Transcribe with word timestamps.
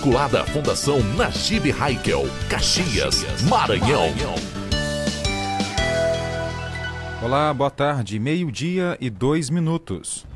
vinculada 0.00 0.40
à 0.40 0.46
Fundação 0.46 1.02
Najib 1.14 1.70
Haikel, 1.78 2.22
Caxias, 2.48 3.22
Maranhão. 3.42 4.08
Olá, 7.22 7.52
boa 7.52 7.70
tarde. 7.70 8.18
Meio-dia 8.18 8.96
e 8.98 9.10
dois 9.10 9.50
minutos. 9.50 10.26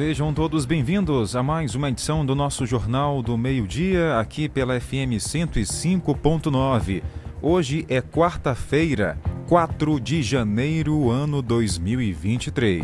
Sejam 0.00 0.32
todos 0.32 0.64
bem-vindos 0.64 1.36
a 1.36 1.42
mais 1.42 1.74
uma 1.74 1.90
edição 1.90 2.24
do 2.24 2.34
nosso 2.34 2.64
Jornal 2.64 3.22
do 3.22 3.36
Meio-Dia, 3.36 4.18
aqui 4.18 4.48
pela 4.48 4.80
FM 4.80 5.20
105.9. 5.20 7.02
Hoje 7.42 7.84
é 7.86 8.00
quarta-feira, 8.00 9.18
4 9.46 10.00
de 10.00 10.22
janeiro, 10.22 11.10
ano 11.10 11.42
2023. 11.42 12.82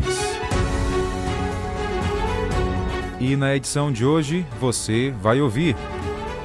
E 3.19 3.35
na 3.35 3.55
edição 3.55 3.91
de 3.91 4.05
hoje 4.05 4.45
você 4.61 5.11
vai 5.19 5.41
ouvir. 5.41 5.75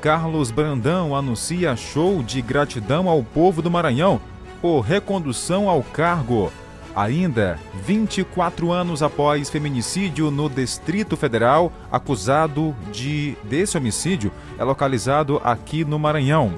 Carlos 0.00 0.50
Brandão 0.50 1.14
anuncia 1.14 1.76
show 1.76 2.22
de 2.22 2.40
gratidão 2.40 3.10
ao 3.10 3.22
povo 3.22 3.60
do 3.60 3.70
Maranhão 3.70 4.18
por 4.62 4.80
recondução 4.80 5.68
ao 5.68 5.82
cargo. 5.82 6.50
Ainda 6.94 7.58
24 7.86 8.70
anos 8.70 9.02
após 9.02 9.48
feminicídio 9.48 10.30
no 10.30 10.50
Distrito 10.50 11.16
Federal, 11.16 11.72
acusado 11.90 12.76
de 12.92 13.34
desse 13.44 13.78
homicídio 13.78 14.30
é 14.58 14.64
localizado 14.64 15.40
aqui 15.42 15.86
no 15.86 15.98
Maranhão. 15.98 16.52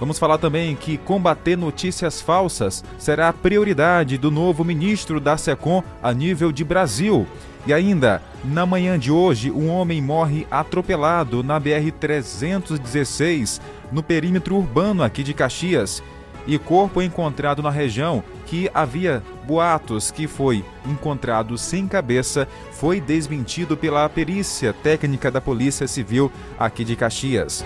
Vamos 0.00 0.18
falar 0.18 0.38
também 0.38 0.74
que 0.74 0.98
combater 0.98 1.56
notícias 1.56 2.20
falsas 2.20 2.82
será 2.98 3.28
a 3.28 3.32
prioridade 3.32 4.18
do 4.18 4.28
novo 4.30 4.64
ministro 4.64 5.20
da 5.20 5.36
SECOM 5.36 5.84
a 6.02 6.12
nível 6.12 6.50
de 6.50 6.64
Brasil. 6.64 7.24
E 7.66 7.72
ainda, 7.72 8.20
na 8.42 8.66
manhã 8.66 8.98
de 8.98 9.12
hoje, 9.12 9.50
um 9.50 9.68
homem 9.68 10.02
morre 10.02 10.46
atropelado 10.50 11.44
na 11.44 11.60
BR-316, 11.60 13.60
no 13.92 14.02
perímetro 14.02 14.56
urbano 14.56 15.02
aqui 15.02 15.22
de 15.22 15.34
Caxias 15.34 16.02
e 16.46 16.58
corpo 16.58 17.02
encontrado 17.02 17.62
na 17.62 17.70
região 17.70 18.22
que 18.46 18.70
havia 18.74 19.22
boatos 19.46 20.10
que 20.10 20.26
foi 20.26 20.64
encontrado 20.86 21.56
sem 21.56 21.86
cabeça 21.86 22.48
foi 22.72 23.00
desmentido 23.00 23.76
pela 23.76 24.08
perícia 24.08 24.72
técnica 24.72 25.30
da 25.30 25.40
Polícia 25.40 25.86
Civil 25.86 26.30
aqui 26.58 26.84
de 26.84 26.96
Caxias. 26.96 27.64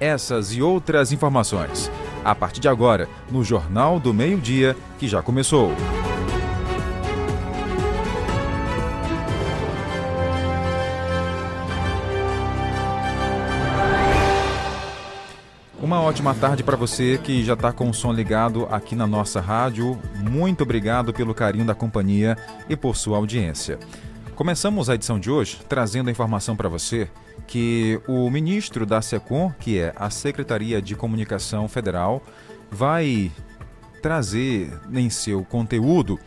Essas 0.00 0.52
e 0.52 0.60
outras 0.60 1.12
informações 1.12 1.90
a 2.24 2.34
partir 2.34 2.60
de 2.60 2.68
agora 2.68 3.08
no 3.30 3.44
Jornal 3.44 4.00
do 4.00 4.14
Meio-Dia 4.14 4.74
que 4.98 5.06
já 5.06 5.22
começou. 5.22 5.72
Uma 15.84 16.00
ótima 16.00 16.34
tarde 16.34 16.62
para 16.62 16.78
você 16.78 17.20
que 17.22 17.44
já 17.44 17.52
está 17.52 17.70
com 17.70 17.90
o 17.90 17.92
som 17.92 18.10
ligado 18.10 18.66
aqui 18.70 18.96
na 18.96 19.06
nossa 19.06 19.38
rádio. 19.38 20.00
Muito 20.14 20.62
obrigado 20.62 21.12
pelo 21.12 21.34
carinho 21.34 21.66
da 21.66 21.74
companhia 21.74 22.38
e 22.70 22.74
por 22.74 22.96
sua 22.96 23.18
audiência. 23.18 23.78
Começamos 24.34 24.88
a 24.88 24.94
edição 24.94 25.20
de 25.20 25.30
hoje 25.30 25.60
trazendo 25.68 26.08
a 26.08 26.10
informação 26.10 26.56
para 26.56 26.70
você 26.70 27.06
que 27.46 28.00
o 28.08 28.30
ministro 28.30 28.86
da 28.86 29.02
SECOM, 29.02 29.52
que 29.60 29.78
é 29.78 29.92
a 29.94 30.08
Secretaria 30.08 30.80
de 30.80 30.94
Comunicação 30.94 31.68
Federal, 31.68 32.22
vai 32.70 33.30
trazer 34.00 34.72
em 34.90 35.10
seu 35.10 35.44
conteúdo 35.44 36.18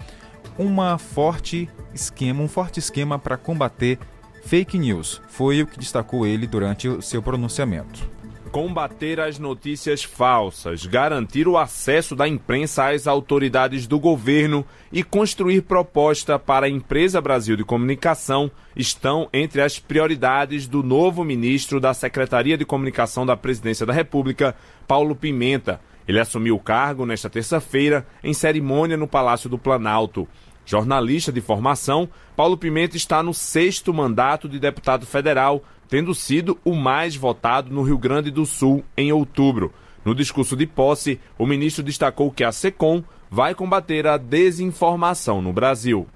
uma 0.55 0.99
forte 0.99 1.67
esquema, 1.95 2.43
um 2.43 2.47
forte 2.47 2.77
esquema 2.77 3.17
para 3.17 3.37
combater 3.37 3.97
fake 4.43 4.77
news. 4.77 5.19
Foi 5.27 5.63
o 5.63 5.65
que 5.65 5.79
destacou 5.79 6.27
ele 6.27 6.45
durante 6.45 6.87
o 6.87 7.01
seu 7.01 7.23
pronunciamento 7.23 8.16
combater 8.47 9.19
as 9.19 9.37
notícias 9.37 10.03
falsas, 10.03 10.85
garantir 10.85 11.47
o 11.47 11.57
acesso 11.57 12.15
da 12.15 12.27
imprensa 12.27 12.89
às 12.89 13.05
autoridades 13.05 13.85
do 13.85 13.99
governo 13.99 14.65
e 14.91 15.03
construir 15.03 15.61
proposta 15.61 16.39
para 16.39 16.65
a 16.65 16.69
Empresa 16.69 17.21
Brasil 17.21 17.55
de 17.55 17.63
Comunicação 17.63 18.49
estão 18.75 19.29
entre 19.31 19.61
as 19.61 19.77
prioridades 19.77 20.67
do 20.67 20.81
novo 20.81 21.23
ministro 21.23 21.79
da 21.79 21.93
Secretaria 21.93 22.57
de 22.57 22.65
Comunicação 22.65 23.25
da 23.25 23.37
Presidência 23.37 23.85
da 23.85 23.93
República, 23.93 24.55
Paulo 24.87 25.15
Pimenta. 25.15 25.79
Ele 26.07 26.19
assumiu 26.19 26.55
o 26.55 26.59
cargo 26.59 27.05
nesta 27.05 27.29
terça-feira 27.29 28.07
em 28.23 28.33
cerimônia 28.33 28.95
no 28.95 29.07
Palácio 29.07 29.49
do 29.49 29.57
Planalto. 29.57 30.27
Jornalista 30.65 31.31
de 31.31 31.39
formação, 31.39 32.09
Paulo 32.35 32.57
Pimenta 32.57 32.97
está 32.97 33.23
no 33.23 33.33
sexto 33.33 33.93
mandato 33.93 34.49
de 34.49 34.59
deputado 34.59 35.05
federal 35.05 35.63
tendo 35.89 36.13
sido 36.13 36.57
o 36.63 36.73
mais 36.73 37.15
votado 37.15 37.73
no 37.73 37.81
Rio 37.81 37.97
Grande 37.97 38.29
do 38.31 38.45
Sul 38.45 38.83
em 38.95 39.11
outubro. 39.11 39.73
No 40.03 40.15
discurso 40.15 40.55
de 40.55 40.65
posse, 40.65 41.19
o 41.37 41.45
ministro 41.45 41.83
destacou 41.83 42.31
que 42.31 42.43
a 42.43 42.51
SECOM 42.51 43.03
vai 43.29 43.53
combater 43.53 44.07
a 44.07 44.17
desinformação 44.17 45.41
no 45.41 45.51
Brasil. 45.51 46.07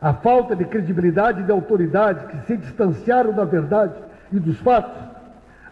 A 0.00 0.12
falta 0.12 0.54
de 0.54 0.64
credibilidade 0.64 1.42
de 1.42 1.50
autoridades 1.50 2.24
que 2.26 2.46
se 2.46 2.56
distanciaram 2.56 3.32
da 3.32 3.44
verdade 3.44 3.94
e 4.32 4.38
dos 4.38 4.58
fatos 4.60 5.02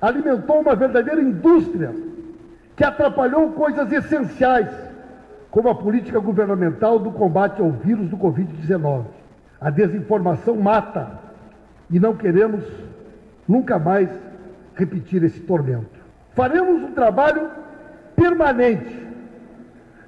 alimentou 0.01 0.61
uma 0.61 0.75
verdadeira 0.75 1.21
indústria 1.21 1.95
que 2.77 2.85
atrapalhou 2.85 3.53
coisas 3.53 3.91
essenciais, 3.91 4.69
como 5.51 5.69
a 5.69 5.75
política 5.75 6.19
governamental 6.19 6.99
do 6.99 7.11
combate 7.11 7.61
ao 7.61 7.71
vírus 7.71 8.09
do 8.09 8.17
Covid-19. 8.17 9.05
A 9.61 9.71
desinformação 9.71 10.57
mata 10.57 11.19
e 11.91 11.99
não 11.99 12.15
queremos 12.15 12.65
nunca 13.49 13.79
mais 13.79 14.09
repetir 14.75 15.23
esse 15.25 15.41
tormento. 15.41 15.97
Faremos 16.35 16.83
um 16.83 16.93
trabalho 16.93 17.51
permanente 18.15 19.07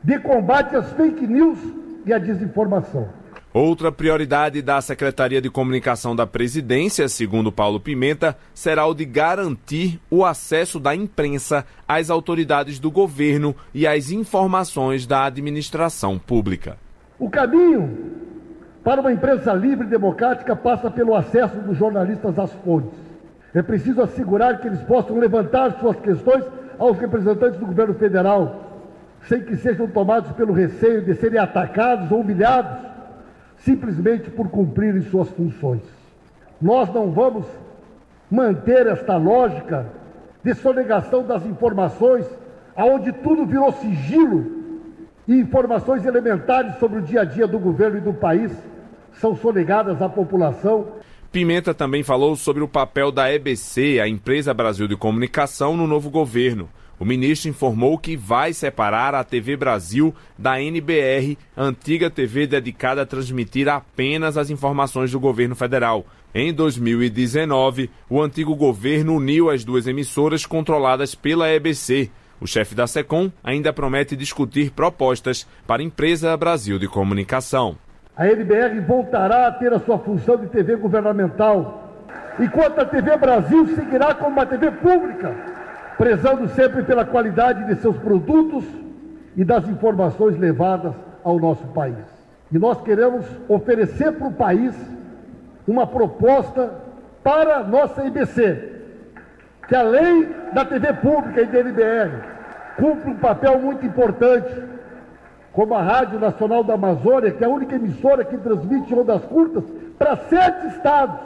de 0.03 0.19
combate 0.21 0.77
às 0.77 0.93
fake 0.93 1.27
news 1.27 1.59
e 2.05 2.13
à 2.13 2.19
desinformação. 2.19 3.09
Outra 3.53 3.91
prioridade 3.91 4.61
da 4.61 4.81
Secretaria 4.81 5.41
de 5.41 5.51
Comunicação 5.51 6.15
da 6.15 6.27
Presidência, 6.27 7.09
segundo 7.09 7.51
Paulo 7.51 7.81
Pimenta, 7.81 8.37
será 8.53 8.87
o 8.87 8.95
de 8.95 9.07
garantir 9.07 9.99
o 10.11 10.25
acesso 10.25 10.79
da 10.79 10.95
imprensa 10.95 11.65
às 11.87 12.11
autoridades 12.11 12.79
do 12.79 12.91
governo 12.91 13.57
e 13.73 13.87
às 13.87 14.11
informações 14.11 15.07
da 15.07 15.25
administração 15.25 16.19
pública. 16.19 16.77
O 17.19 17.31
caminho 17.31 18.13
para 18.85 19.01
uma 19.01 19.13
imprensa 19.13 19.53
livre 19.55 19.87
e 19.87 19.91
democrática 19.91 20.55
passa 20.55 20.91
pelo 20.91 21.15
acesso 21.15 21.57
dos 21.57 21.77
jornalistas 21.77 22.39
às 22.39 22.53
fontes 22.65 23.08
é 23.55 23.63
preciso 23.63 24.03
assegurar 24.03 24.61
que 24.61 24.67
eles 24.67 24.83
possam 24.83 25.19
levantar 25.19 25.79
suas 25.79 25.99
questões 26.01 26.45
aos 26.79 26.99
representantes 26.99 27.59
do 27.59 27.67
governo 27.67 27.95
federal, 27.95 28.65
sem 29.23 29.41
que 29.41 29.57
sejam 29.57 29.89
tomados 29.89 30.31
pelo 30.33 30.53
receio 30.53 31.03
de 31.03 31.15
serem 31.15 31.39
atacados 31.39 32.11
ou 32.11 32.21
humilhados, 32.21 32.87
simplesmente 33.59 34.31
por 34.31 34.49
cumprirem 34.49 35.03
suas 35.03 35.29
funções. 35.31 35.83
Nós 36.61 36.93
não 36.93 37.11
vamos 37.11 37.47
manter 38.31 38.87
esta 38.87 39.17
lógica 39.17 39.87
de 40.43 40.55
sonegação 40.55 41.25
das 41.25 41.45
informações, 41.47 42.27
aonde 42.77 43.13
tudo 43.13 43.47
virou 43.47 43.73
sigilo 43.73 44.59
e 45.27 45.39
informações 45.41 46.05
elementares 46.05 46.77
sobre 46.77 46.99
o 46.99 47.03
dia 47.03 47.23
a 47.23 47.25
dia 47.25 47.47
do 47.47 47.59
governo 47.59 47.99
e 47.99 48.03
do 48.03 48.13
país 48.13 48.53
são 49.15 49.35
sonegadas 49.35 50.01
à 50.01 50.09
população 50.09 50.98
Pimenta 51.31 51.75
também 51.75 52.03
falou 52.03 52.35
sobre 52.37 52.63
o 52.63 52.69
papel 52.69 53.13
da 53.13 53.31
EBC, 53.31 54.01
a 54.01 54.09
Empresa 54.09 54.55
Brasil 54.55 54.89
de 54.89 54.97
Comunicação, 54.97 55.77
no 55.77 55.87
novo 55.87 56.09
governo. 56.09 56.71
O 56.99 57.05
ministro 57.05 57.51
informou 57.51 57.99
que 57.99 58.17
vai 58.17 58.55
separar 58.55 59.15
a 59.15 59.23
TV 59.23 59.55
Brasil 59.55 60.15
da 60.39 60.61
NBR, 60.61 61.37
antiga 61.55 62.09
TV 62.09 62.47
dedicada 62.47 63.03
a 63.03 63.07
transmitir 63.07 63.69
apenas 63.69 64.39
as 64.39 64.49
informações 64.49 65.13
do 65.13 65.21
governo 65.21 65.55
federal. 65.55 66.07
Em 66.35 66.53
2019, 66.53 67.91
o 68.09 68.23
antigo 68.23 68.57
governo 68.57 69.15
uniu 69.15 69.51
as 69.51 69.63
duas 69.65 69.87
emissoras 69.87 70.47
controladas 70.47 71.15
pela 71.15 71.49
EBC. 71.51 72.11
O 72.41 72.47
chefe 72.47 72.75
da 72.75 72.87
SECOM 72.87 73.31
ainda 73.45 73.71
promete 73.71 74.17
discutir 74.17 74.71
propostas 74.71 75.47
para 75.67 75.83
a 75.83 75.85
Empresa 75.85 76.35
Brasil 76.39 76.79
de 76.79 76.89
Comunicação 76.89 77.77
a 78.19 78.27
NBR 78.27 78.81
voltará 78.81 79.47
a 79.47 79.53
ter 79.53 79.73
a 79.73 79.79
sua 79.79 79.97
função 79.97 80.37
de 80.37 80.49
TV 80.49 80.75
governamental, 80.75 81.85
enquanto 82.41 82.81
a 82.81 82.85
TV 82.85 83.17
Brasil 83.17 83.69
seguirá 83.69 84.13
como 84.13 84.31
uma 84.31 84.45
TV 84.45 84.73
pública, 84.73 85.33
prezando 85.97 86.49
sempre 86.49 86.83
pela 86.83 87.05
qualidade 87.05 87.65
de 87.67 87.81
seus 87.81 87.97
produtos 87.97 88.65
e 89.37 89.45
das 89.45 89.69
informações 89.69 90.37
levadas 90.37 90.95
ao 91.23 91.39
nosso 91.39 91.65
país. 91.69 91.95
E 92.51 92.59
nós 92.59 92.83
queremos 92.83 93.25
oferecer 93.49 94.11
para 94.11 94.27
o 94.27 94.33
país 94.33 94.75
uma 95.67 95.87
proposta 95.87 96.73
para 97.23 97.63
nossa 97.63 98.03
IBC, 98.05 98.81
que 99.69 99.77
além 99.77 100.29
da 100.53 100.65
TV 100.65 100.93
pública 100.95 101.43
e 101.43 101.47
da 101.47 101.61
NBR, 101.61 102.11
cumpre 102.79 103.11
um 103.11 103.17
papel 103.17 103.61
muito 103.61 103.87
importante, 103.87 104.53
como 105.59 105.75
a 105.75 105.83
Rádio 105.83 106.21
Nacional 106.21 106.63
da 106.63 106.75
Amazônia, 106.75 107.33
que 107.33 107.43
é 107.43 107.47
a 107.49 107.51
única 107.51 107.75
emissora 107.75 108.25
que 108.25 108.39
transmite 108.39 108.95
ondas 108.95 109.25
curtas 109.25 109.65
para 109.99 110.17
sete 110.17 110.69
estados. 110.69 111.19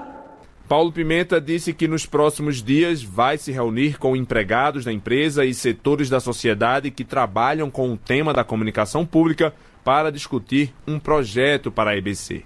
Paulo 0.66 0.90
Pimenta 0.90 1.38
disse 1.38 1.74
que 1.74 1.86
nos 1.86 2.06
próximos 2.06 2.62
dias 2.62 3.02
vai 3.02 3.36
se 3.36 3.52
reunir 3.52 3.98
com 3.98 4.16
empregados 4.16 4.86
da 4.86 4.92
empresa 4.92 5.44
e 5.44 5.52
setores 5.52 6.08
da 6.08 6.18
sociedade 6.18 6.90
que 6.90 7.04
trabalham 7.04 7.70
com 7.70 7.92
o 7.92 7.96
tema 7.98 8.32
da 8.32 8.42
comunicação 8.42 9.04
pública 9.04 9.52
para 9.84 10.10
discutir 10.10 10.72
um 10.88 10.98
projeto 10.98 11.70
para 11.70 11.90
a 11.90 11.96
EBC. 11.98 12.42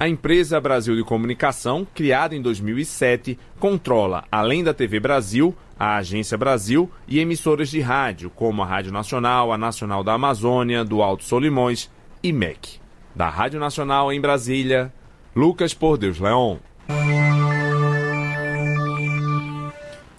A 0.00 0.08
empresa 0.08 0.60
Brasil 0.60 0.96
de 0.96 1.04
Comunicação, 1.04 1.86
criada 1.94 2.34
em 2.34 2.42
2007, 2.42 3.38
controla, 3.60 4.24
além 4.28 4.64
da 4.64 4.74
TV 4.74 4.98
Brasil, 4.98 5.54
a 5.78 5.96
Agência 5.96 6.36
Brasil 6.36 6.90
e 7.06 7.20
emissoras 7.20 7.68
de 7.68 7.80
rádio, 7.80 8.30
como 8.30 8.62
a 8.62 8.66
Rádio 8.66 8.92
Nacional, 8.92 9.52
a 9.52 9.58
Nacional 9.58 10.02
da 10.02 10.14
Amazônia, 10.14 10.84
do 10.84 11.02
Alto 11.02 11.24
Solimões 11.24 11.88
e 12.22 12.32
MEC. 12.32 12.80
Da 13.14 13.28
Rádio 13.28 13.60
Nacional 13.60 14.12
em 14.12 14.20
Brasília, 14.20 14.92
Lucas 15.34 15.72
Por 15.72 15.96
Deus 15.96 16.18
Leon. 16.18 16.56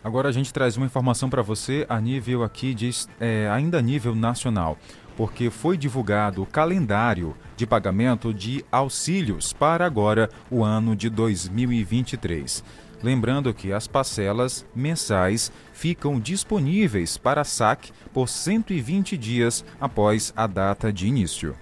Agora 0.02 0.30
a 0.30 0.32
gente 0.32 0.54
traz 0.54 0.78
uma 0.78 0.86
informação 0.86 1.30
para 1.30 1.42
você 1.42 1.86
a 1.90 2.00
nível 2.00 2.44
aqui, 2.44 2.74
de, 2.74 2.90
é, 3.20 3.50
ainda 3.52 3.80
a 3.80 3.82
nível 3.82 4.16
nacional, 4.16 4.78
porque 5.18 5.50
foi 5.50 5.78
divulgado 5.78 6.42
o 6.42 6.46
calendário 6.46 7.36
de 7.58 7.68
pagamento 7.68 8.34
de 8.34 8.64
auxílios 8.72 9.52
para 9.52 9.86
agora 9.86 10.30
o 10.50 10.64
ano 10.64 10.96
de 10.96 11.10
2023. 11.10 12.64
Lembrando 13.02 13.54
que 13.54 13.72
as 13.72 13.88
parcelas 13.88 14.66
mensais 14.76 15.52
ficam 15.72 16.20
disponíveis 16.20 17.18
para 17.18 17.44
saque 17.44 17.92
por 18.14 18.28
120 18.28 19.16
dias 19.18 19.64
após 19.80 20.34
a 20.36 20.46
data 20.46 20.92
de 20.92 21.08
início. 21.08 21.56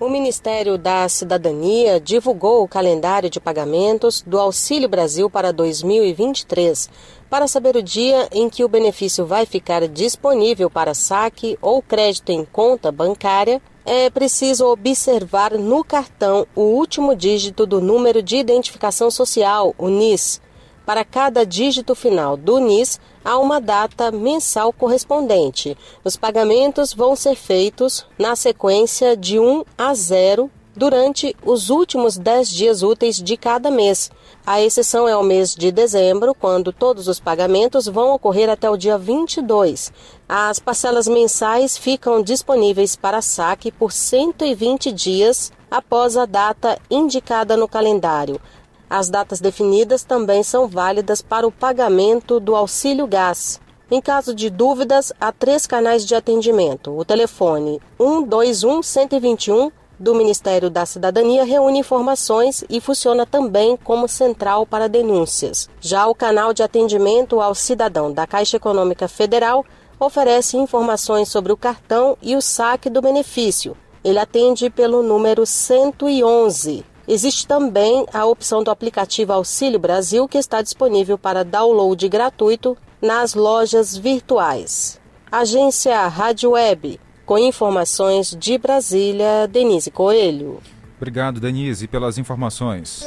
O 0.00 0.08
Ministério 0.08 0.78
da 0.78 1.08
Cidadania 1.08 1.98
divulgou 1.98 2.62
o 2.62 2.68
calendário 2.68 3.28
de 3.28 3.40
pagamentos 3.40 4.22
do 4.24 4.38
Auxílio 4.38 4.88
Brasil 4.88 5.28
para 5.28 5.52
2023, 5.52 6.88
para 7.28 7.48
saber 7.48 7.74
o 7.74 7.82
dia 7.82 8.28
em 8.30 8.48
que 8.48 8.62
o 8.62 8.68
benefício 8.68 9.26
vai 9.26 9.44
ficar 9.44 9.88
disponível 9.88 10.70
para 10.70 10.94
saque 10.94 11.58
ou 11.60 11.82
crédito 11.82 12.30
em 12.30 12.44
conta 12.44 12.92
bancária. 12.92 13.60
É 13.90 14.10
preciso 14.10 14.66
observar 14.66 15.52
no 15.52 15.82
cartão 15.82 16.46
o 16.54 16.60
último 16.60 17.16
dígito 17.16 17.64
do 17.64 17.80
número 17.80 18.22
de 18.22 18.36
identificação 18.36 19.10
social, 19.10 19.74
o 19.78 19.88
NIS. 19.88 20.42
Para 20.84 21.06
cada 21.06 21.42
dígito 21.46 21.94
final 21.94 22.36
do 22.36 22.58
NIS, 22.58 23.00
há 23.24 23.38
uma 23.38 23.58
data 23.58 24.10
mensal 24.10 24.74
correspondente. 24.74 25.74
Os 26.04 26.18
pagamentos 26.18 26.92
vão 26.92 27.16
ser 27.16 27.34
feitos 27.34 28.04
na 28.18 28.36
sequência 28.36 29.16
de 29.16 29.38
1 29.38 29.64
a 29.78 29.94
0 29.94 30.50
durante 30.76 31.34
os 31.42 31.70
últimos 31.70 32.18
10 32.18 32.50
dias 32.50 32.82
úteis 32.82 33.16
de 33.16 33.38
cada 33.38 33.70
mês. 33.70 34.10
A 34.50 34.62
exceção 34.62 35.06
é 35.06 35.14
o 35.14 35.22
mês 35.22 35.54
de 35.54 35.70
dezembro, 35.70 36.34
quando 36.34 36.72
todos 36.72 37.06
os 37.06 37.20
pagamentos 37.20 37.86
vão 37.86 38.14
ocorrer 38.14 38.48
até 38.48 38.70
o 38.70 38.78
dia 38.78 38.96
22. 38.96 39.92
As 40.26 40.58
parcelas 40.58 41.06
mensais 41.06 41.76
ficam 41.76 42.22
disponíveis 42.22 42.96
para 42.96 43.20
saque 43.20 43.70
por 43.70 43.92
120 43.92 44.90
dias 44.90 45.52
após 45.70 46.16
a 46.16 46.24
data 46.24 46.78
indicada 46.90 47.58
no 47.58 47.68
calendário. 47.68 48.40
As 48.88 49.10
datas 49.10 49.38
definidas 49.38 50.02
também 50.02 50.42
são 50.42 50.66
válidas 50.66 51.20
para 51.20 51.46
o 51.46 51.52
pagamento 51.52 52.40
do 52.40 52.56
auxílio 52.56 53.06
gás. 53.06 53.60
Em 53.90 54.00
caso 54.00 54.34
de 54.34 54.48
dúvidas, 54.48 55.12
há 55.20 55.30
três 55.30 55.66
canais 55.66 56.06
de 56.06 56.14
atendimento. 56.14 56.98
O 56.98 57.04
telefone 57.04 57.82
121 57.98 58.82
121 58.82 59.70
do 59.98 60.14
Ministério 60.14 60.70
da 60.70 60.86
Cidadania 60.86 61.44
reúne 61.44 61.80
informações 61.80 62.64
e 62.68 62.80
funciona 62.80 63.26
também 63.26 63.76
como 63.76 64.08
central 64.08 64.64
para 64.64 64.88
denúncias. 64.88 65.68
Já 65.80 66.06
o 66.06 66.14
canal 66.14 66.52
de 66.52 66.62
atendimento 66.62 67.40
ao 67.40 67.54
cidadão 67.54 68.12
da 68.12 68.26
Caixa 68.26 68.56
Econômica 68.56 69.08
Federal 69.08 69.64
oferece 69.98 70.56
informações 70.56 71.28
sobre 71.28 71.52
o 71.52 71.56
cartão 71.56 72.16
e 72.22 72.36
o 72.36 72.40
saque 72.40 72.88
do 72.88 73.02
benefício. 73.02 73.76
Ele 74.04 74.18
atende 74.18 74.70
pelo 74.70 75.02
número 75.02 75.44
111. 75.44 76.84
Existe 77.06 77.46
também 77.46 78.06
a 78.12 78.24
opção 78.26 78.62
do 78.62 78.70
aplicativo 78.70 79.32
Auxílio 79.32 79.78
Brasil, 79.78 80.28
que 80.28 80.38
está 80.38 80.62
disponível 80.62 81.18
para 81.18 81.44
download 81.44 82.08
gratuito 82.08 82.76
nas 83.00 83.34
lojas 83.34 83.96
virtuais. 83.96 85.00
Agência 85.30 86.06
Rádio 86.06 86.50
Web, 86.50 87.00
com 87.28 87.36
informações 87.36 88.34
de 88.40 88.56
Brasília, 88.56 89.46
Denise 89.46 89.90
Coelho. 89.90 90.62
Obrigado, 90.96 91.38
Denise, 91.38 91.86
pelas 91.86 92.16
informações. 92.16 93.04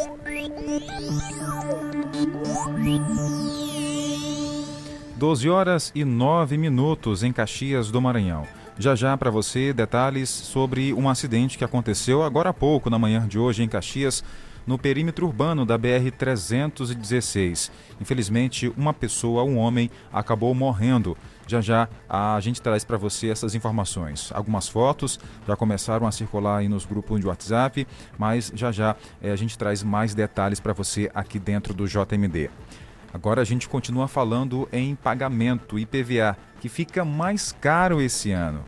Doze 5.16 5.50
horas 5.50 5.92
e 5.96 6.06
nove 6.06 6.56
minutos 6.56 7.24
em 7.24 7.34
Caxias 7.34 7.90
do 7.90 8.00
Maranhão. 8.00 8.46
Já 8.78 8.94
já 8.94 9.18
para 9.18 9.32
você 9.32 9.74
detalhes 9.74 10.30
sobre 10.30 10.94
um 10.94 11.10
acidente 11.10 11.58
que 11.58 11.64
aconteceu 11.64 12.22
agora 12.22 12.52
há 12.52 12.54
pouco, 12.54 12.92
na 12.92 13.00
manhã 13.00 13.28
de 13.28 13.40
hoje, 13.40 13.64
em 13.64 13.68
Caxias, 13.68 14.24
no 14.68 14.78
perímetro 14.78 15.26
urbano 15.26 15.66
da 15.66 15.80
BR-316. 15.80 17.72
Infelizmente, 18.00 18.72
uma 18.78 18.94
pessoa, 18.94 19.44
um 19.44 19.58
homem, 19.58 19.90
acabou 20.14 20.54
morrendo. 20.54 21.18
Já 21.48 21.62
já 21.62 21.88
a 22.10 22.40
gente 22.40 22.62
traz 22.62 22.84
para 22.84 22.98
você 22.98 23.30
essas 23.30 23.56
informações. 23.56 24.32
Algumas 24.34 24.68
fotos 24.68 25.20
já 25.48 25.56
começaram 25.56 26.08
a 26.08 26.12
circular 26.12 26.58
aí 26.58 26.70
nos 26.70 26.86
grupos 26.86 27.20
de 27.20 27.28
WhatsApp, 27.28 27.88
mas 28.18 28.52
já 28.56 28.72
já 28.72 28.96
é, 29.22 29.32
a 29.32 29.36
gente 29.36 29.58
traz 29.58 29.84
mais 29.84 30.14
detalhes 30.14 30.60
para 30.60 30.74
você 30.74 31.12
aqui 31.14 31.40
dentro 31.40 31.74
do 31.74 31.88
JMD. 31.88 32.50
Agora 33.14 33.42
a 33.42 33.46
gente 33.46 33.68
continua 33.68 34.08
falando 34.08 34.70
em 34.72 34.96
pagamento 34.96 35.78
IPVA, 35.78 36.38
que 36.62 36.70
fica 36.70 37.04
mais 37.04 37.52
caro 37.52 38.02
esse 38.02 38.32
ano 38.32 38.64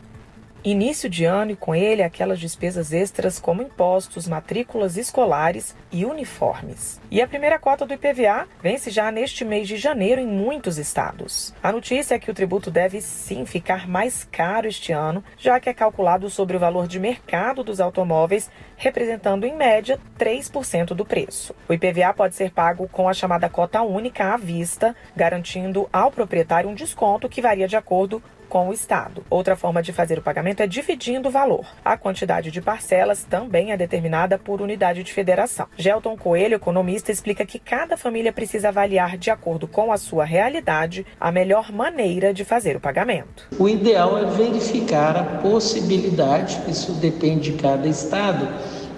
início 0.64 1.10
de 1.10 1.24
ano 1.24 1.50
e 1.50 1.56
com 1.56 1.74
ele 1.74 2.02
aquelas 2.02 2.40
despesas 2.40 2.92
extras 2.92 3.38
como 3.38 3.62
impostos, 3.62 4.26
matrículas 4.26 4.96
escolares 4.96 5.76
e 5.92 6.04
uniformes. 6.04 7.00
E 7.10 7.20
a 7.20 7.28
primeira 7.28 7.58
cota 7.58 7.84
do 7.84 7.92
IPVA 7.92 8.48
vence 8.62 8.90
já 8.90 9.10
neste 9.10 9.44
mês 9.44 9.68
de 9.68 9.76
janeiro 9.76 10.20
em 10.20 10.26
muitos 10.26 10.78
estados. 10.78 11.54
A 11.62 11.70
notícia 11.70 12.14
é 12.14 12.18
que 12.18 12.30
o 12.30 12.34
tributo 12.34 12.70
deve 12.70 13.00
sim 13.00 13.44
ficar 13.44 13.86
mais 13.86 14.24
caro 14.24 14.66
este 14.66 14.92
ano, 14.92 15.22
já 15.36 15.60
que 15.60 15.68
é 15.68 15.74
calculado 15.74 16.30
sobre 16.30 16.56
o 16.56 16.60
valor 16.60 16.86
de 16.86 16.98
mercado 16.98 17.62
dos 17.62 17.80
automóveis, 17.80 18.50
representando 18.76 19.44
em 19.44 19.54
média 19.54 19.98
3% 20.18 20.94
do 20.94 21.04
preço. 21.04 21.54
O 21.68 21.74
IPVA 21.74 22.14
pode 22.14 22.34
ser 22.34 22.50
pago 22.50 22.88
com 22.88 23.08
a 23.08 23.14
chamada 23.14 23.48
cota 23.48 23.82
única 23.82 24.32
à 24.32 24.36
vista, 24.36 24.96
garantindo 25.14 25.88
ao 25.92 26.10
proprietário 26.10 26.70
um 26.70 26.74
desconto 26.74 27.28
que 27.28 27.42
varia 27.42 27.68
de 27.68 27.76
acordo 27.76 28.22
com 28.54 28.68
o 28.68 28.72
Estado. 28.72 29.24
Outra 29.28 29.56
forma 29.56 29.82
de 29.82 29.92
fazer 29.92 30.16
o 30.16 30.22
pagamento 30.22 30.60
é 30.60 30.66
dividindo 30.68 31.28
o 31.28 31.32
valor. 31.32 31.66
A 31.84 31.96
quantidade 31.96 32.52
de 32.52 32.62
parcelas 32.62 33.24
também 33.24 33.72
é 33.72 33.76
determinada 33.76 34.38
por 34.38 34.62
unidade 34.62 35.02
de 35.02 35.12
federação. 35.12 35.66
Gelton 35.76 36.16
Coelho, 36.16 36.54
economista, 36.54 37.10
explica 37.10 37.44
que 37.44 37.58
cada 37.58 37.96
família 37.96 38.32
precisa 38.32 38.68
avaliar, 38.68 39.18
de 39.18 39.28
acordo 39.28 39.66
com 39.66 39.90
a 39.90 39.96
sua 39.96 40.24
realidade, 40.24 41.04
a 41.18 41.32
melhor 41.32 41.72
maneira 41.72 42.32
de 42.32 42.44
fazer 42.44 42.76
o 42.76 42.80
pagamento. 42.80 43.48
O 43.58 43.68
ideal 43.68 44.16
é 44.18 44.24
verificar 44.24 45.16
a 45.16 45.24
possibilidade, 45.24 46.56
isso 46.68 46.92
depende 46.92 47.50
de 47.50 47.60
cada 47.60 47.88
estado, 47.88 48.46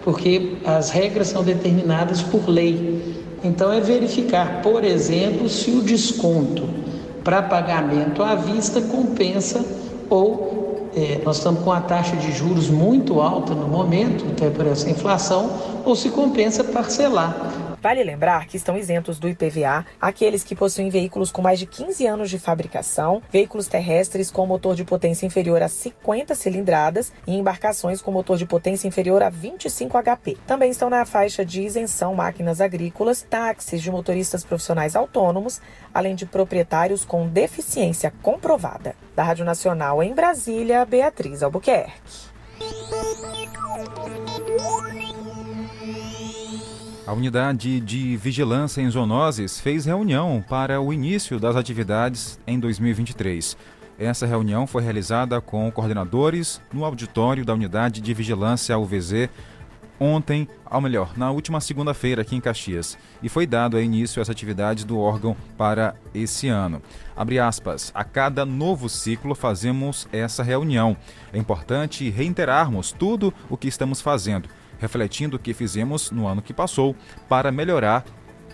porque 0.04 0.58
as 0.66 0.90
regras 0.90 1.28
são 1.28 1.42
determinadas 1.42 2.20
por 2.20 2.46
lei. 2.46 3.24
Então, 3.42 3.72
é 3.72 3.80
verificar, 3.80 4.60
por 4.60 4.84
exemplo, 4.84 5.48
se 5.48 5.70
o 5.70 5.80
desconto 5.80 6.76
para 7.26 7.42
pagamento 7.42 8.22
à 8.22 8.36
vista 8.36 8.80
compensa 8.80 9.60
ou 10.08 10.88
é, 10.94 11.20
nós 11.24 11.38
estamos 11.38 11.64
com 11.64 11.72
a 11.72 11.80
taxa 11.80 12.14
de 12.14 12.30
juros 12.30 12.70
muito 12.70 13.20
alta 13.20 13.52
no 13.52 13.66
momento, 13.66 14.24
até 14.30 14.48
por 14.48 14.64
essa 14.64 14.88
inflação, 14.88 15.50
ou 15.84 15.96
se 15.96 16.08
compensa 16.10 16.62
parcelar. 16.62 17.34
Vale 17.82 18.02
lembrar 18.02 18.46
que 18.46 18.56
estão 18.56 18.76
isentos 18.76 19.18
do 19.18 19.28
IPVA 19.28 19.86
aqueles 20.00 20.42
que 20.42 20.56
possuem 20.56 20.88
veículos 20.88 21.30
com 21.30 21.42
mais 21.42 21.58
de 21.58 21.66
15 21.66 22.06
anos 22.06 22.30
de 22.30 22.38
fabricação, 22.38 23.22
veículos 23.30 23.68
terrestres 23.68 24.30
com 24.30 24.46
motor 24.46 24.74
de 24.74 24.84
potência 24.84 25.26
inferior 25.26 25.62
a 25.62 25.68
50 25.68 26.34
cilindradas 26.34 27.12
e 27.26 27.34
embarcações 27.34 28.00
com 28.00 28.10
motor 28.10 28.36
de 28.36 28.46
potência 28.46 28.88
inferior 28.88 29.22
a 29.22 29.28
25 29.28 30.02
HP. 30.02 30.36
Também 30.46 30.70
estão 30.70 30.90
na 30.90 31.04
faixa 31.04 31.44
de 31.44 31.62
isenção 31.62 32.14
máquinas 32.14 32.60
agrícolas, 32.60 33.22
táxis 33.22 33.82
de 33.82 33.90
motoristas 33.90 34.44
profissionais 34.44 34.96
autônomos, 34.96 35.60
além 35.92 36.14
de 36.14 36.26
proprietários 36.26 37.04
com 37.04 37.28
deficiência 37.28 38.12
comprovada. 38.22 38.94
Da 39.14 39.22
Rádio 39.22 39.44
Nacional 39.44 40.02
em 40.02 40.14
Brasília, 40.14 40.84
Beatriz 40.84 41.42
Albuquerque. 41.42 42.26
A 47.06 47.12
unidade 47.12 47.78
de 47.78 48.16
vigilância 48.16 48.80
em 48.80 48.90
zoonoses 48.90 49.60
fez 49.60 49.86
reunião 49.86 50.44
para 50.48 50.80
o 50.80 50.92
início 50.92 51.38
das 51.38 51.54
atividades 51.54 52.36
em 52.44 52.58
2023. 52.58 53.56
Essa 53.96 54.26
reunião 54.26 54.66
foi 54.66 54.82
realizada 54.82 55.40
com 55.40 55.70
coordenadores 55.70 56.60
no 56.72 56.84
auditório 56.84 57.44
da 57.44 57.54
unidade 57.54 58.00
de 58.00 58.12
vigilância 58.12 58.76
UVZ 58.76 59.28
ontem, 59.98 60.48
ou 60.70 60.80
melhor, 60.80 61.16
na 61.16 61.30
última 61.30 61.60
segunda-feira 61.60 62.22
aqui 62.22 62.36
em 62.36 62.40
Caxias, 62.40 62.98
e 63.22 63.28
foi 63.28 63.46
dado 63.46 63.80
início 63.80 64.20
às 64.20 64.28
atividades 64.28 64.84
do 64.84 64.98
órgão 64.98 65.36
para 65.56 65.94
esse 66.14 66.48
ano. 66.48 66.82
Abre 67.16 67.38
aspas, 67.38 67.90
a 67.94 68.04
cada 68.04 68.44
novo 68.44 68.88
ciclo 68.88 69.34
fazemos 69.34 70.06
essa 70.12 70.42
reunião. 70.42 70.96
É 71.32 71.38
importante 71.38 72.10
reiterarmos 72.10 72.92
tudo 72.92 73.32
o 73.48 73.56
que 73.56 73.68
estamos 73.68 74.00
fazendo, 74.00 74.48
refletindo 74.78 75.36
o 75.36 75.38
que 75.38 75.54
fizemos 75.54 76.10
no 76.10 76.26
ano 76.26 76.42
que 76.42 76.52
passou 76.54 76.96
para 77.28 77.52
melhorar 77.52 78.04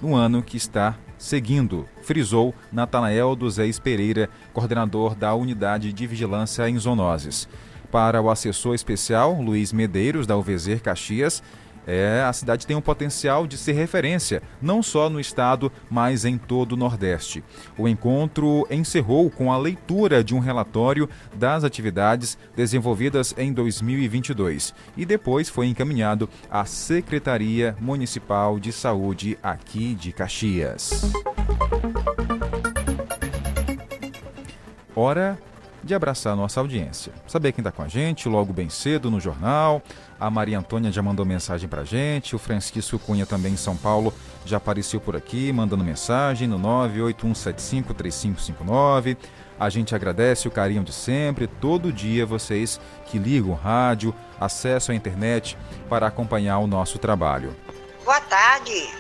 no 0.01 0.15
ano 0.15 0.43
que 0.43 0.57
está 0.57 0.97
seguindo, 1.17 1.87
frisou 2.03 2.53
Natanael 2.73 3.37
dos 3.37 3.57
Reis 3.57 3.79
Pereira, 3.79 4.29
coordenador 4.53 5.15
da 5.15 5.33
Unidade 5.35 5.93
de 5.93 6.07
Vigilância 6.07 6.69
em 6.69 6.77
Zoonoses. 6.77 7.49
Para 7.93 8.21
o 8.21 8.31
assessor 8.31 8.75
especial 8.75 9.41
Luiz 9.41 9.73
Medeiros, 9.73 10.27
da 10.27 10.37
UVZ 10.37 10.81
Caxias, 10.83 11.43
é, 11.87 12.23
a 12.27 12.33
cidade 12.33 12.67
tem 12.67 12.77
um 12.77 12.81
potencial 12.81 13.47
de 13.47 13.57
ser 13.57 13.73
referência, 13.73 14.43
não 14.61 14.83
só 14.83 15.09
no 15.09 15.21
estado, 15.21 15.71
mas 15.91 16.25
em 16.25 16.39
todo 16.39 16.73
o 16.73 16.77
Nordeste. 16.77 17.43
O 17.77 17.89
encontro 17.89 18.67
encerrou 18.71 19.31
com 19.31 19.53
a 19.53 19.59
leitura 19.59 20.23
de 20.23 20.35
um 20.35 20.39
relatório 20.39 21.09
das 21.35 21.65
atividades 21.65 22.39
desenvolvidas 22.55 23.35
em 23.37 23.53
2022 23.53 24.75
e 24.97 25.05
depois 25.05 25.49
foi 25.49 25.67
encaminhado 25.67 26.29
à 26.51 26.65
Secretaria 26.65 27.77
Municipal 27.81 28.59
de 28.59 28.73
Saúde 28.73 29.39
aqui 29.43 29.95
de 29.95 30.13
Caxias. 30.13 31.13
Hora 34.95 35.39
de 35.83 35.95
abraçar 35.95 36.33
a 36.33 36.37
nossa 36.37 36.61
audiência. 36.61 37.13
Saber 37.27 37.53
quem 37.53 37.63
está 37.63 37.73
com 37.73 37.83
a 37.83 37.89
gente 37.89 38.29
logo 38.29 38.53
bem 38.53 38.69
cedo 38.69 39.11
no 39.11 39.19
jornal. 39.19 39.83
A 40.19 40.31
Maria 40.31 40.59
Antônia 40.59 40.93
já 40.93 41.03
mandou 41.03 41.25
mensagem 41.27 41.69
para 41.69 41.83
a 41.83 41.85
gente. 41.85 42.37
O 42.37 42.39
Francisco 42.39 42.99
Cunha 42.99 43.27
também 43.27 43.53
em 43.55 43.57
São 43.57 43.77
Paulo 43.77 44.15
já 44.45 44.59
apareceu 44.59 45.01
por 45.01 45.17
aqui 45.17 45.53
mandando 45.53 45.85
mensagem 45.85 46.47
no 46.47 46.59
981753559. 46.59 49.17
A 49.59 49.69
gente 49.69 49.95
agradece 49.95 50.49
o 50.49 50.51
carinho 50.51 50.83
de 50.83 50.93
sempre, 50.93 51.47
todo 51.47 51.93
dia 51.93 52.27
vocês 52.27 52.81
que 53.07 53.19
ligam 53.19 53.51
o 53.51 53.55
rádio, 53.55 54.15
acessam 54.41 54.93
a 54.93 54.97
internet 54.97 55.57
para 55.89 56.07
acompanhar 56.07 56.59
o 56.59 56.67
nosso 56.67 56.99
trabalho. 56.99 57.55
Boa 58.05 58.21
tarde. 58.23 58.91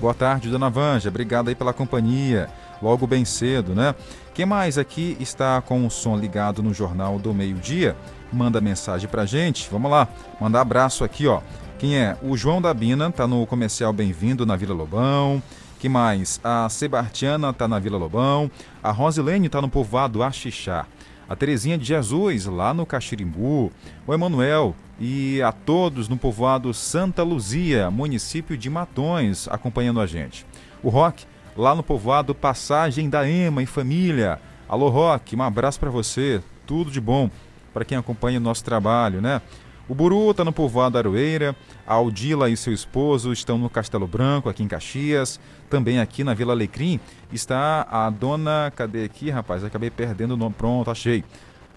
Boa 0.00 0.14
tarde, 0.14 0.50
dona 0.50 0.70
Vanja. 0.70 1.08
Obrigado 1.08 1.48
aí 1.48 1.54
pela 1.54 1.72
companhia. 1.72 2.48
Logo 2.80 3.06
bem 3.06 3.24
cedo, 3.24 3.74
né? 3.74 3.94
Quem 4.36 4.44
mais 4.44 4.76
aqui 4.76 5.16
está 5.18 5.62
com 5.62 5.86
o 5.86 5.90
som 5.90 6.14
ligado 6.14 6.62
no 6.62 6.74
Jornal 6.74 7.18
do 7.18 7.32
Meio-Dia? 7.32 7.96
Manda 8.30 8.60
mensagem 8.60 9.08
pra 9.08 9.24
gente. 9.24 9.66
Vamos 9.72 9.90
lá, 9.90 10.06
mandar 10.38 10.60
abraço 10.60 11.04
aqui, 11.04 11.26
ó. 11.26 11.40
Quem 11.78 11.96
é? 11.96 12.18
O 12.20 12.36
João 12.36 12.60
da 12.60 12.74
Bina, 12.74 13.10
tá 13.10 13.26
no 13.26 13.46
comercial 13.46 13.94
Bem-vindo 13.94 14.44
na 14.44 14.54
Vila 14.54 14.74
Lobão. 14.74 15.42
Que 15.80 15.88
mais? 15.88 16.38
A 16.44 16.68
Sebastiana 16.68 17.50
tá 17.50 17.66
na 17.66 17.78
Vila 17.78 17.96
Lobão. 17.96 18.50
A 18.82 18.90
Rosilene 18.90 19.48
tá 19.48 19.62
no 19.62 19.70
povoado 19.70 20.22
Axixá. 20.22 20.84
A 21.26 21.34
Terezinha 21.34 21.78
de 21.78 21.86
Jesus, 21.86 22.44
lá 22.44 22.74
no 22.74 22.84
Caxirimbu. 22.84 23.72
O 24.06 24.12
Emanuel 24.12 24.76
e 25.00 25.40
a 25.40 25.50
todos 25.50 26.10
no 26.10 26.18
povoado 26.18 26.74
Santa 26.74 27.22
Luzia, 27.22 27.90
município 27.90 28.54
de 28.54 28.68
Matões, 28.68 29.48
acompanhando 29.48 29.98
a 29.98 30.06
gente. 30.06 30.44
O 30.82 30.90
Rock 30.90 31.24
lá 31.56 31.74
no 31.74 31.82
povoado 31.82 32.34
Passagem 32.34 33.08
da 33.08 33.28
Ema 33.28 33.62
e 33.62 33.66
família. 33.66 34.38
Alô, 34.68 34.88
Rock, 34.88 35.34
um 35.34 35.42
abraço 35.42 35.80
para 35.80 35.90
você, 35.90 36.42
tudo 36.66 36.90
de 36.90 37.00
bom 37.00 37.30
para 37.72 37.84
quem 37.84 37.96
acompanha 37.96 38.38
o 38.38 38.42
nosso 38.42 38.64
trabalho, 38.64 39.20
né? 39.20 39.40
O 39.88 39.94
Buru 39.94 40.30
está 40.30 40.44
no 40.44 40.52
povoado 40.52 40.98
Aroeira, 40.98 41.54
a 41.86 41.94
Aldila 41.94 42.50
e 42.50 42.56
seu 42.56 42.72
esposo 42.72 43.32
estão 43.32 43.56
no 43.56 43.70
Castelo 43.70 44.06
Branco, 44.06 44.48
aqui 44.48 44.62
em 44.62 44.68
Caxias. 44.68 45.38
Também 45.70 46.00
aqui 46.00 46.24
na 46.24 46.34
Vila 46.34 46.52
Alecrim 46.52 46.98
está 47.32 47.86
a 47.88 48.10
dona. 48.10 48.72
Cadê 48.74 49.04
aqui, 49.04 49.30
rapaz? 49.30 49.62
Acabei 49.62 49.88
perdendo 49.88 50.34
o 50.34 50.36
nome. 50.36 50.56
Pronto, 50.58 50.90
achei. 50.90 51.22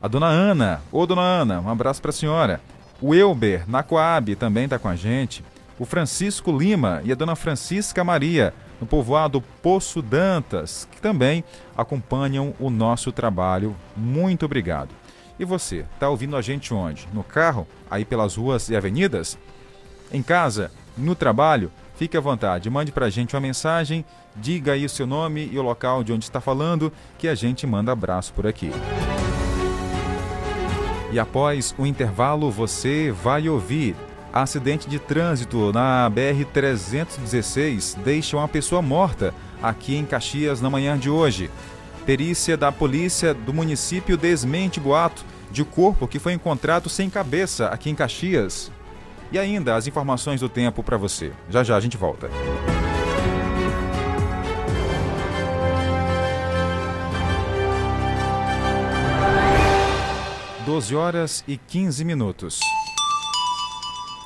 A 0.01 0.07
dona 0.07 0.25
Ana. 0.25 0.81
Ô, 0.91 1.05
dona 1.05 1.21
Ana, 1.21 1.61
um 1.61 1.69
abraço 1.69 2.01
para 2.01 2.09
a 2.09 2.13
senhora. 2.13 2.59
O 2.99 3.13
Elber, 3.13 3.69
na 3.69 3.83
Coab, 3.83 4.35
também 4.35 4.63
está 4.63 4.79
com 4.79 4.87
a 4.87 4.95
gente. 4.95 5.43
O 5.77 5.85
Francisco 5.85 6.51
Lima 6.51 7.01
e 7.03 7.11
a 7.11 7.15
dona 7.15 7.35
Francisca 7.35 8.03
Maria 8.03 8.55
no 8.79 8.87
povoado 8.87 9.41
Poço 9.61 10.01
Dantas, 10.01 10.87
que 10.91 11.01
também 11.01 11.43
acompanham 11.75 12.53
o 12.59 12.69
nosso 12.69 13.11
trabalho. 13.11 13.75
Muito 13.95 14.45
obrigado. 14.45 14.89
E 15.39 15.45
você, 15.45 15.85
está 15.93 16.09
ouvindo 16.09 16.35
a 16.35 16.41
gente 16.41 16.73
onde? 16.73 17.07
No 17.13 17.23
carro? 17.23 17.67
Aí 17.89 18.03
pelas 18.03 18.35
ruas 18.35 18.69
e 18.69 18.75
avenidas? 18.75 19.37
Em 20.11 20.21
casa? 20.21 20.71
No 20.97 21.15
trabalho? 21.15 21.71
Fique 21.95 22.15
à 22.15 22.21
vontade, 22.21 22.69
mande 22.69 22.93
para 22.93 23.07
a 23.07 23.09
gente 23.09 23.35
uma 23.35 23.41
mensagem, 23.41 24.05
diga 24.33 24.71
aí 24.71 24.85
o 24.85 24.89
seu 24.89 25.05
nome 25.05 25.49
e 25.51 25.59
o 25.59 25.61
local 25.61 26.01
de 26.01 26.13
onde 26.13 26.23
está 26.23 26.39
falando, 26.39 26.93
que 27.17 27.27
a 27.27 27.35
gente 27.35 27.67
manda 27.67 27.91
abraço 27.91 28.33
por 28.33 28.47
aqui. 28.47 28.71
E 31.11 31.19
após 31.19 31.75
o 31.77 31.85
intervalo, 31.85 32.49
você 32.51 33.11
vai 33.11 33.49
ouvir 33.49 33.95
Acidente 34.31 34.87
de 34.87 34.99
trânsito 34.99 35.73
na 35.73 36.09
BR-316 36.11 37.97
deixa 38.03 38.37
uma 38.37 38.47
pessoa 38.47 38.79
morta 38.79 39.33
aqui 39.61 39.95
em 39.95 40.05
Caxias 40.05 40.61
na 40.61 40.69
manhã 40.69 40.97
de 40.97 41.09
hoje. 41.09 41.49
Perícia 42.05 42.55
da 42.55 42.71
polícia 42.71 43.33
do 43.33 43.51
município 43.51 44.15
desmente 44.15 44.79
boato 44.79 45.25
de 45.51 45.65
corpo 45.65 46.07
que 46.07 46.19
foi 46.19 46.33
encontrado 46.33 46.89
sem 46.89 47.09
cabeça 47.09 47.69
aqui 47.69 47.89
em 47.89 47.95
Caxias. 47.95 48.71
E 49.31 49.39
ainda 49.39 49.75
as 49.75 49.87
informações 49.87 50.41
do 50.41 50.49
tempo 50.49 50.83
para 50.83 50.97
você. 50.97 51.31
Já 51.49 51.63
já 51.63 51.75
a 51.75 51.79
gente 51.79 51.97
volta. 51.97 52.29
Doze 60.67 60.95
horas 60.95 61.43
e 61.47 61.57
15 61.57 62.05
minutos. 62.05 62.59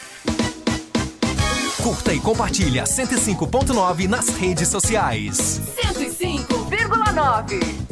Curta 1.84 2.14
e 2.14 2.20
compartilha 2.20 2.86
105.9 2.86 4.08
nas 4.08 4.30
redes 4.30 4.70
sociais. 4.70 5.62
105,9. 5.94 7.83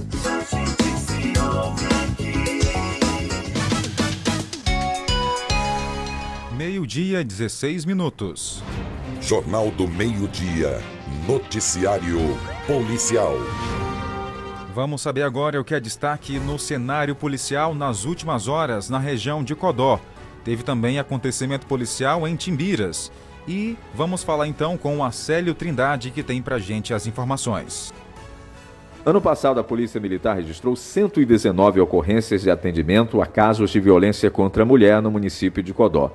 Meio-dia, 6.57 7.23
16 7.23 7.85
minutos. 7.85 8.63
Jornal 9.21 9.71
do 9.71 9.87
Meio-Dia. 9.87 10.81
Noticiário 11.27 12.19
Policial. 12.67 13.33
Vamos 14.73 15.01
saber 15.01 15.23
agora 15.23 15.59
o 15.59 15.63
que 15.63 15.75
é 15.75 15.79
destaque 15.79 16.39
no 16.39 16.59
cenário 16.59 17.15
policial 17.15 17.75
nas 17.75 18.05
últimas 18.05 18.47
horas 18.47 18.89
na 18.89 18.99
região 18.99 19.43
de 19.43 19.55
Codó. 19.55 19.99
Teve 20.43 20.63
também 20.63 20.99
acontecimento 20.99 21.65
policial 21.65 22.27
em 22.27 22.35
Timbiras. 22.35 23.11
E 23.47 23.77
vamos 23.93 24.23
falar 24.23 24.47
então 24.47 24.77
com 24.77 24.97
o 24.97 25.03
Acélio 25.03 25.55
Trindade, 25.55 26.11
que 26.11 26.23
tem 26.23 26.41
pra 26.41 26.59
gente 26.59 26.93
as 26.93 27.07
informações. 27.07 27.93
Ano 29.03 29.19
passado, 29.19 29.59
a 29.59 29.63
Polícia 29.63 29.99
Militar 29.99 30.35
registrou 30.35 30.75
119 30.75 31.81
ocorrências 31.81 32.43
de 32.43 32.51
atendimento 32.51 33.19
a 33.19 33.25
casos 33.25 33.71
de 33.71 33.79
violência 33.79 34.29
contra 34.29 34.61
a 34.61 34.65
mulher 34.65 35.01
no 35.01 35.09
município 35.09 35.63
de 35.63 35.73
Codó. 35.73 36.11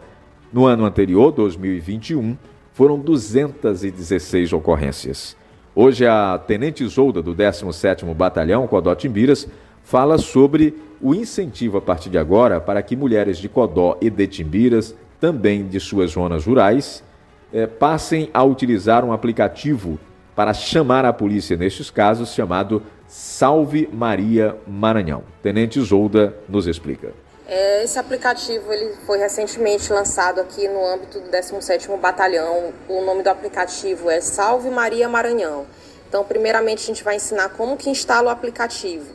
No 0.52 0.66
ano 0.66 0.84
anterior, 0.84 1.32
2021, 1.32 2.36
foram 2.72 2.96
216 2.96 4.52
ocorrências. 4.52 5.36
Hoje, 5.74 6.06
a 6.06 6.38
Tenente 6.38 6.84
Isolda, 6.84 7.20
do 7.20 7.34
17º 7.34 8.14
Batalhão 8.14 8.68
Codó 8.68 8.94
Timbiras, 8.94 9.48
fala 9.82 10.16
sobre 10.16 10.72
o 11.02 11.12
incentivo 11.12 11.78
a 11.78 11.82
partir 11.82 12.08
de 12.08 12.18
agora 12.18 12.60
para 12.60 12.80
que 12.82 12.94
mulheres 12.94 13.38
de 13.38 13.48
Codó 13.48 13.98
e 14.00 14.08
de 14.08 14.28
Timbiras, 14.28 14.94
também 15.18 15.66
de 15.66 15.80
suas 15.80 16.12
zonas 16.12 16.46
rurais, 16.46 17.02
eh, 17.52 17.66
passem 17.66 18.30
a 18.32 18.44
utilizar 18.44 19.04
um 19.04 19.12
aplicativo 19.12 19.98
para 20.36 20.52
chamar 20.52 21.06
a 21.06 21.12
polícia 21.14 21.56
nestes 21.56 21.90
casos, 21.90 22.34
chamado 22.34 22.82
Salve 23.08 23.88
Maria 23.90 24.54
Maranhão. 24.66 25.24
Tenente 25.42 25.80
Zolda 25.80 26.36
nos 26.46 26.66
explica. 26.66 27.14
É, 27.48 27.84
esse 27.84 27.98
aplicativo 27.98 28.70
ele 28.72 28.94
foi 29.06 29.18
recentemente 29.18 29.90
lançado 29.92 30.40
aqui 30.40 30.68
no 30.68 30.84
âmbito 30.84 31.20
do 31.20 31.30
17º 31.30 31.98
Batalhão. 31.98 32.72
O 32.88 33.02
nome 33.02 33.22
do 33.22 33.28
aplicativo 33.28 34.10
é 34.10 34.20
Salve 34.20 34.68
Maria 34.68 35.08
Maranhão. 35.08 35.64
Então, 36.08 36.22
primeiramente, 36.22 36.82
a 36.82 36.86
gente 36.86 37.02
vai 37.02 37.16
ensinar 37.16 37.48
como 37.50 37.76
que 37.76 37.88
instala 37.88 38.28
o 38.28 38.30
aplicativo. 38.30 39.06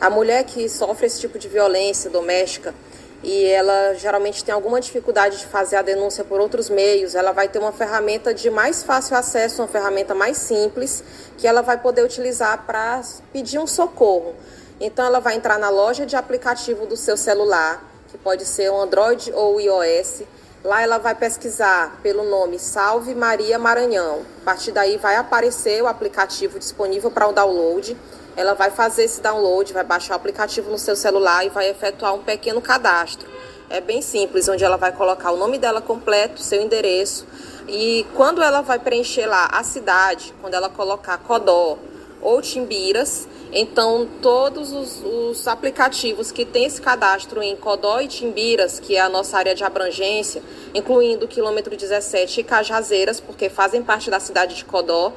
A 0.00 0.08
mulher 0.08 0.44
que 0.44 0.68
sofre 0.68 1.06
esse 1.06 1.20
tipo 1.20 1.38
de 1.38 1.48
violência 1.48 2.08
doméstica, 2.08 2.72
e 3.22 3.44
ela 3.46 3.94
geralmente 3.94 4.44
tem 4.44 4.54
alguma 4.54 4.80
dificuldade 4.80 5.38
de 5.38 5.46
fazer 5.46 5.76
a 5.76 5.82
denúncia 5.82 6.24
por 6.24 6.40
outros 6.40 6.70
meios, 6.70 7.14
ela 7.14 7.32
vai 7.32 7.48
ter 7.48 7.58
uma 7.58 7.72
ferramenta 7.72 8.32
de 8.32 8.48
mais 8.48 8.82
fácil 8.82 9.16
acesso, 9.16 9.62
uma 9.62 9.68
ferramenta 9.68 10.14
mais 10.14 10.36
simples, 10.36 11.02
que 11.36 11.46
ela 11.46 11.60
vai 11.60 11.78
poder 11.78 12.04
utilizar 12.04 12.64
para 12.64 13.02
pedir 13.32 13.58
um 13.58 13.66
socorro. 13.66 14.34
Então 14.80 15.04
ela 15.04 15.18
vai 15.18 15.34
entrar 15.34 15.58
na 15.58 15.68
loja 15.68 16.06
de 16.06 16.14
aplicativo 16.14 16.86
do 16.86 16.96
seu 16.96 17.16
celular, 17.16 17.82
que 18.08 18.16
pode 18.16 18.44
ser 18.44 18.70
o 18.70 18.80
Android 18.80 19.32
ou 19.32 19.56
o 19.56 19.60
iOS. 19.60 20.22
Lá 20.64 20.82
ela 20.82 20.98
vai 20.98 21.14
pesquisar 21.14 21.98
pelo 22.02 22.24
nome 22.24 22.58
Salve 22.58 23.14
Maria 23.14 23.58
Maranhão. 23.58 24.22
A 24.42 24.44
partir 24.44 24.70
daí 24.70 24.96
vai 24.96 25.16
aparecer 25.16 25.82
o 25.82 25.86
aplicativo 25.86 26.58
disponível 26.58 27.10
para 27.10 27.28
o 27.28 27.32
download 27.32 27.96
ela 28.38 28.54
vai 28.54 28.70
fazer 28.70 29.02
esse 29.02 29.20
download, 29.20 29.72
vai 29.72 29.82
baixar 29.82 30.14
o 30.14 30.16
aplicativo 30.16 30.70
no 30.70 30.78
seu 30.78 30.94
celular 30.94 31.44
e 31.44 31.48
vai 31.48 31.68
efetuar 31.68 32.14
um 32.14 32.22
pequeno 32.22 32.60
cadastro. 32.60 33.28
É 33.68 33.80
bem 33.80 34.00
simples, 34.00 34.48
onde 34.48 34.64
ela 34.64 34.76
vai 34.76 34.92
colocar 34.92 35.32
o 35.32 35.36
nome 35.36 35.58
dela 35.58 35.80
completo, 35.82 36.40
seu 36.40 36.62
endereço 36.62 37.26
e 37.68 38.06
quando 38.14 38.42
ela 38.42 38.62
vai 38.62 38.78
preencher 38.78 39.26
lá 39.26 39.46
a 39.52 39.62
cidade, 39.64 40.32
quando 40.40 40.54
ela 40.54 40.70
colocar 40.70 41.18
Codó 41.18 41.76
ou 42.22 42.40
Timbiras, 42.40 43.28
então 43.52 44.08
todos 44.22 44.72
os, 44.72 45.02
os 45.04 45.48
aplicativos 45.48 46.30
que 46.32 46.44
têm 46.44 46.64
esse 46.64 46.80
cadastro 46.80 47.42
em 47.42 47.56
Codó 47.56 48.00
e 48.00 48.06
Timbiras, 48.06 48.78
que 48.78 48.96
é 48.96 49.00
a 49.00 49.08
nossa 49.08 49.36
área 49.36 49.54
de 49.54 49.64
abrangência, 49.64 50.42
incluindo 50.72 51.26
o 51.26 51.28
quilômetro 51.28 51.76
17 51.76 52.40
e 52.40 52.44
Cajazeiras, 52.44 53.20
porque 53.20 53.50
fazem 53.50 53.82
parte 53.82 54.10
da 54.10 54.20
cidade 54.20 54.54
de 54.54 54.64
Codó, 54.64 55.12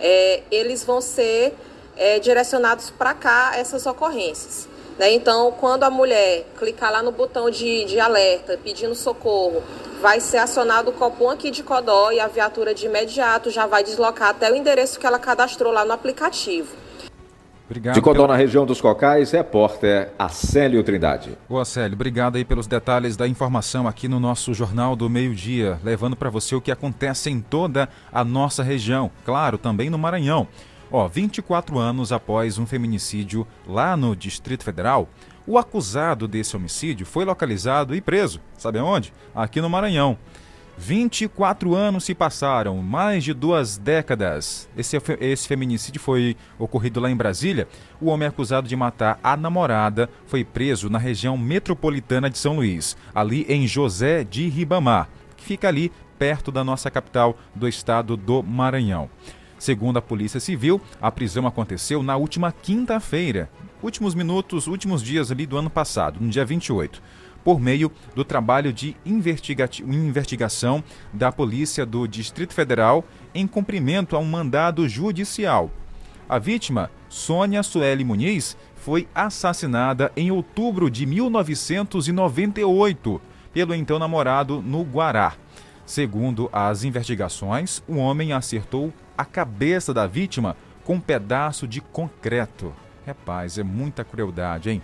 é, 0.00 0.42
eles 0.50 0.82
vão 0.82 1.00
ser 1.00 1.52
é, 2.00 2.18
direcionados 2.18 2.88
para 2.88 3.12
cá 3.12 3.52
essas 3.54 3.84
ocorrências. 3.84 4.66
Né? 4.98 5.12
Então, 5.12 5.52
quando 5.52 5.84
a 5.84 5.90
mulher 5.90 6.46
clicar 6.58 6.90
lá 6.90 7.02
no 7.02 7.12
botão 7.12 7.50
de, 7.50 7.84
de 7.84 8.00
alerta 8.00 8.58
pedindo 8.64 8.94
socorro, 8.94 9.62
vai 10.00 10.18
ser 10.18 10.38
acionado 10.38 10.90
o 10.90 10.92
Copom 10.94 11.28
aqui 11.28 11.50
de 11.50 11.62
Codó 11.62 12.10
e 12.10 12.18
a 12.18 12.26
viatura 12.26 12.74
de 12.74 12.86
imediato 12.86 13.50
já 13.50 13.66
vai 13.66 13.84
deslocar 13.84 14.30
até 14.30 14.50
o 14.50 14.56
endereço 14.56 14.98
que 14.98 15.06
ela 15.06 15.18
cadastrou 15.18 15.70
lá 15.72 15.84
no 15.84 15.92
aplicativo. 15.92 16.74
Obrigado 17.66 17.94
de 17.94 18.00
Codó, 18.00 18.22
pela... 18.22 18.28
na 18.28 18.36
região 18.36 18.66
dos 18.66 18.80
Cocais, 18.80 19.30
repórter 19.30 20.10
Acélio 20.18 20.82
Trindade. 20.82 21.38
Ô 21.48 21.58
Acélio, 21.58 21.94
obrigado 21.94 22.34
aí 22.36 22.44
pelos 22.44 22.66
detalhes 22.66 23.16
da 23.16 23.28
informação 23.28 23.86
aqui 23.86 24.08
no 24.08 24.18
nosso 24.18 24.52
Jornal 24.52 24.96
do 24.96 25.08
Meio 25.08 25.34
Dia, 25.34 25.78
levando 25.84 26.16
para 26.16 26.30
você 26.30 26.54
o 26.56 26.60
que 26.60 26.72
acontece 26.72 27.30
em 27.30 27.40
toda 27.40 27.88
a 28.12 28.24
nossa 28.24 28.64
região, 28.64 29.08
claro, 29.24 29.56
também 29.56 29.88
no 29.88 29.98
Maranhão. 29.98 30.48
Ó, 30.92 31.06
24 31.06 31.78
anos 31.78 32.10
após 32.10 32.58
um 32.58 32.66
feminicídio 32.66 33.46
lá 33.66 33.96
no 33.96 34.16
Distrito 34.16 34.64
Federal, 34.64 35.08
o 35.46 35.56
acusado 35.56 36.26
desse 36.26 36.56
homicídio 36.56 37.06
foi 37.06 37.24
localizado 37.24 37.94
e 37.94 38.00
preso. 38.00 38.40
Sabe 38.58 38.78
aonde? 38.78 39.12
Aqui 39.34 39.60
no 39.60 39.70
Maranhão. 39.70 40.18
24 40.76 41.74
anos 41.74 42.04
se 42.04 42.14
passaram, 42.14 42.78
mais 42.78 43.22
de 43.22 43.34
duas 43.34 43.76
décadas. 43.76 44.68
Esse, 44.76 44.96
esse 45.20 45.46
feminicídio 45.46 46.00
foi 46.00 46.36
ocorrido 46.58 46.98
lá 46.98 47.10
em 47.10 47.16
Brasília. 47.16 47.68
O 48.00 48.06
homem 48.06 48.26
acusado 48.26 48.66
de 48.66 48.74
matar 48.74 49.20
a 49.22 49.36
namorada 49.36 50.08
foi 50.26 50.42
preso 50.42 50.88
na 50.88 50.98
região 50.98 51.36
metropolitana 51.36 52.30
de 52.30 52.38
São 52.38 52.56
Luís, 52.56 52.96
ali 53.14 53.44
em 53.48 53.66
José 53.66 54.24
de 54.24 54.48
Ribamar, 54.48 55.08
que 55.36 55.44
fica 55.44 55.68
ali 55.68 55.92
perto 56.18 56.50
da 56.50 56.64
nossa 56.64 56.90
capital 56.90 57.36
do 57.54 57.68
estado 57.68 58.16
do 58.16 58.42
Maranhão. 58.42 59.10
Segundo 59.60 59.98
a 59.98 60.02
Polícia 60.02 60.40
Civil, 60.40 60.80
a 61.02 61.12
prisão 61.12 61.46
aconteceu 61.46 62.02
na 62.02 62.16
última 62.16 62.50
quinta-feira, 62.50 63.50
últimos 63.82 64.14
minutos, 64.14 64.66
últimos 64.66 65.02
dias 65.02 65.30
ali 65.30 65.44
do 65.44 65.58
ano 65.58 65.68
passado, 65.68 66.18
no 66.18 66.30
dia 66.30 66.46
28 66.46 67.02
por 67.44 67.60
meio 67.60 67.90
do 68.14 68.22
trabalho 68.22 68.70
de 68.72 68.94
investigação 69.04 70.84
da 71.12 71.32
Polícia 71.32 71.84
do 71.86 72.06
Distrito 72.06 72.52
Federal 72.52 73.02
em 73.34 73.46
cumprimento 73.46 74.14
a 74.14 74.18
um 74.18 74.26
mandado 74.26 74.86
judicial. 74.86 75.70
A 76.28 76.38
vítima, 76.38 76.90
Sônia 77.08 77.62
Sueli 77.62 78.04
Muniz, 78.04 78.58
foi 78.76 79.08
assassinada 79.14 80.12
em 80.14 80.30
outubro 80.30 80.90
de 80.90 81.06
1998 81.06 83.22
pelo 83.54 83.74
então 83.74 83.98
namorado 83.98 84.60
no 84.62 84.82
Guará. 84.82 85.32
Segundo 85.90 86.48
as 86.52 86.84
investigações, 86.84 87.82
o 87.88 87.96
homem 87.96 88.32
acertou 88.32 88.92
a 89.20 89.24
cabeça 89.26 89.92
da 89.92 90.06
vítima 90.06 90.56
com 90.82 90.94
um 90.94 91.00
pedaço 91.00 91.68
de 91.68 91.82
concreto. 91.82 92.74
Rapaz, 93.06 93.58
é 93.58 93.62
muita 93.62 94.02
crueldade, 94.02 94.70
hein? 94.70 94.82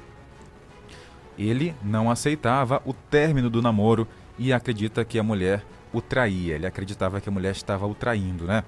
Ele 1.39 1.75
não 1.83 2.11
aceitava 2.11 2.83
o 2.85 2.93
término 2.93 3.49
do 3.49 3.63
namoro 3.63 4.07
e 4.39 4.53
acredita 4.53 5.07
que 5.07 5.19
a 5.19 5.23
mulher 5.23 5.65
o 5.91 6.03
traía. 6.03 6.55
Ele 6.55 6.67
acreditava 6.67 7.19
que 7.19 7.31
a 7.31 7.33
mulher 7.33 7.53
estava 7.53 7.87
o 7.87 7.95
traindo, 7.95 8.45
né? 8.45 8.63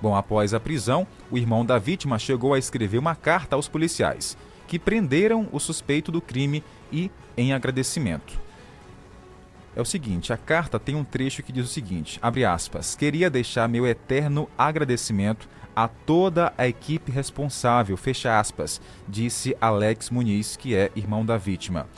Bom, 0.00 0.14
após 0.14 0.52
a 0.52 0.60
prisão, 0.60 1.06
o 1.30 1.38
irmão 1.38 1.64
da 1.64 1.78
vítima 1.78 2.18
chegou 2.18 2.52
a 2.52 2.58
escrever 2.58 2.98
uma 2.98 3.16
carta 3.16 3.56
aos 3.56 3.66
policiais, 3.66 4.36
que 4.66 4.78
prenderam 4.78 5.48
o 5.52 5.58
suspeito 5.58 6.12
do 6.12 6.20
crime 6.20 6.62
e, 6.92 7.10
em 7.34 7.54
agradecimento, 7.54 8.38
é 9.76 9.80
o 9.80 9.84
seguinte, 9.84 10.32
a 10.32 10.36
carta 10.36 10.78
tem 10.78 10.94
um 10.94 11.04
trecho 11.04 11.42
que 11.42 11.52
diz 11.52 11.64
o 11.64 11.72
seguinte, 11.72 12.18
abre 12.22 12.44
aspas, 12.44 12.94
queria 12.94 13.28
deixar 13.28 13.68
meu 13.68 13.86
eterno 13.86 14.48
agradecimento 14.56 15.48
a 15.74 15.88
toda 15.88 16.52
a 16.56 16.68
equipe 16.68 17.10
responsável, 17.10 17.96
fecha 17.96 18.38
aspas, 18.38 18.80
disse 19.08 19.56
Alex 19.60 20.10
Muniz, 20.10 20.56
que 20.56 20.74
é 20.74 20.92
irmão 20.94 21.26
da 21.26 21.36
vítima. 21.36 21.88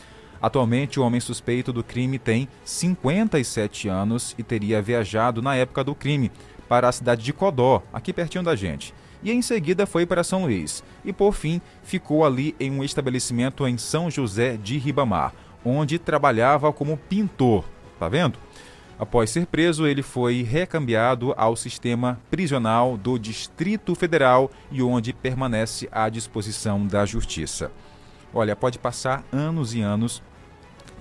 Atualmente, 0.41 0.99
o 0.99 1.03
homem 1.03 1.21
suspeito 1.21 1.73
do 1.73 1.85
crime 1.85 2.19
tem 2.19 2.49
57 2.65 3.89
anos 3.89 4.35
e 4.39 4.43
teria 4.43 4.81
viajado 4.81 5.43
na 5.43 5.55
época 5.57 5.85
do 5.85 5.95
crime 5.95 6.31
para 6.69 6.89
a 6.89 6.93
cidade 6.93 7.23
de 7.23 7.33
Codó, 7.33 7.83
aqui 7.93 8.13
pertinho 8.13 8.45
da 8.45 8.57
gente. 8.57 8.95
E 9.23 9.33
em 9.33 9.43
seguida 9.43 9.87
foi 9.87 10.07
para 10.07 10.23
São 10.23 10.43
Luís. 10.43 10.85
E 11.05 11.13
por 11.13 11.33
fim, 11.33 11.61
ficou 11.83 12.25
ali 12.25 12.55
em 12.61 12.71
um 12.71 12.85
estabelecimento 12.85 13.67
em 13.67 13.77
São 13.79 14.11
José 14.11 14.57
de 14.57 14.79
Ribamar 14.79 15.33
onde 15.65 15.99
trabalhava 15.99 16.73
como 16.73 16.97
pintor. 16.97 17.65
Tá 17.99 18.09
vendo? 18.09 18.39
Após 18.99 19.31
ser 19.31 19.47
preso, 19.47 19.87
ele 19.87 20.03
foi 20.03 20.43
recambiado 20.43 21.35
ao 21.37 21.55
sistema 21.55 22.19
prisional 22.31 22.97
do 22.97 23.19
Distrito 23.19 23.95
Federal 23.95 24.51
e 24.71 24.83
onde 24.83 25.13
permanece 25.13 25.87
à 25.93 26.09
disposição 26.09 26.87
da 26.87 27.05
Justiça. 27.05 27.71
Olha, 28.33 28.57
pode 28.57 28.79
passar 28.79 29.23
anos 29.31 29.75
e 29.75 29.83
anos, 29.83 30.23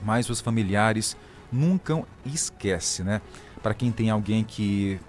mas 0.04 0.30
os 0.30 0.42
familiares 0.42 1.16
nunca 1.52 2.04
esquecem, 2.26 3.06
né? 3.06 3.22
Para 3.64 3.74
quem 3.74 3.92
tem 3.92 4.10
alguém 4.10 4.44
que 4.44 5.00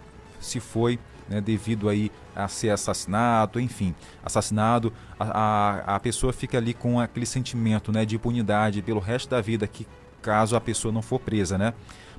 se 0.41 0.61
foi 0.61 0.99
né, 1.29 1.41
devido 1.41 1.89
aí 1.89 2.11
a 2.35 2.49
ser 2.49 2.71
assassinado, 2.71 3.61
enfim, 3.61 3.95
assassinado, 4.25 4.93
a, 5.19 5.25
a, 5.25 5.97
a, 5.97 6.01
pessoa 6.01 6.33
fica 6.33 6.59
ali 6.59 6.75
com 6.75 7.01
aquele 7.01 7.27
sentimento 7.27 7.91
né, 7.93 8.05
de 8.05 8.17
impunidade 8.17 8.83
pelo 8.83 9.01
resto 9.01 9.31
da 9.31 9.41
vida, 9.41 9.67
que 9.67 9.87
caso 10.23 10.57
a 10.57 10.61
pessoa 10.61 10.93
não 10.93 11.03
for 11.03 11.21
presa, 11.21 11.57
né? 11.57 11.73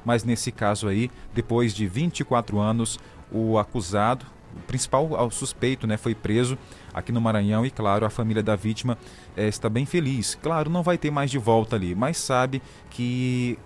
mas 0.07 0.23
nesse 0.23 0.53
caso 0.53 0.87
aí, 0.87 1.11
depois 1.33 1.73
de 1.73 1.85
24 1.85 2.57
anos, 2.59 2.97
o 3.29 3.57
acusado, 3.57 4.25
o 4.55 4.59
principal 4.61 5.05
o 5.05 5.29
suspeito, 5.29 5.85
né, 5.85 5.97
foi 5.97 6.15
preso 6.15 6.57
aqui 6.93 7.11
no 7.11 7.19
Maranhão 7.19 7.65
e, 7.65 7.69
claro, 7.69 8.05
a 8.05 8.09
família 8.09 8.41
da 8.41 8.55
vítima 8.55 8.97
é, 9.35 9.49
está 9.49 9.67
bem 9.67 9.85
feliz. 9.85 10.35
Claro, 10.41 10.69
não 10.69 10.81
vai 10.81 10.97
ter 10.97 11.11
mais 11.11 11.29
de 11.29 11.37
volta 11.37 11.75
ali, 11.75 11.93
mas 11.93 12.15
sabe 12.17 12.61
que 12.89 13.59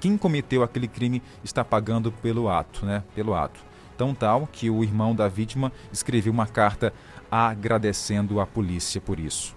quem 0.00 0.16
cometeu 0.16 0.62
aquele 0.62 0.88
crime 0.88 1.22
está 1.44 1.62
pagando 1.62 2.10
pelo 2.10 2.48
ato, 2.48 2.86
né? 2.86 3.04
Pelo 3.14 3.34
ato. 3.34 3.60
Tão 3.96 4.14
tal 4.14 4.48
que 4.50 4.68
o 4.68 4.82
irmão 4.82 5.14
da 5.14 5.28
vítima 5.28 5.72
escreveu 5.92 6.32
uma 6.32 6.46
carta 6.46 6.92
agradecendo 7.30 8.40
a 8.40 8.46
polícia 8.46 9.00
por 9.00 9.18
isso. 9.18 9.56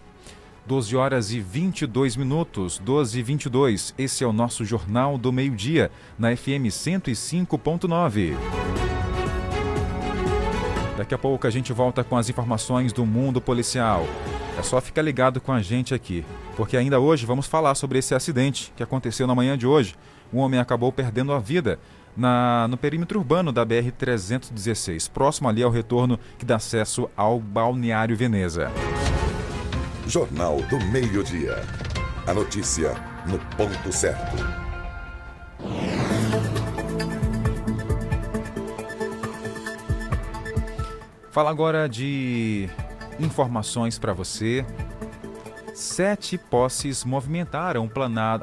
12 0.67 0.95
horas 0.97 1.31
e 1.31 1.39
22 1.39 2.17
minutos, 2.17 2.77
12 2.79 3.19
e 3.19 3.23
22. 3.23 3.95
Esse 3.97 4.23
é 4.23 4.27
o 4.27 4.33
nosso 4.33 4.65
Jornal 4.65 5.17
do 5.17 5.31
Meio-Dia, 5.31 5.89
na 6.19 6.35
FM 6.35 6.67
105.9. 6.67 8.35
Daqui 10.97 11.13
a 11.13 11.17
pouco 11.17 11.47
a 11.47 11.49
gente 11.49 11.71
volta 11.71 12.03
com 12.03 12.17
as 12.17 12.29
informações 12.29 12.91
do 12.91 13.05
mundo 13.05 13.39
policial. 13.39 14.05
É 14.57 14.63
só 14.63 14.81
ficar 14.81 15.03
ligado 15.03 15.39
com 15.39 15.51
a 15.51 15.61
gente 15.61 15.93
aqui, 15.93 16.25
porque 16.57 16.75
ainda 16.75 16.99
hoje 16.99 17.25
vamos 17.25 17.45
falar 17.45 17.75
sobre 17.75 17.99
esse 17.99 18.13
acidente 18.13 18.73
que 18.75 18.83
aconteceu 18.83 19.25
na 19.25 19.35
manhã 19.35 19.57
de 19.57 19.67
hoje. 19.67 19.95
Um 20.33 20.39
homem 20.39 20.59
acabou 20.59 20.91
perdendo 20.91 21.31
a 21.31 21.39
vida 21.39 21.79
na, 22.17 22.67
no 22.67 22.75
perímetro 22.75 23.19
urbano 23.19 23.51
da 23.51 23.65
BR-316, 23.65 25.09
próximo 25.11 25.47
ali 25.47 25.61
ao 25.61 25.69
retorno 25.69 26.19
que 26.37 26.45
dá 26.45 26.55
acesso 26.55 27.07
ao 27.15 27.39
Balneário 27.39 28.17
Veneza. 28.17 28.71
Jornal 30.07 30.57
do 30.63 30.79
Meio-Dia. 30.85 31.63
A 32.25 32.33
notícia 32.33 32.95
no 33.27 33.37
ponto 33.55 33.91
certo. 33.91 34.35
Fala 41.31 41.51
agora 41.51 41.87
de 41.87 42.67
informações 43.19 43.99
para 43.99 44.11
você. 44.11 44.65
Sete 45.75 46.35
posses 46.35 47.03
movimentaram 47.05 47.87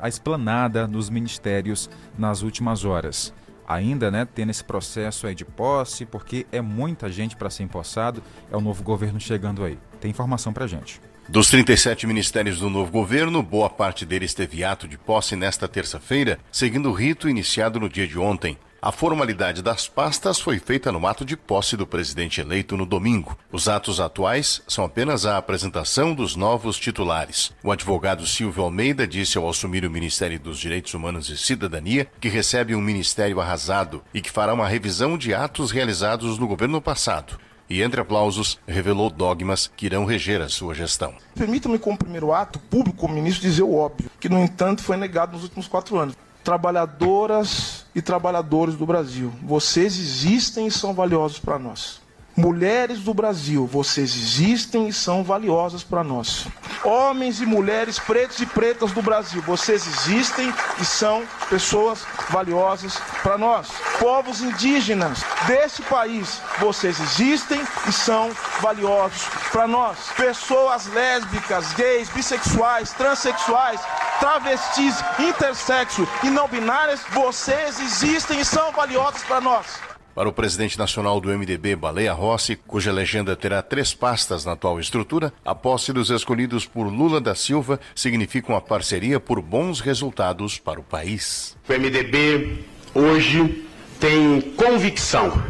a 0.01 0.09
esplanada 0.09 0.87
dos 0.87 1.11
ministérios 1.11 1.91
nas 2.17 2.43
últimas 2.43 2.85
horas. 2.85 3.35
Ainda, 3.67 4.11
né, 4.11 4.27
tendo 4.35 4.51
esse 4.51 4.63
processo 4.63 5.27
aí 5.27 5.35
de 5.35 5.45
posse, 5.45 6.05
porque 6.05 6.47
é 6.53 6.61
muita 6.61 7.11
gente 7.11 7.37
para 7.37 7.51
ser 7.51 7.63
empossado, 7.63 8.23
é 8.51 8.57
o 8.57 8.61
novo 8.61 8.83
governo 8.83 9.19
chegando 9.19 9.65
aí. 9.65 9.79
Tem 10.01 10.11
informação 10.11 10.53
para 10.53 10.67
gente. 10.67 11.01
Dos 11.27 11.49
37 11.49 12.07
ministérios 12.07 12.59
do 12.59 12.69
novo 12.69 12.93
governo, 12.93 13.43
boa 13.43 13.71
parte 13.71 14.05
deles 14.05 14.35
teve 14.35 14.63
ato 14.63 14.87
de 14.87 14.99
posse 14.99 15.35
nesta 15.35 15.67
terça-feira, 15.67 16.39
seguindo 16.53 16.91
o 16.91 16.93
rito 16.93 17.29
iniciado 17.29 17.81
no 17.81 17.89
dia 17.89 18.07
de 18.07 18.19
ontem. 18.19 18.59
A 18.85 18.93
formalidade 18.93 19.63
das 19.63 19.89
pastas 19.89 20.39
foi 20.39 20.59
feita 20.59 20.93
no 20.93 21.07
ato 21.07 21.25
de 21.25 21.39
posse 21.39 21.75
do 21.75 21.87
presidente 21.87 22.43
eleito 22.43 22.77
no 22.77 22.85
domingo. 22.85 23.35
Os 23.51 23.67
atos 23.67 23.99
atuais 23.99 24.61
são 24.69 24.85
apenas 24.85 25.25
a 25.25 25.39
apresentação 25.39 26.15
dos 26.15 26.37
novos 26.37 26.79
titulares. 26.79 27.51
O 27.63 27.73
advogado 27.73 28.27
Silvio 28.27 28.63
Almeida 28.63 29.07
disse 29.07 29.39
ao 29.39 29.49
assumir 29.49 29.87
o 29.87 29.91
Ministério 29.91 30.39
dos 30.39 30.59
Direitos 30.59 30.93
Humanos 30.93 31.31
e 31.31 31.39
Cidadania 31.39 32.07
que 32.21 32.29
recebe 32.29 32.75
um 32.75 32.81
ministério 32.83 33.41
arrasado 33.41 34.05
e 34.13 34.21
que 34.21 34.31
fará 34.31 34.53
uma 34.53 34.69
revisão 34.69 35.17
de 35.17 35.33
atos 35.33 35.71
realizados 35.71 36.39
no 36.39 36.47
governo 36.47 36.79
passado 36.79 37.41
e, 37.71 37.81
entre 37.81 38.03
aplausos, 38.03 38.61
revelou 38.69 39.09
dogmas 39.09 39.67
que 39.75 39.87
irão 39.87 40.05
reger 40.05 40.43
a 40.43 40.51
sua 40.51 40.75
gestão. 40.75 41.15
Permita-me, 41.35 41.79
como 41.79 41.97
primeiro 41.97 42.35
ato 42.35 42.59
público, 42.59 42.99
como 42.99 43.15
ministro, 43.15 43.49
dizer 43.49 43.63
o 43.63 43.75
óbvio, 43.75 44.11
que, 44.21 44.29
no 44.29 44.39
entanto, 44.39 44.83
foi 44.83 44.99
negado 44.99 45.33
nos 45.33 45.45
últimos 45.45 45.67
quatro 45.67 45.99
anos 45.99 46.15
trabalhadoras 46.45 47.84
e 47.95 48.03
trabalhadores 48.03 48.75
do 48.75 48.85
Brasil. 48.85 49.33
Vocês 49.43 49.99
existem 49.99 50.67
e 50.67 50.71
são 50.71 50.93
valiosos 50.93 51.39
para 51.39 51.59
nós. 51.59 52.04
Mulheres 52.37 52.99
do 52.99 53.15
Brasil, 53.15 53.65
vocês 53.65 54.17
existem 54.17 54.89
e 54.89 54.93
são 54.93 55.23
valiosas 55.23 55.85
para 55.85 56.03
nós. 56.03 56.49
Homens 56.83 57.41
e 57.41 57.47
mulheres 57.47 57.97
pretos 58.01 58.41
e 58.41 58.47
pretas 58.47 58.91
do 58.91 59.01
Brasil, 59.01 59.41
vocês 59.43 59.87
existem 59.87 60.53
e 60.81 60.85
são 60.85 61.23
pessoas 61.49 62.05
valiosas 62.31 62.97
para 63.23 63.39
nós. 63.39 63.69
Povos 64.01 64.41
indígenas 64.41 65.23
deste 65.47 65.81
país, 65.83 66.41
vocês 66.59 66.99
existem 66.99 67.61
e 67.89 67.93
são 67.93 68.33
valiosos 68.61 69.23
para 69.53 69.69
nós. 69.69 69.97
Pessoas 70.17 70.87
lésbicas, 70.89 71.73
gays, 71.75 72.09
bissexuais, 72.09 72.91
transexuais, 72.95 73.81
travestis, 74.19 74.97
intersexo 75.21 76.05
e 76.25 76.31
não 76.31 76.49
binárias, 76.49 77.01
vocês 77.13 77.79
existem 77.79 78.41
e 78.41 78.45
são 78.45 78.73
valiosos 78.73 79.23
para 79.23 79.41
nós. 79.41 79.94
Para 80.15 80.29
o 80.29 80.33
presidente 80.33 80.79
nacional 80.79 81.21
do 81.21 81.29
MDB, 81.29 81.75
Baleia 81.75 82.13
Rossi, 82.13 82.55
cuja 82.55 82.93
legenda 82.93 83.35
terá 83.35 83.61
três 83.61 83.93
pastas 83.93 84.45
na 84.45 84.53
atual 84.53 84.79
estrutura, 84.79 85.33
a 85.45 85.57
posse 85.57 85.93
dos 85.93 86.09
escolhidos 86.09 86.65
por 86.65 86.85
Lula 86.85 87.21
da 87.21 87.35
Silva 87.35 87.81
significa 87.97 88.53
uma 88.53 88.61
parceria 88.61 89.19
por 89.19 89.43
bons 89.43 89.81
resultados 89.81 90.57
para 90.57 90.79
o 90.79 90.85
país. 90.85 91.57
O 91.69 91.73
MDB 91.73 92.65
hoje 92.95 93.67
tem 93.99 94.41
convicção 94.41 95.43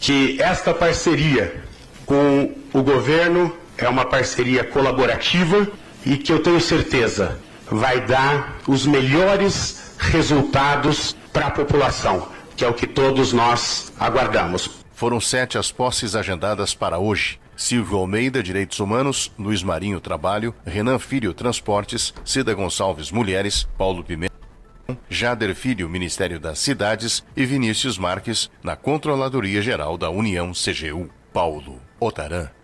que 0.00 0.42
esta 0.42 0.74
parceria 0.74 1.62
com 2.04 2.52
o 2.72 2.82
governo 2.82 3.56
é 3.76 3.88
uma 3.88 4.04
parceria 4.04 4.64
colaborativa 4.64 5.68
e 6.04 6.16
que 6.16 6.32
eu 6.32 6.42
tenho 6.42 6.60
certeza 6.60 7.38
vai 7.70 8.00
dar 8.00 8.58
os 8.66 8.84
melhores 8.84 9.94
resultados 9.96 11.14
para 11.32 11.46
a 11.46 11.50
população 11.52 12.36
que 12.58 12.64
é 12.64 12.68
o 12.68 12.74
que 12.74 12.88
todos 12.88 13.32
nós 13.32 13.92
aguardamos. 14.00 14.84
Foram 14.90 15.20
sete 15.20 15.56
as 15.56 15.70
posses 15.70 16.16
agendadas 16.16 16.74
para 16.74 16.98
hoje. 16.98 17.38
Silvio 17.56 17.98
Almeida, 17.98 18.42
Direitos 18.42 18.80
Humanos, 18.80 19.32
Luiz 19.38 19.62
Marinho, 19.62 20.00
Trabalho, 20.00 20.52
Renan 20.66 20.98
Filho, 20.98 21.32
Transportes, 21.32 22.12
Cida 22.24 22.52
Gonçalves, 22.54 23.12
Mulheres, 23.12 23.68
Paulo 23.78 24.02
Pimenta, 24.02 24.34
Jader 25.08 25.54
Filho, 25.54 25.88
Ministério 25.88 26.40
das 26.40 26.58
Cidades 26.58 27.24
e 27.36 27.46
Vinícius 27.46 27.96
Marques, 27.96 28.50
na 28.60 28.74
Controladoria 28.74 29.62
Geral 29.62 29.96
da 29.96 30.10
União 30.10 30.50
CGU. 30.52 31.08
Paulo 31.32 31.80
Otaran. 32.00 32.57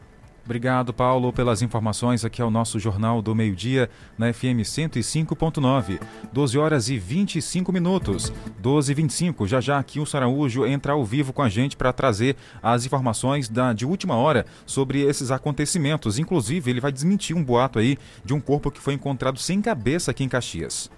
Obrigado, 0.45 0.93
Paulo, 0.93 1.33
pelas 1.33 1.63
informações. 1.63 2.23
Aqui 2.23 2.43
é 2.43 2.45
o 2.45 2.51
nosso 2.51 2.79
Jornal 2.79 3.23
do 3.23 3.35
Meio-Dia, 3.35 3.89
na 4.19 4.31
FM 4.31 4.61
105.9. 4.61 5.99
12 6.31 6.59
horas 6.59 6.91
e 6.91 6.99
25 6.99 7.73
minutos. 7.73 8.31
12 8.59 8.93
e 8.93 8.95
25. 8.95 9.47
Já 9.47 9.61
já 9.61 9.79
aqui 9.79 9.99
o 9.99 10.05
Saraújo 10.05 10.67
entra 10.67 10.93
ao 10.93 11.03
vivo 11.03 11.33
com 11.33 11.41
a 11.41 11.49
gente 11.49 11.79
para 11.79 11.95
trazer 11.95 12.37
as 12.63 12.85
informações 12.85 13.49
da, 13.49 13.73
de 13.73 13.87
última 13.87 14.17
hora 14.17 14.45
sobre 14.67 15.01
esses 15.01 15.31
acontecimentos. 15.31 16.19
Inclusive, 16.19 16.71
ele 16.71 16.81
vai 16.81 16.93
desmentir 16.93 17.35
um 17.35 17.43
boato 17.43 17.79
aí 17.79 17.97
de 18.23 18.35
um 18.35 18.41
corpo 18.41 18.71
que 18.71 18.81
foi 18.81 18.93
encontrado 18.93 19.39
sem 19.39 19.63
cabeça 19.63 20.11
aqui 20.11 20.25
em 20.25 20.29
Caxias. 20.29 20.91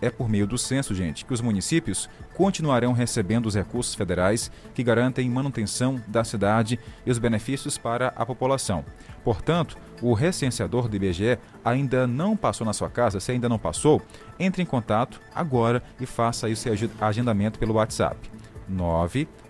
é 0.00 0.10
por 0.10 0.28
meio 0.28 0.46
do 0.46 0.56
censo, 0.56 0.94
gente, 0.94 1.24
que 1.24 1.34
os 1.34 1.40
municípios 1.40 2.08
continuarão 2.34 2.92
recebendo 2.92 3.46
os 3.46 3.56
recursos 3.56 3.96
federais 3.96 4.48
que 4.72 4.84
garantem 4.84 5.28
manutenção 5.28 6.00
da 6.06 6.22
cidade 6.22 6.78
e 7.04 7.10
os 7.10 7.18
benefícios 7.18 7.76
para 7.76 8.12
a 8.14 8.24
população. 8.24 8.84
Portanto, 9.24 9.76
o 10.00 10.12
recenseador 10.12 10.86
do 10.86 10.94
IBGE 10.94 11.36
ainda 11.64 12.06
não 12.06 12.36
passou 12.36 12.64
na 12.64 12.72
sua 12.72 12.88
casa, 12.88 13.18
se 13.18 13.32
ainda 13.32 13.48
não 13.48 13.58
passou, 13.58 14.00
entre 14.38 14.62
em 14.62 14.66
contato 14.66 15.20
agora 15.34 15.82
e 16.00 16.06
faça 16.06 16.46
aí 16.46 16.52
o 16.52 16.56
seu 16.56 16.72
agendamento 17.00 17.58
pelo 17.58 17.74
WhatsApp. 17.74 18.30
98101 18.68 19.47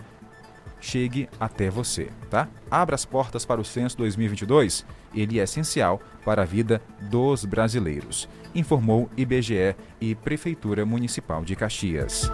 chegue 0.80 1.28
até 1.38 1.70
você, 1.70 2.08
tá? 2.28 2.48
Abra 2.70 2.94
as 2.94 3.04
portas 3.04 3.44
para 3.44 3.60
o 3.60 3.64
censo 3.64 3.96
2022. 3.98 4.84
Ele 5.14 5.38
é 5.38 5.42
essencial 5.42 6.00
para 6.24 6.42
a 6.42 6.44
vida 6.44 6.80
dos 7.02 7.44
brasileiros, 7.44 8.28
informou 8.54 9.10
IBGE 9.16 9.74
e 10.00 10.14
Prefeitura 10.14 10.86
Municipal 10.86 11.44
de 11.44 11.54
Caxias. 11.56 12.30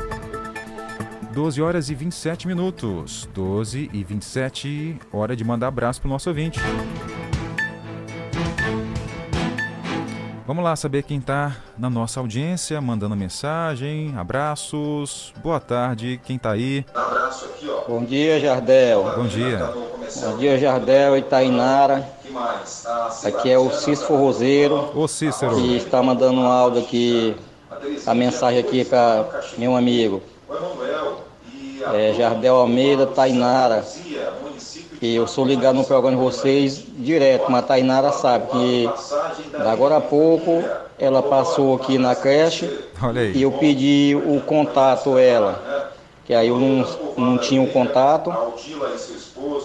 12 1.32 1.61
horas 1.61 1.90
e 1.90 1.94
27 1.94 2.48
minutos. 2.48 3.28
12 3.35 3.90
e 3.92 4.02
27, 4.02 4.98
hora 5.12 5.37
de 5.37 5.44
mandar 5.44 5.68
abraço 5.68 6.00
para 6.00 6.09
o 6.09 6.11
nosso 6.11 6.30
ouvinte. 6.30 6.59
Vamos 10.46 10.62
lá 10.62 10.76
saber 10.76 11.02
quem 11.02 11.18
está 11.18 11.56
na 11.76 11.90
nossa 11.90 12.20
audiência, 12.20 12.80
mandando 12.80 13.16
mensagem, 13.16 14.14
abraços, 14.16 15.35
boa 15.42 15.59
tarde, 15.59 16.20
quem 16.24 16.37
está 16.37 16.52
aí? 16.52 16.87
Bom 17.88 18.04
dia, 18.04 18.38
Jardel. 18.38 19.02
Bom 19.16 19.26
dia. 19.26 19.59
Bom 19.59 20.37
dia, 20.37 20.56
Jardel 20.56 21.18
e 21.18 21.22
Tainara. 21.22 22.09
Aqui 23.24 23.50
é 23.50 23.59
o 23.59 23.72
Cícero 23.72 24.14
Roseiro. 24.16 24.92
Ô 24.94 25.09
Cícero. 25.09 25.56
Que 25.56 25.78
está 25.78 26.00
mandando 26.00 26.40
um 26.40 26.46
áudio 26.46 26.80
aqui, 26.80 27.35
a 28.06 28.14
mensagem 28.14 28.61
aqui 28.61 28.85
para 28.85 29.26
meu 29.59 29.74
amigo. 29.74 30.22
É, 31.92 32.14
Jardel 32.14 32.54
Almeida, 32.54 33.04
Tainara. 33.04 33.85
E 35.00 35.14
eu 35.14 35.26
sou 35.26 35.44
ligado 35.44 35.76
no 35.76 35.85
programa 35.85 36.16
de 36.16 36.22
vocês 36.22 36.82
direto, 36.98 37.50
mas 37.50 37.64
a 37.64 37.66
Tainara 37.66 38.12
sabe 38.12 38.46
que 38.48 38.90
agora 39.59 39.96
há 39.98 40.00
pouco 40.00 40.64
ela 40.98 41.22
passou 41.22 41.74
aqui 41.74 41.98
na 41.98 42.14
creche 42.14 42.70
e 43.35 43.42
eu 43.42 43.52
pedi 43.52 44.16
o 44.26 44.40
contato 44.40 45.18
ela. 45.18 45.92
Que 46.24 46.35
aí 46.35 46.48
eu 46.48 46.59
não, 46.59 46.87
não 47.16 47.38
tinha 47.38 47.62
o 47.62 47.68
contato. 47.68 48.32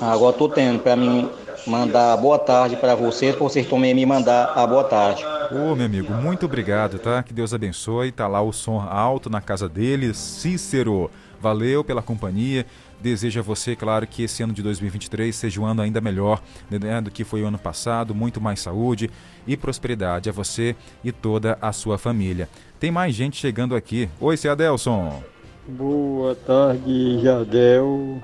Agora 0.01 0.31
estou 0.31 0.49
tendo 0.49 0.79
para 0.79 0.95
mim 0.95 1.29
mandar 1.65 2.15
boa 2.17 2.37
tarde 2.37 2.75
para 2.75 2.93
vocês, 2.93 3.35
para 3.35 3.43
vocês 3.43 3.67
também 3.67 3.93
me 3.93 4.05
mandar 4.05 4.53
a 4.55 4.67
boa 4.67 4.83
tarde. 4.83 5.25
Ô, 5.51 5.75
meu 5.75 5.85
amigo, 5.85 6.13
muito 6.13 6.45
obrigado, 6.45 6.99
tá? 6.99 7.23
Que 7.23 7.33
Deus 7.33 7.53
abençoe. 7.53 8.11
Tá 8.11 8.27
lá 8.27 8.41
o 8.41 8.51
som 8.51 8.79
alto 8.79 9.29
na 9.29 9.41
casa 9.41 9.67
dele. 9.67 10.13
Cícero, 10.13 11.09
valeu 11.39 11.83
pela 11.83 12.01
companhia. 12.01 12.65
Desejo 13.01 13.39
a 13.39 13.43
você, 13.43 13.75
claro, 13.75 14.05
que 14.05 14.23
esse 14.23 14.43
ano 14.43 14.53
de 14.53 14.61
2023 14.61 15.35
seja 15.35 15.59
um 15.59 15.65
ano 15.65 15.81
ainda 15.81 15.99
melhor 15.99 16.41
né, 16.69 17.01
do 17.01 17.09
que 17.09 17.23
foi 17.23 17.41
o 17.41 17.47
ano 17.47 17.57
passado, 17.57 18.13
muito 18.13 18.39
mais 18.39 18.59
saúde 18.59 19.09
e 19.47 19.57
prosperidade 19.57 20.29
a 20.29 20.31
você 20.31 20.75
e 21.03 21.11
toda 21.11 21.57
a 21.59 21.71
sua 21.71 21.97
família. 21.97 22.47
Tem 22.79 22.91
mais 22.91 23.15
gente 23.15 23.37
chegando 23.37 23.75
aqui. 23.75 24.07
Oi, 24.19 24.37
seu 24.37 24.51
Adelson. 24.51 25.23
Boa 25.67 26.35
tarde, 26.35 27.21
Jardel. 27.21 28.21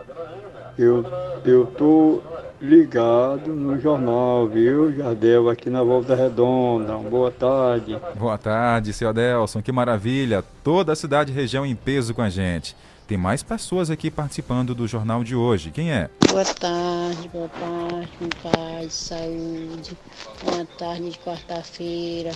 Eu, 0.78 1.04
eu 1.44 1.66
tô 1.66 2.22
ligado 2.62 3.54
no 3.54 3.80
jornal, 3.80 4.48
viu, 4.48 4.92
Jardel, 4.96 5.50
aqui 5.50 5.70
na 5.70 5.82
Volta 5.82 6.16
Redonda. 6.16 6.98
Boa 6.98 7.32
tarde. 7.32 8.00
Boa 8.16 8.38
tarde, 8.38 8.94
seu 8.94 9.10
Adelson. 9.10 9.62
Que 9.62 9.72
maravilha. 9.72 10.44
Toda 10.64 10.94
a 10.94 10.96
cidade 10.96 11.32
e 11.32 11.36
região 11.36 11.66
em 11.66 11.76
peso 11.76 12.14
com 12.14 12.22
a 12.22 12.30
gente. 12.30 12.76
Tem 13.08 13.18
mais 13.18 13.42
pessoas 13.42 13.90
aqui 13.90 14.12
participando 14.12 14.76
do 14.76 14.86
jornal 14.86 15.24
de 15.24 15.34
hoje. 15.34 15.72
Quem 15.72 15.94
é? 15.94 16.10
Boa 16.28 16.44
tarde, 16.44 17.30
boa 17.30 17.48
tarde, 17.48 18.10
com 18.20 18.28
paz, 18.50 18.94
saúde. 18.94 19.98
Boa 20.44 20.66
tarde 20.78 21.12
de 21.12 21.18
quarta-feira. 21.20 22.32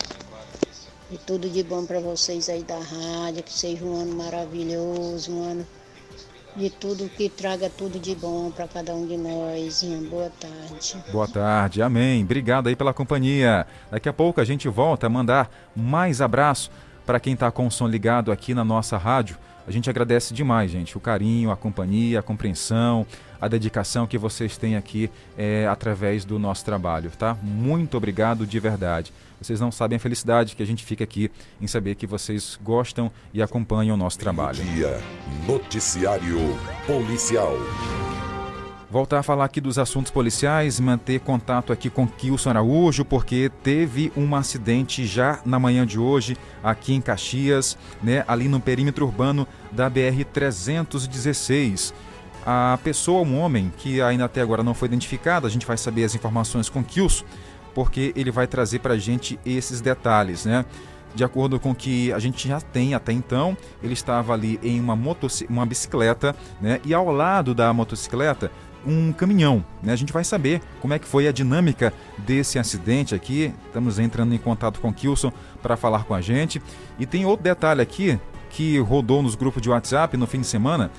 E 1.12 1.17
tudo 1.17 1.49
de 1.49 1.62
bom 1.62 1.86
para 1.86 1.99
vocês 1.99 2.47
aí 2.47 2.63
da 2.63 2.79
rádio, 2.79 3.43
que 3.43 3.51
seja 3.51 3.84
um 3.84 3.99
ano 3.99 4.15
maravilhoso, 4.15 5.34
um 5.34 5.43
ano 5.43 5.67
de 6.55 6.69
tudo 6.69 7.10
que 7.10 7.27
traga 7.27 7.69
tudo 7.69 7.99
de 7.99 8.15
bom 8.15 8.49
para 8.49 8.65
cada 8.65 8.95
um 8.95 9.05
de 9.05 9.17
nós. 9.17 9.84
Boa 10.10 10.31
tarde. 10.39 11.03
Boa 11.12 11.27
tarde, 11.27 11.81
amém. 11.81 12.23
Obrigado 12.23 12.67
aí 12.67 12.77
pela 12.77 12.93
companhia. 12.93 13.67
Daqui 13.91 14.07
a 14.07 14.13
pouco 14.13 14.39
a 14.39 14.45
gente 14.45 14.69
volta 14.69 15.07
a 15.07 15.10
mandar 15.10 15.51
mais 15.75 16.21
abraço 16.21 16.71
para 17.05 17.19
quem 17.19 17.34
está 17.34 17.51
com 17.51 17.67
o 17.67 17.71
som 17.71 17.88
ligado 17.89 18.31
aqui 18.31 18.53
na 18.53 18.63
nossa 18.63 18.97
rádio. 18.97 19.38
A 19.67 19.71
gente 19.71 19.89
agradece 19.89 20.34
demais, 20.34 20.71
gente, 20.71 20.97
o 20.97 21.00
carinho, 21.00 21.52
a 21.52 21.56
companhia, 21.56 22.19
a 22.19 22.24
compreensão, 22.24 23.06
a 23.39 23.47
dedicação 23.47 24.06
que 24.08 24.17
vocês 24.17 24.58
têm 24.58 24.76
aqui 24.76 25.10
é, 25.38 25.67
através 25.67 26.26
do 26.26 26.38
nosso 26.38 26.63
trabalho, 26.63 27.12
tá? 27.12 27.38
Muito 27.41 27.97
obrigado 27.97 28.45
de 28.45 28.60
verdade. 28.60 29.13
Vocês 29.41 29.60
não 29.60 29.71
sabem 29.71 29.95
a 29.95 30.00
felicidade 30.00 30.56
que 30.56 30.62
a 30.62 30.67
gente 30.67 30.86
fica 30.86 31.04
aqui 31.04 31.32
em 31.60 31.65
saber 31.65 31.95
que 31.95 32.06
vocês 32.06 32.60
gostam 32.62 33.12
e 33.34 33.41
acompanham 33.41 33.95
o 33.95 33.97
nosso 33.97 34.19
trabalho. 34.19 34.63
Dia 34.63 35.02
Noticiário 35.47 36.38
Policial. 36.86 37.56
Voltar 38.91 39.19
a 39.19 39.23
falar 39.23 39.45
aqui 39.45 39.62
dos 39.62 39.80
assuntos 39.80 40.12
policiais, 40.12 40.77
manter 40.77 41.21
contato 41.21 41.71
aqui 41.71 41.89
com 41.89 42.06
Kilson 42.06 42.49
Araújo, 42.49 43.06
porque 43.06 43.49
teve 43.63 44.12
um 44.17 44.36
acidente 44.36 45.06
já 45.06 45.39
na 45.45 45.58
manhã 45.58 45.88
de 45.88 45.97
hoje 45.97 46.36
aqui 46.62 46.93
em 46.93 46.99
Caxias, 46.99 47.77
né, 48.04 48.25
ali 48.27 48.49
no 48.49 48.60
perímetro 48.60 49.06
urbano 49.06 49.47
da 49.71 49.89
BR-316. 49.89 51.93
A 52.45 52.77
pessoa, 52.84 53.25
um 53.25 53.39
homem, 53.39 53.71
que 53.77 54.01
ainda 54.01 54.25
até 54.25 54.41
agora 54.41 54.62
não 54.62 54.73
foi 54.73 54.89
identificado, 54.89 55.47
a 55.47 55.49
gente 55.49 55.65
vai 55.65 55.77
saber 55.77 56.04
as 56.04 56.13
informações 56.13 56.67
com 56.67 56.84
Kilson, 56.84 57.23
porque 57.73 58.12
ele 58.13 58.30
vai 58.30 58.45
trazer 58.45 58.80
para 58.80 58.95
a 58.95 58.99
gente 58.99 59.39
esses 59.45 59.80
detalhes, 59.80 60.43
né? 60.43 60.65
De 61.15 61.23
acordo 61.23 61.60
com 61.60 61.71
o 61.71 61.75
que 61.75 62.12
a 62.12 62.19
gente 62.19 62.47
já 62.47 62.60
tem 62.60 62.93
até 62.93 63.13
então, 63.13 63.56
ele 63.82 63.93
estava 63.93 64.34
ali 64.34 64.60
em 64.62 64.80
uma, 64.80 64.97
uma 65.49 65.65
bicicleta, 65.65 66.36
né? 66.60 66.82
E 66.86 66.93
ao 66.93 67.10
lado 67.10 67.54
da 67.54 67.71
motocicleta 67.71 68.51
um 68.86 69.12
caminhão. 69.12 69.63
Né? 69.82 69.94
A 69.94 69.96
gente 69.96 70.13
vai 70.13 70.24
saber 70.24 70.62
como 70.80 70.94
é 70.94 71.00
que 71.00 71.08
foi 71.08 71.28
a 71.28 71.32
dinâmica 71.32 71.94
desse 72.17 72.60
acidente 72.60 73.13
aqui. 73.15 73.54
Estamos 73.67 74.00
entrando 74.00 74.34
em 74.34 74.38
contato 74.38 74.80
com 74.80 74.89
o 74.89 74.94
Kilson 74.94 75.32
para 75.62 75.78
falar 75.78 76.04
com 76.04 76.13
a 76.13 76.22
gente. 76.22 76.62
E 77.00 77.06
tem 77.06 77.26
outro 77.26 77.44
detalhe 77.44 77.82
aqui 77.82 78.20
que 78.50 78.80
rodou 78.80 79.24
nos 79.24 79.36
grupos 79.36 79.62
de 79.62 79.70
WhatsApp 79.70 80.17
no 80.17 80.28
fim 80.28 80.41
de 80.41 80.48
semana. 80.48 80.91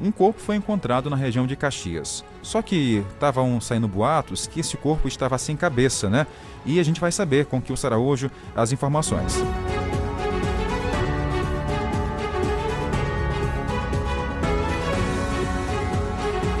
Um 0.00 0.10
corpo 0.10 0.40
foi 0.40 0.56
encontrado 0.56 1.10
na 1.10 1.16
região 1.16 1.46
de 1.46 1.54
Caxias. 1.54 2.24
Só 2.40 2.62
que 2.62 3.04
estavam 3.12 3.60
saindo 3.60 3.86
boatos 3.86 4.46
que 4.46 4.60
esse 4.60 4.76
corpo 4.76 5.06
estava 5.06 5.36
sem 5.36 5.56
cabeça, 5.56 6.08
né? 6.08 6.26
E 6.64 6.80
a 6.80 6.82
gente 6.82 7.00
vai 7.00 7.12
saber 7.12 7.46
com 7.46 7.58
o 7.58 7.62
Kilson 7.62 7.88
Araújo 7.88 8.30
as 8.56 8.72
informações. 8.72 9.42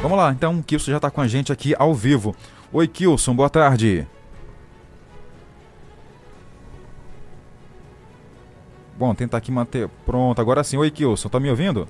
Vamos 0.02 0.16
lá, 0.16 0.32
então 0.32 0.58
o 0.58 0.62
Kilson 0.62 0.92
já 0.92 0.96
está 0.96 1.10
com 1.10 1.20
a 1.20 1.28
gente 1.28 1.52
aqui 1.52 1.74
ao 1.78 1.94
vivo. 1.94 2.34
Oi, 2.72 2.88
Kilson, 2.88 3.34
boa 3.34 3.50
tarde. 3.50 4.06
Bom, 8.96 9.14
tentar 9.14 9.36
aqui 9.36 9.52
manter. 9.52 9.90
Pronto, 10.06 10.40
agora 10.40 10.64
sim. 10.64 10.78
Oi, 10.78 10.90
Kilson, 10.90 11.28
tá 11.28 11.38
me 11.38 11.50
ouvindo? 11.50 11.86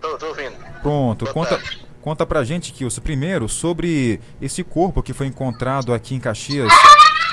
Tô, 0.00 0.18
tô 0.18 0.26
ouvindo. 0.26 0.56
Pronto, 0.82 1.24
boa 1.26 1.32
conta, 1.32 1.62
conta 2.02 2.26
pra 2.26 2.42
gente, 2.42 2.72
Kilson, 2.72 3.02
primeiro 3.02 3.48
sobre 3.48 4.20
esse 4.42 4.64
corpo 4.64 5.00
que 5.00 5.12
foi 5.12 5.28
encontrado 5.28 5.94
aqui 5.94 6.16
em 6.16 6.20
Caxias. 6.20 6.72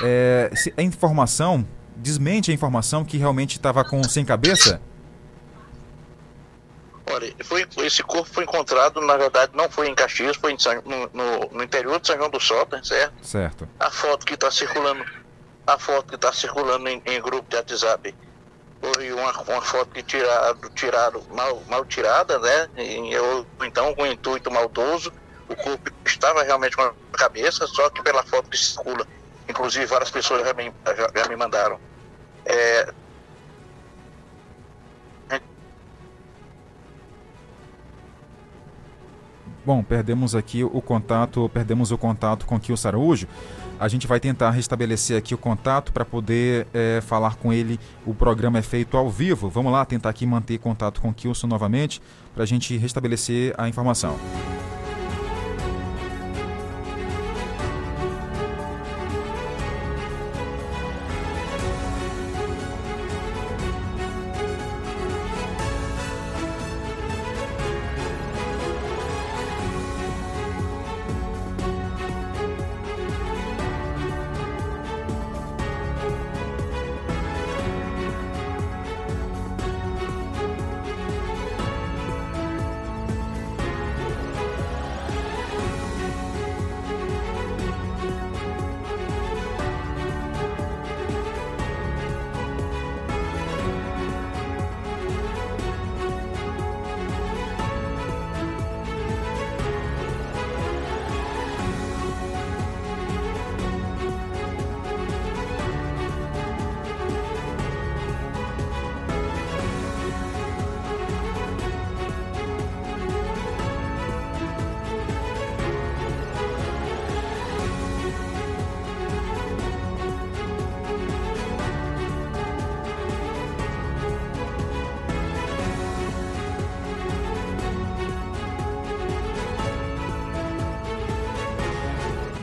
É, 0.04 0.52
a 0.78 0.84
informação, 0.84 1.66
desmente 1.96 2.52
a 2.52 2.54
informação 2.54 3.04
que 3.04 3.18
realmente 3.18 3.54
estava 3.54 3.84
com 3.84 4.04
sem 4.04 4.24
cabeça? 4.24 4.80
Olha, 7.16 7.34
foi, 7.46 7.66
esse 7.78 8.04
corpo 8.04 8.30
foi 8.30 8.44
encontrado, 8.44 9.00
na 9.00 9.16
verdade, 9.16 9.54
não 9.56 9.70
foi 9.70 9.88
em 9.88 9.96
Caxias, 9.96 10.36
foi 10.36 10.52
em 10.52 10.60
São, 10.60 10.82
no, 10.84 11.10
no, 11.14 11.50
no, 11.50 11.64
interior 11.64 11.98
de 11.98 12.08
São 12.08 12.18
João 12.18 12.30
do 12.30 12.42
Sota, 12.42 12.84
certo? 12.84 13.26
Certo. 13.26 13.70
A 13.80 13.90
foto 13.90 14.26
que 14.26 14.34
está 14.34 14.52
circulando, 14.52 15.06
a 15.66 15.80
foto 15.80 16.10
que 16.10 16.16
está 16.16 16.34
circulando 16.34 16.90
em, 16.90 17.02
em, 17.06 17.22
grupo 17.22 17.50
de 17.50 17.56
WhatsApp 17.56 18.14
foi 18.82 19.14
uma, 19.14 19.32
uma 19.32 19.62
foto 19.62 19.92
que 19.92 20.04
tirado, 20.04 20.70
tirado 20.72 21.24
mal, 21.32 21.64
mal 21.70 21.86
tirada, 21.86 22.38
né? 22.38 22.70
E, 22.76 23.12
então 23.66 23.96
com 23.96 24.06
intuito 24.06 24.52
maldoso, 24.52 25.14
o 25.48 25.56
corpo 25.56 25.90
estava 26.06 26.44
realmente 26.44 26.76
com 26.76 26.82
a 26.82 26.94
cabeça, 27.14 27.66
só 27.66 27.90
que 27.90 28.04
pela 28.04 28.24
foto 28.24 28.50
que 28.50 28.58
circula, 28.58 29.08
inclusive 29.48 29.86
várias 29.86 30.12
pessoas 30.12 30.46
já 30.46 30.54
me, 30.54 30.74
já, 30.86 31.12
já 31.16 31.30
me 31.30 31.38
mandaram. 31.38 31.80
É, 32.46 32.94
Bom, 39.66 39.82
perdemos 39.82 40.36
aqui 40.36 40.64
o 40.64 40.80
contato, 40.80 41.50
perdemos 41.52 41.92
o 41.92 41.98
contato 41.98 42.46
com 42.46 42.56
o 42.56 42.60
Kio 42.60 42.78
Saraújo. 42.78 43.28
A 43.80 43.88
gente 43.88 44.06
vai 44.06 44.20
tentar 44.20 44.52
restabelecer 44.52 45.18
aqui 45.18 45.34
o 45.34 45.38
contato 45.38 45.92
para 45.92 46.06
poder 46.06 46.68
é, 46.72 47.02
falar 47.02 47.36
com 47.36 47.52
ele. 47.52 47.80
O 48.06 48.14
programa 48.14 48.60
é 48.60 48.62
feito 48.62 48.96
ao 48.96 49.10
vivo. 49.10 49.50
Vamos 49.50 49.72
lá 49.72 49.84
tentar 49.84 50.10
aqui 50.10 50.26
manter 50.26 50.60
contato 50.60 51.02
com 51.02 51.10
o 51.10 51.14
Kilson 51.14 51.48
novamente 51.48 52.02
para 52.34 52.44
a 52.44 52.46
gente 52.46 52.78
restabelecer 52.78 53.54
a 53.58 53.68
informação. 53.68 54.18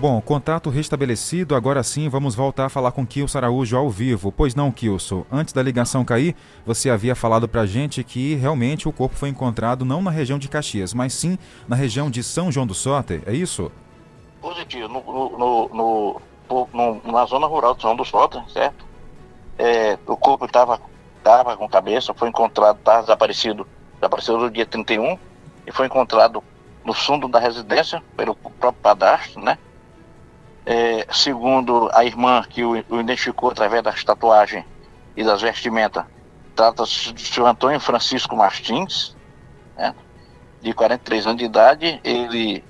Bom, 0.03 0.21
contato 0.21 0.69
restabelecido, 0.69 1.55
agora 1.55 1.81
sim 1.81 2.09
vamos 2.09 2.35
voltar 2.35 2.65
a 2.65 2.69
falar 2.69 2.91
com 2.91 3.07
Kilson 3.07 3.39
Araújo 3.39 3.77
ao 3.77 3.89
vivo. 3.89 4.33
Pois 4.33 4.53
não, 4.53 4.73
Kilson, 4.73 5.25
antes 5.31 5.55
da 5.55 5.63
ligação 5.63 6.05
cair, 6.05 6.35
você 6.67 6.91
havia 6.91 7.15
falado 7.15 7.47
pra 7.47 7.67
gente 7.67 8.03
que 8.03 8.35
realmente 8.35 8.89
o 8.89 8.93
corpo 8.93 9.15
foi 9.15 9.29
encontrado 9.29 9.85
não 9.85 10.03
na 10.03 10.11
região 10.11 10.41
de 10.41 10.49
Caxias, 10.49 10.93
mas 10.93 11.15
sim 11.15 11.39
na 11.69 11.77
região 11.77 12.11
de 12.11 12.21
São 12.25 12.51
João 12.51 12.67
do 12.67 12.75
Soter, 12.75 13.23
é 13.27 13.33
isso? 13.33 13.71
Positivo, 14.41 14.89
no, 14.89 15.01
no, 15.39 15.69
no, 15.69 16.21
no 16.73 17.13
na 17.13 17.25
zona 17.25 17.47
rural 17.47 17.77
de 17.77 17.83
São 17.83 17.95
do 17.95 18.05
Soter, 18.05 18.43
certo? 18.53 18.85
É, 19.57 19.97
o 20.05 20.17
corpo 20.17 20.47
estava 20.47 20.81
tava 21.23 21.57
com 21.57 21.69
cabeça, 21.69 22.13
foi 22.13 22.29
encontrado, 22.29 22.79
estava 22.79 23.03
desaparecido, 23.03 23.65
desapareceu 23.95 24.37
no 24.37 24.51
dia 24.51 24.67
31 24.67 25.17
e 25.65 25.71
foi 25.71 25.87
encontrado 25.87 26.43
no 26.85 26.93
fundo 26.93 27.29
da 27.29 27.39
residência 27.39 28.03
pelo 28.17 28.35
próprio 28.35 28.83
padastro, 28.83 29.41
né? 29.41 29.57
É, 30.65 31.07
segundo 31.13 31.91
a 31.93 32.05
irmã 32.05 32.45
que 32.49 32.63
o, 32.63 32.73
o, 32.89 33.01
identificou 33.01 33.51
através 33.51 33.83
da 33.83 33.93
tatuagem 33.93 34.65
e 35.17 35.25
das 35.25 35.43
vestimentas, 35.43 36.05
trata-se 36.55 37.13
do 37.13 37.21
senhor 37.21 37.49
Antônio 37.49 37.81
Francisco 37.81 38.37
Martins, 38.37 39.17
né, 39.77 39.95
de 40.61 40.73
43 40.73 41.27
anos 41.27 41.39
de 41.39 41.45
idade. 41.45 42.01
Ele, 42.05 42.65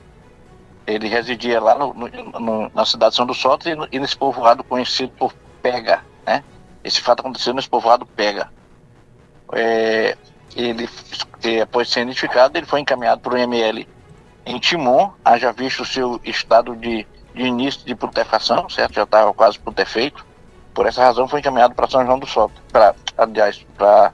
ele 0.87 1.09
residia 1.09 1.61
lá 1.61 1.77
no, 1.77 1.93
no, 1.93 2.71
na 2.75 2.87
cidade 2.87 3.11
de 3.11 3.17
São 3.17 3.27
do 3.27 3.35
Soto 3.35 3.69
e, 3.69 3.77
e, 3.93 3.99
nesse 3.99 4.17
povoado 4.17 4.65
conhecido 4.65 5.13
por 5.13 5.35
Pega. 5.61 6.03
Né? 6.27 6.43
Esse 6.83 7.01
fato 7.01 7.21
aconteceu 7.21 7.53
nesse 7.53 7.69
povoado 7.69 8.07
Pega. 8.07 8.51
É, 9.53 10.17
ele, 10.57 10.89
após 11.63 11.91
ser 11.91 12.03
identificado, 12.03 12.57
ele 12.57 12.67
foi 12.67 12.81
encaminhado 12.81 13.21
para 13.21 13.35
o 13.35 13.39
ML 13.39 13.87
em 14.45 14.59
Timon, 14.59 15.13
haja 15.25 15.53
visto 15.53 15.83
o 15.83 15.87
seu 15.87 16.21
estado 16.25 16.75
de 16.77 17.07
de 17.35 17.43
início 17.43 17.85
de 17.85 17.95
putrefação, 17.95 18.69
certo? 18.69 18.95
Já 18.95 19.03
estava 19.05 19.33
quase 19.33 19.59
putrefeito. 19.59 20.25
Por 20.75 20.87
essa 20.87 21.03
razão 21.03 21.29
foi 21.29 21.41
encaminhado 21.41 21.75
para 21.75 21.89
São 21.89 22.05
João 22.05 22.19
do 22.19 22.27
Soto, 22.27 22.63
para, 22.71 22.95
aliás, 23.17 23.65
para 23.77 24.13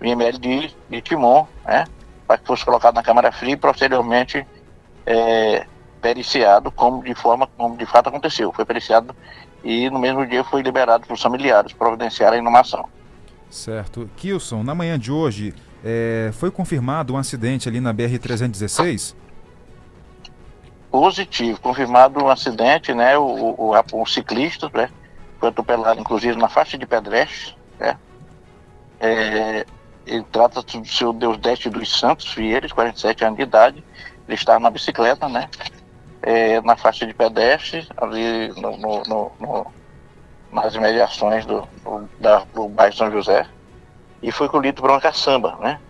o 0.00 0.04
IML 0.04 0.38
de, 0.38 0.74
de 0.88 1.00
Timon, 1.02 1.46
né? 1.64 1.84
Para 2.26 2.38
que 2.38 2.46
fosse 2.46 2.64
colocado 2.64 2.94
na 2.94 3.02
câmara 3.02 3.30
fria 3.30 3.52
e 3.52 3.56
posteriormente 3.56 4.46
é, 5.06 5.66
periciado 6.00 6.70
como 6.70 7.02
de 7.02 7.14
forma 7.14 7.46
como 7.46 7.76
de 7.76 7.86
fato 7.86 8.08
aconteceu. 8.08 8.52
Foi 8.52 8.64
periciado 8.64 9.14
e 9.62 9.88
no 9.90 9.98
mesmo 9.98 10.26
dia 10.26 10.42
foi 10.42 10.62
liberado 10.62 11.06
para 11.06 11.14
os 11.14 11.22
familiares 11.22 11.72
providenciar 11.72 12.32
a 12.32 12.36
inumação. 12.36 12.88
Certo. 13.48 14.08
Kilson, 14.16 14.62
na 14.62 14.74
manhã 14.74 14.98
de 14.98 15.12
hoje 15.12 15.54
é, 15.84 16.30
foi 16.32 16.50
confirmado 16.50 17.14
um 17.14 17.16
acidente 17.16 17.68
ali 17.68 17.80
na 17.80 17.92
BR-316? 17.92 19.14
Positivo, 20.92 21.58
confirmado 21.58 22.22
um 22.22 22.28
acidente, 22.28 22.92
né? 22.92 23.16
O, 23.16 23.24
o, 23.24 23.72
o 23.94 24.06
ciclista, 24.06 24.70
né? 24.74 24.90
Foi 25.40 25.48
atropelado, 25.48 25.98
inclusive, 25.98 26.36
na 26.36 26.50
faixa 26.50 26.76
de 26.76 26.84
pedestre, 26.84 27.56
né? 27.80 27.96
É, 29.00 29.66
ele 30.06 30.24
trata-se 30.30 30.78
do 30.78 30.86
seu 30.86 31.12
Deus 31.14 31.38
Deste 31.38 31.70
dos 31.70 31.98
Santos 31.98 32.30
Fieres, 32.32 32.72
47 32.72 33.24
anos 33.24 33.38
de 33.38 33.42
idade. 33.42 33.82
Ele 34.28 34.34
estava 34.34 34.60
na 34.60 34.70
bicicleta, 34.70 35.28
né? 35.30 35.48
É, 36.20 36.60
na 36.60 36.76
faixa 36.76 37.06
de 37.06 37.14
pedestre, 37.14 37.88
ali 37.96 38.48
no, 38.60 38.76
no, 38.76 39.02
no, 39.04 39.32
no 39.40 39.66
nas 40.52 40.74
imediações 40.74 41.46
do, 41.46 41.66
do, 41.82 42.08
da, 42.20 42.44
do 42.54 42.68
bairro 42.68 42.94
São 42.94 43.10
José. 43.10 43.46
E 44.22 44.30
foi 44.30 44.46
colhido 44.46 44.82
por 44.82 44.90
uma 44.90 45.00
caçamba, 45.00 45.56
né? 45.58 45.80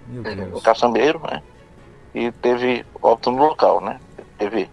Um 0.55 0.61
caçambeiro, 0.61 1.21
né? 1.29 1.43
E 2.15 2.31
teve 2.31 2.87
óbito 3.03 3.33
no 3.33 3.38
local, 3.38 3.81
né? 3.81 3.99
Teve 4.38 4.71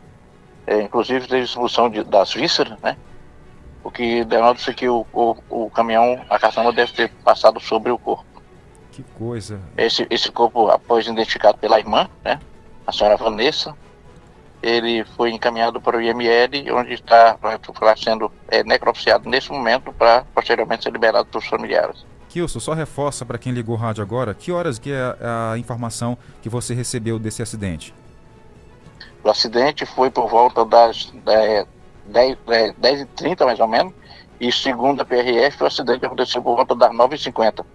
é, 0.69 0.84
inclusive 0.84 1.27
teve 1.27 1.45
expulsão 1.45 1.89
de, 1.89 2.03
das 2.03 2.32
vísceras, 2.32 2.79
né? 2.82 2.95
O 3.84 3.89
que 3.89 4.23
denota 4.23 4.71
que 4.71 4.88
o, 4.88 5.03
o, 5.12 5.36
o 5.49 5.69
caminhão, 5.71 6.23
a 6.29 6.38
caçamba 6.38 6.71
deve 6.71 6.93
ter 6.93 7.10
passado 7.23 7.60
sobre 7.60 7.91
o 7.91 7.97
corpo. 7.97 8.23
Que 8.91 9.01
coisa. 9.17 9.60
Esse, 9.75 10.05
esse 10.12 10.32
corpo, 10.32 10.69
após 10.69 11.08
identificado 11.08 11.58
pela 11.58 11.79
irmã, 11.79 12.08
né? 12.23 12.39
A 12.86 12.91
senhora 12.91 13.17
Vanessa, 13.17 13.75
ele 14.62 15.03
foi 15.17 15.32
encaminhado 15.32 15.82
para 15.82 15.97
o 15.97 16.01
IML, 16.01 16.71
onde 16.71 16.93
está, 16.93 17.36
está 17.51 17.97
sendo 17.97 18.32
é, 18.47 18.63
necropsiado 18.63 19.27
nesse 19.27 19.49
momento 19.51 19.91
para 19.91 20.23
posteriormente 20.36 20.84
ser 20.84 20.91
liberado 20.91 21.27
para 21.29 21.39
os 21.39 21.47
familiares. 21.47 22.05
Kilson, 22.27 22.60
só 22.60 22.73
reforça 22.73 23.25
para 23.25 23.39
quem 23.39 23.53
ligou 23.53 23.75
o 23.75 23.79
rádio 23.79 24.03
agora, 24.03 24.36
que 24.36 24.51
horas 24.51 24.77
que 24.77 24.91
é 24.91 25.15
a 25.23 25.58
informação 25.58 26.15
que 26.43 26.49
você 26.49 26.75
recebeu 26.75 27.17
desse 27.17 27.41
acidente? 27.41 27.91
O 29.23 29.29
acidente 29.29 29.86
foi 29.86 30.10
por 30.10 30.29
volta 30.29 30.63
das 30.63 31.12
é, 31.27 31.65
10, 32.05 32.38
é, 32.47 32.73
10 32.77 33.01
e 33.01 33.05
30 33.05 33.45
mais 33.45 33.60
ou 33.60 33.67
menos, 33.67 33.93
e 34.39 34.51
segundo 34.51 35.01
a 35.01 35.05
PRF, 35.05 35.63
o 35.63 35.65
acidente 35.65 36.05
aconteceu 36.05 36.41
por 36.41 36.55
volta 36.55 36.73
das 36.73 36.91
9h50, 36.91 37.65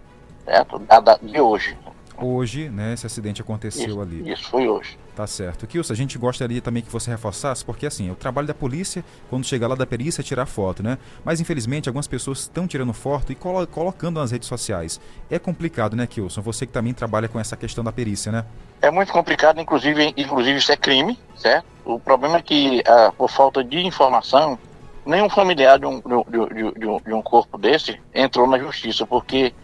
certo? 0.44 0.78
Da, 0.80 1.00
da, 1.00 1.18
de 1.20 1.40
hoje. 1.40 1.76
Hoje, 2.16 2.68
né, 2.70 2.94
esse 2.94 3.06
acidente 3.06 3.42
aconteceu 3.42 3.88
isso, 3.88 4.00
ali. 4.00 4.32
Isso, 4.32 4.48
foi 4.48 4.68
hoje. 4.68 4.98
Tá 5.14 5.28
certo. 5.28 5.64
Kilson, 5.66 5.92
a 5.92 5.96
gente 5.96 6.18
gostaria 6.18 6.60
também 6.60 6.82
que 6.82 6.90
você 6.90 7.08
reforçasse, 7.08 7.64
porque 7.64 7.86
assim, 7.86 8.10
o 8.10 8.16
trabalho 8.16 8.48
da 8.48 8.54
polícia, 8.54 9.04
quando 9.30 9.46
chegar 9.46 9.68
lá 9.68 9.76
da 9.76 9.86
perícia, 9.86 10.22
é 10.22 10.24
tirar 10.24 10.44
foto, 10.44 10.82
né? 10.82 10.98
Mas 11.24 11.40
infelizmente 11.40 11.88
algumas 11.88 12.08
pessoas 12.08 12.40
estão 12.40 12.66
tirando 12.66 12.92
foto 12.92 13.30
e 13.30 13.36
colo 13.36 13.64
colocando 13.68 14.18
nas 14.18 14.32
redes 14.32 14.48
sociais. 14.48 15.00
É 15.30 15.38
complicado, 15.38 15.94
né, 15.94 16.04
Kilson? 16.04 16.42
Você 16.42 16.66
que 16.66 16.72
também 16.72 16.92
trabalha 16.92 17.28
com 17.28 17.38
essa 17.38 17.56
questão 17.56 17.84
da 17.84 17.92
perícia, 17.92 18.32
né? 18.32 18.44
É 18.82 18.90
muito 18.90 19.12
complicado, 19.12 19.60
inclusive, 19.60 20.12
inclusive 20.16 20.58
isso 20.58 20.72
é 20.72 20.76
crime, 20.76 21.16
certo? 21.36 21.64
O 21.84 22.00
problema 22.00 22.38
é 22.38 22.42
que, 22.42 22.82
ah, 22.84 23.12
por 23.16 23.30
falta 23.30 23.62
de 23.62 23.86
informação, 23.86 24.58
nenhum 25.06 25.28
familiar 25.28 25.78
de 25.78 25.86
um, 25.86 26.00
de, 26.00 26.54
de, 26.54 26.80
de, 26.80 26.86
um, 26.86 26.98
de 26.98 27.12
um 27.12 27.22
corpo 27.22 27.56
desse 27.56 28.00
entrou 28.12 28.48
na 28.48 28.58
justiça, 28.58 29.06
porque 29.06 29.54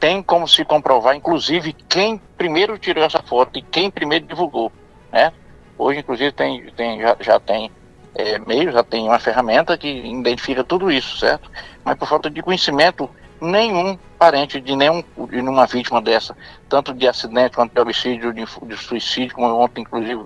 tem 0.00 0.22
como 0.22 0.48
se 0.48 0.64
comprovar, 0.64 1.14
inclusive, 1.14 1.74
quem 1.74 2.18
primeiro 2.38 2.78
tirou 2.78 3.04
essa 3.04 3.22
foto 3.22 3.58
e 3.58 3.62
quem 3.62 3.90
primeiro 3.90 4.26
divulgou 4.26 4.72
né? 5.14 5.32
Hoje, 5.78 6.00
inclusive, 6.00 6.32
tem, 6.32 6.64
tem, 6.72 7.00
já, 7.00 7.16
já 7.20 7.40
tem 7.40 7.70
é, 8.16 8.38
meio, 8.40 8.72
já 8.72 8.82
tem 8.82 9.04
uma 9.04 9.18
ferramenta 9.20 9.78
que 9.78 9.88
identifica 9.88 10.64
tudo 10.64 10.90
isso, 10.90 11.18
certo? 11.18 11.48
Mas 11.84 11.96
por 11.96 12.08
falta 12.08 12.28
de 12.28 12.42
conhecimento, 12.42 13.08
nenhum 13.40 13.96
parente 14.18 14.60
de 14.60 14.74
nenhum 14.74 15.02
de 15.02 15.42
nenhuma 15.42 15.66
vítima 15.66 16.02
dessa, 16.02 16.36
tanto 16.68 16.92
de 16.92 17.06
acidente 17.06 17.54
quanto 17.54 17.72
de 17.72 17.80
homicídio, 17.80 18.32
de, 18.32 18.44
de 18.44 18.76
suicídio, 18.76 19.34
como 19.34 19.46
ontem, 19.54 19.82
inclusive, 19.82 20.20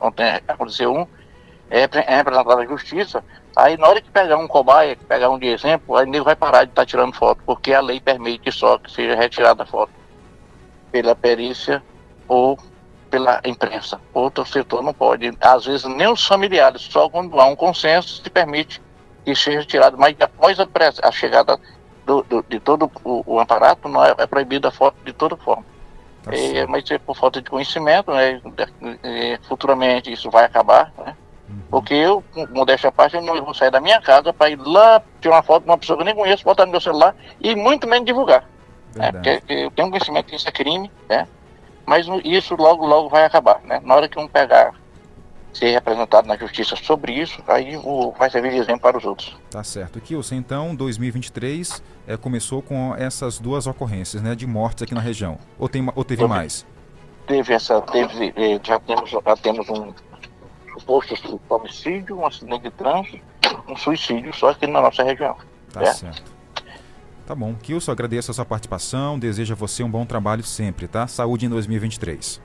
ontem 0.00 0.40
aconteceu 0.48 0.92
um, 0.92 1.06
é, 1.70 1.82
é 1.82 2.16
representado 2.16 2.56
na 2.56 2.66
justiça. 2.66 3.24
Aí, 3.54 3.76
na 3.76 3.88
hora 3.88 4.00
que 4.00 4.10
pegar 4.10 4.38
um 4.38 4.48
cobaia, 4.48 4.96
que 4.96 5.04
pegar 5.04 5.30
um 5.30 5.38
de 5.38 5.46
exemplo, 5.46 5.96
aí 5.96 6.08
ele 6.08 6.20
vai 6.20 6.34
parar 6.34 6.64
de 6.64 6.70
estar 6.70 6.82
tá 6.82 6.86
tirando 6.86 7.12
foto, 7.12 7.40
porque 7.44 7.72
a 7.72 7.80
lei 7.80 8.00
permite 8.00 8.50
só 8.50 8.78
que 8.78 8.90
seja 8.90 9.14
retirada 9.14 9.62
a 9.62 9.66
foto 9.66 9.92
pela 10.90 11.14
perícia 11.14 11.82
ou 12.26 12.58
pela 13.10 13.40
imprensa. 13.44 14.00
Outro 14.14 14.46
setor 14.46 14.82
não 14.82 14.94
pode. 14.94 15.36
Às 15.40 15.66
vezes, 15.66 15.84
nem 15.84 16.08
os 16.08 16.26
familiares, 16.26 16.82
só 16.82 17.08
quando 17.08 17.38
há 17.40 17.46
um 17.46 17.56
consenso 17.56 18.22
se 18.22 18.30
permite 18.30 18.80
que 19.24 19.34
seja 19.34 19.64
tirado. 19.64 19.98
Mas 19.98 20.18
após 20.20 20.58
a, 20.60 20.66
a 21.02 21.10
chegada 21.10 21.58
do, 22.06 22.22
do, 22.22 22.44
de 22.48 22.60
todo 22.60 22.90
o, 23.04 23.22
o 23.26 23.40
aparato, 23.40 23.88
não 23.88 24.04
é, 24.04 24.14
é 24.16 24.26
proibida 24.26 24.68
a 24.68 24.72
foto 24.72 24.96
de 25.04 25.12
toda 25.12 25.36
forma. 25.36 25.64
Tá 26.22 26.32
é, 26.34 26.66
mas 26.66 26.90
é 26.90 26.98
por 26.98 27.16
falta 27.16 27.40
de 27.40 27.48
conhecimento, 27.48 28.12
né, 28.12 28.40
futuramente 29.48 30.12
isso 30.12 30.30
vai 30.30 30.44
acabar, 30.44 30.92
né? 30.98 31.16
Uhum. 31.48 31.62
Porque 31.70 31.94
eu, 31.94 32.22
modéstia 32.50 32.90
à 32.90 32.92
parte, 32.92 33.16
eu 33.16 33.22
não 33.22 33.42
vou 33.42 33.54
sair 33.54 33.70
da 33.70 33.80
minha 33.80 34.00
casa 34.00 34.32
para 34.32 34.50
ir 34.50 34.58
lá 34.60 35.02
tirar 35.20 35.36
uma 35.36 35.42
foto 35.42 35.64
de 35.64 35.70
uma 35.70 35.78
pessoa 35.78 35.96
que 35.96 36.02
eu 36.02 36.06
nem 36.06 36.14
conheço, 36.14 36.44
botar 36.44 36.66
no 36.66 36.72
meu 36.72 36.80
celular 36.80 37.14
e 37.40 37.56
muito 37.56 37.88
menos 37.88 38.04
divulgar. 38.04 38.44
Né? 38.94 39.10
Porque 39.12 39.42
eu 39.48 39.70
tenho 39.70 39.88
conhecimento 39.88 40.26
que 40.26 40.36
isso 40.36 40.48
é 40.48 40.52
crime, 40.52 40.90
né? 41.08 41.26
Mas 41.90 42.06
isso 42.24 42.54
logo, 42.54 42.86
logo 42.86 43.08
vai 43.08 43.24
acabar, 43.24 43.60
né? 43.64 43.80
Na 43.82 43.96
hora 43.96 44.08
que 44.08 44.16
um 44.16 44.28
pegar, 44.28 44.80
ser 45.52 45.72
representado 45.72 46.28
na 46.28 46.36
justiça 46.36 46.76
sobre 46.76 47.14
isso, 47.14 47.42
aí 47.48 47.76
o, 47.78 48.12
vai 48.12 48.30
servir 48.30 48.52
de 48.52 48.58
exemplo 48.58 48.82
para 48.82 48.96
os 48.96 49.04
outros. 49.04 49.36
Tá 49.50 49.64
certo. 49.64 50.00
Kilson, 50.00 50.36
então, 50.36 50.72
2023 50.76 51.82
é, 52.06 52.16
começou 52.16 52.62
com 52.62 52.94
essas 52.94 53.40
duas 53.40 53.66
ocorrências, 53.66 54.22
né, 54.22 54.36
de 54.36 54.46
mortes 54.46 54.84
aqui 54.84 54.94
na 54.94 55.00
região. 55.00 55.36
Ou, 55.58 55.68
tem, 55.68 55.84
ou 55.84 56.04
teve, 56.04 56.20
teve 56.22 56.28
mais? 56.28 56.64
Teve 57.26 57.52
essa, 57.54 57.82
teve, 57.82 58.32
eh, 58.36 58.60
já 58.62 58.78
temos, 58.78 59.10
já 59.10 59.36
temos 59.42 59.68
um 59.68 59.92
suposto 60.78 61.40
homicídio, 61.48 62.20
um 62.20 62.24
acidente 62.24 62.62
de 62.62 62.70
trânsito, 62.70 63.20
um 63.66 63.76
suicídio 63.76 64.32
só 64.32 64.50
aqui 64.50 64.68
na 64.68 64.80
nossa 64.80 65.02
região. 65.02 65.36
Tá 65.72 65.86
certo. 65.86 66.14
certo. 66.14 66.39
Tá 67.30 67.34
bom. 67.36 67.54
Kilson, 67.54 67.92
agradeço 67.92 68.32
a 68.32 68.34
sua 68.34 68.44
participação. 68.44 69.16
Desejo 69.16 69.52
a 69.52 69.56
você 69.56 69.84
um 69.84 69.88
bom 69.88 70.04
trabalho 70.04 70.42
sempre, 70.42 70.88
tá? 70.88 71.06
Saúde 71.06 71.46
em 71.46 71.48
2023. 71.48 72.42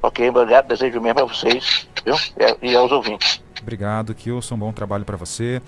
Ok, 0.00 0.30
obrigado. 0.30 0.68
Desejo 0.68 0.98
mesmo 0.98 1.20
a 1.20 1.24
vocês 1.26 1.86
viu? 2.02 2.14
e 2.62 2.74
aos 2.74 2.90
ouvintes. 2.90 3.42
Obrigado, 3.60 4.14
Kilson. 4.14 4.56
Bom 4.56 4.72
trabalho 4.72 5.04
para 5.04 5.18
você. 5.18 5.60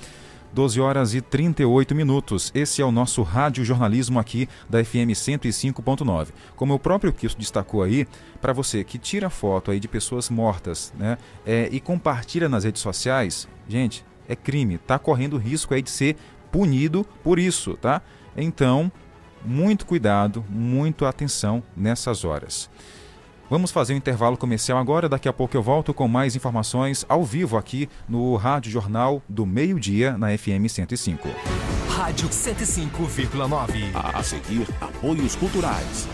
12 0.55 0.81
horas 0.81 1.15
e 1.15 1.21
38 1.21 1.95
minutos. 1.95 2.51
Esse 2.55 2.81
é 2.81 2.85
o 2.87 2.91
nosso 2.91 3.23
rádio 3.23 3.63
jornalismo 3.63 4.19
aqui 4.19 4.49
da 4.71 4.83
FM 4.83 5.13
105.9. 5.13 6.29
Como 6.57 6.73
o 6.73 6.79
próprio 6.79 7.13
Kilson 7.13 7.37
destacou 7.37 7.83
aí, 7.83 8.09
para 8.41 8.55
você 8.55 8.83
que 8.83 8.97
tira 8.97 9.29
foto 9.29 9.71
aí 9.71 9.79
de 9.79 9.87
pessoas 9.87 10.31
mortas, 10.31 10.95
né, 10.99 11.19
é, 11.45 11.69
e 11.71 11.79
compartilha 11.79 12.49
nas 12.49 12.65
redes 12.65 12.81
sociais, 12.81 13.47
gente, 13.69 14.03
é 14.27 14.35
crime, 14.35 14.79
tá 14.79 14.99
correndo 14.99 15.37
risco 15.37 15.75
aí 15.75 15.83
de 15.83 15.91
ser 15.91 16.17
punido 16.51 17.07
por 17.23 17.39
isso, 17.39 17.77
tá? 17.77 18.01
Então, 18.37 18.91
muito 19.45 19.87
cuidado, 19.87 20.45
muito 20.49 21.05
atenção 21.07 21.63
nessas 21.77 22.25
horas. 22.25 22.69
Vamos 23.49 23.71
fazer 23.71 23.95
um 23.95 23.97
intervalo 23.97 24.37
comercial 24.37 24.77
agora. 24.77 25.09
Daqui 25.09 25.29
a 25.29 25.33
pouco 25.33 25.57
eu 25.57 25.63
volto 25.63 25.95
com 25.95 26.09
mais 26.09 26.35
informações 26.35 27.07
ao 27.09 27.23
vivo 27.23 27.57
aqui 27.57 27.89
no 28.09 28.35
Rádio 28.35 28.73
Jornal 28.73 29.23
do 29.29 29.47
Meio-Dia 29.47 30.19
na 30.19 30.37
FM 30.37 30.69
105. 30.69 31.29
Rádio 31.89 32.29
105,9. 32.29 33.91
A 33.95 34.23
seguir, 34.23 34.67
apoios 34.81 35.37
culturais. 35.37 36.09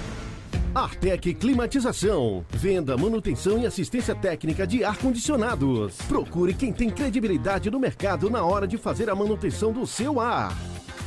Artec 0.75 1.35
Climatização. 1.35 2.45
Venda, 2.51 2.97
manutenção 2.97 3.59
e 3.59 3.67
assistência 3.67 4.15
técnica 4.15 4.67
de 4.67 4.85
ar-condicionados. 4.85 5.97
Procure 6.09 6.55
quem 6.55 6.73
tem 6.73 6.91
credibilidade 6.91 7.71
no 7.71 7.81
mercado 7.81 8.31
na 8.31 8.45
hora 8.45 8.67
de 8.67 8.79
fazer 8.79 9.11
a 9.11 9.15
manutenção 9.15 9.73
do 9.73 9.87
seu 9.87 10.21
ar. 10.21 10.57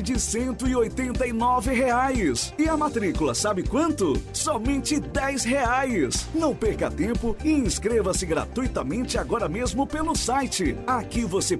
de 0.00 0.18
189 0.18 1.72
reais. 1.72 2.54
E 2.56 2.68
a 2.68 2.76
matrícula, 2.76 3.34
sabe 3.34 3.64
quanto? 3.64 4.14
Somente 4.32 5.00
10 5.00 5.44
reais. 5.44 6.28
Não 6.34 6.54
perca 6.54 6.90
tempo 6.90 7.36
e 7.44 7.50
inscreva-se 7.50 8.24
gratuitamente 8.24 9.18
agora 9.18 9.48
mesmo 9.48 9.86
pelo 9.86 10.14
site 10.14 10.76
aqui 10.86 11.24
você 11.24 11.56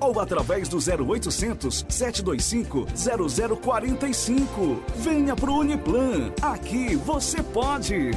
ou 0.00 0.20
através 0.20 0.68
do 0.68 0.78
0800 0.78 1.84
725 1.88 2.86
0045. 3.60 4.82
Venha 4.96 5.34
pro 5.34 5.54
Uniplan. 5.54 6.32
Aqui 6.42 6.94
você 6.96 7.42
pode. 7.42 8.12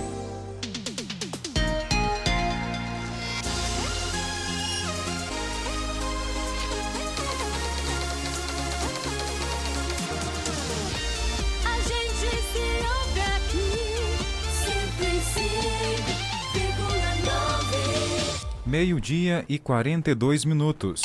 Meio-dia 18.70 19.44
e 19.50 19.58
42 19.58 20.46
minutos. 20.46 21.02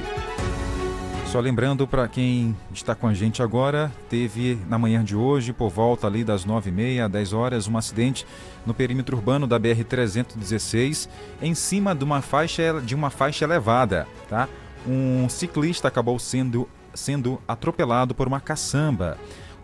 Só 1.27 1.39
lembrando 1.39 1.87
para 1.87 2.09
quem 2.09 2.57
está 2.73 2.97
com 2.97 3.07
a 3.07 3.15
gente 3.15 3.41
agora, 3.41 3.93
teve 4.09 4.59
na 4.69 4.77
manhã 4.77 5.05
de 5.05 5.15
hoje, 5.15 5.53
por 5.53 5.71
volta 5.71 6.09
ali 6.09 6.25
das 6.25 6.45
9h30 6.45 7.05
a 7.05 7.09
10 7.09 7.33
horas, 7.33 7.69
um 7.69 7.79
acidente 7.79 8.27
no 8.65 8.75
perímetro 8.75 9.17
urbano 9.17 9.47
da 9.47 9.61
BR-316, 9.61 11.09
em 11.41 11.55
cima 11.55 11.95
de 11.95 12.03
uma 12.03 12.21
faixa, 12.21 12.83
de 12.85 12.97
uma 12.97 13.11
faixa 13.11 13.45
elevada. 13.45 14.09
Tá? 14.29 14.49
Um 14.85 15.29
ciclista 15.29 15.87
acabou 15.87 16.19
sendo, 16.19 16.69
sendo 16.95 17.41
atropelado 17.47 18.13
por 18.13 18.27
uma 18.27 18.41
caçamba. 18.41 19.17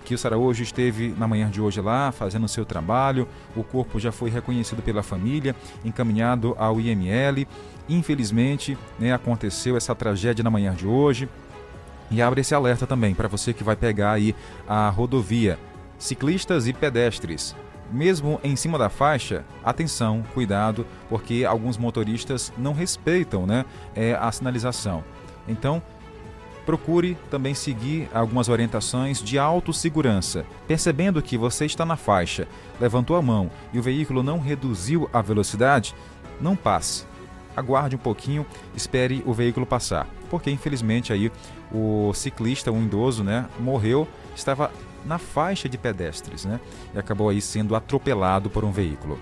Que 0.04 0.14
o 0.14 0.18
Araújo 0.24 0.62
esteve 0.62 1.14
na 1.16 1.28
manhã 1.28 1.48
de 1.48 1.60
hoje 1.60 1.80
lá, 1.80 2.12
fazendo 2.12 2.44
o 2.44 2.48
seu 2.48 2.64
trabalho. 2.64 3.28
O 3.54 3.62
corpo 3.62 4.00
já 4.00 4.10
foi 4.10 4.30
reconhecido 4.30 4.82
pela 4.82 5.02
família, 5.02 5.54
encaminhado 5.84 6.54
ao 6.58 6.80
IML. 6.80 7.46
Infelizmente, 7.88 8.76
né, 8.98 9.12
aconteceu 9.12 9.76
essa 9.76 9.94
tragédia 9.94 10.42
na 10.42 10.50
manhã 10.50 10.74
de 10.74 10.86
hoje. 10.86 11.28
E 12.10 12.20
abre 12.20 12.42
esse 12.42 12.54
alerta 12.54 12.86
também 12.86 13.14
para 13.14 13.28
você 13.28 13.52
que 13.52 13.64
vai 13.64 13.74
pegar 13.74 14.12
aí 14.12 14.34
a 14.68 14.88
rodovia. 14.90 15.58
Ciclistas 15.98 16.66
e 16.66 16.72
pedestres. 16.72 17.56
Mesmo 17.90 18.40
em 18.42 18.56
cima 18.56 18.78
da 18.78 18.88
faixa, 18.88 19.44
atenção, 19.62 20.24
cuidado, 20.34 20.86
porque 21.08 21.44
alguns 21.44 21.76
motoristas 21.76 22.52
não 22.56 22.72
respeitam 22.72 23.46
né, 23.46 23.64
é, 23.94 24.14
a 24.14 24.30
sinalização. 24.32 25.04
Então, 25.46 25.82
procure 26.64 27.16
também 27.30 27.54
seguir 27.54 28.08
algumas 28.12 28.48
orientações 28.48 29.22
de 29.22 29.38
autossegurança. 29.38 30.44
Percebendo 30.66 31.22
que 31.22 31.36
você 31.36 31.66
está 31.66 31.84
na 31.84 31.96
faixa, 31.96 32.46
levantou 32.80 33.16
a 33.16 33.22
mão 33.22 33.50
e 33.72 33.78
o 33.78 33.82
veículo 33.82 34.22
não 34.22 34.38
reduziu 34.38 35.08
a 35.12 35.20
velocidade, 35.20 35.94
não 36.40 36.56
passe. 36.56 37.04
Aguarde 37.56 37.96
um 37.96 37.98
pouquinho, 37.98 38.46
espere 38.74 39.22
o 39.26 39.32
veículo 39.32 39.66
passar, 39.66 40.08
porque 40.30 40.50
infelizmente 40.50 41.12
aí 41.12 41.30
o 41.70 42.12
ciclista, 42.14 42.72
um 42.72 42.82
idoso, 42.82 43.22
né, 43.22 43.46
morreu, 43.60 44.08
estava 44.34 44.70
na 45.04 45.18
faixa 45.18 45.68
de 45.68 45.76
pedestres, 45.76 46.44
né, 46.44 46.60
e 46.94 46.98
acabou 46.98 47.28
aí 47.28 47.42
sendo 47.42 47.76
atropelado 47.76 48.48
por 48.48 48.64
um 48.64 48.72
veículo. 48.72 49.18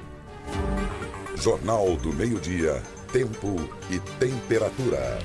Jornal 1.40 1.96
do 1.96 2.12
Meio-Dia. 2.12 2.82
Tempo 3.10 3.56
e 3.90 3.98
temperatura. 3.98 5.18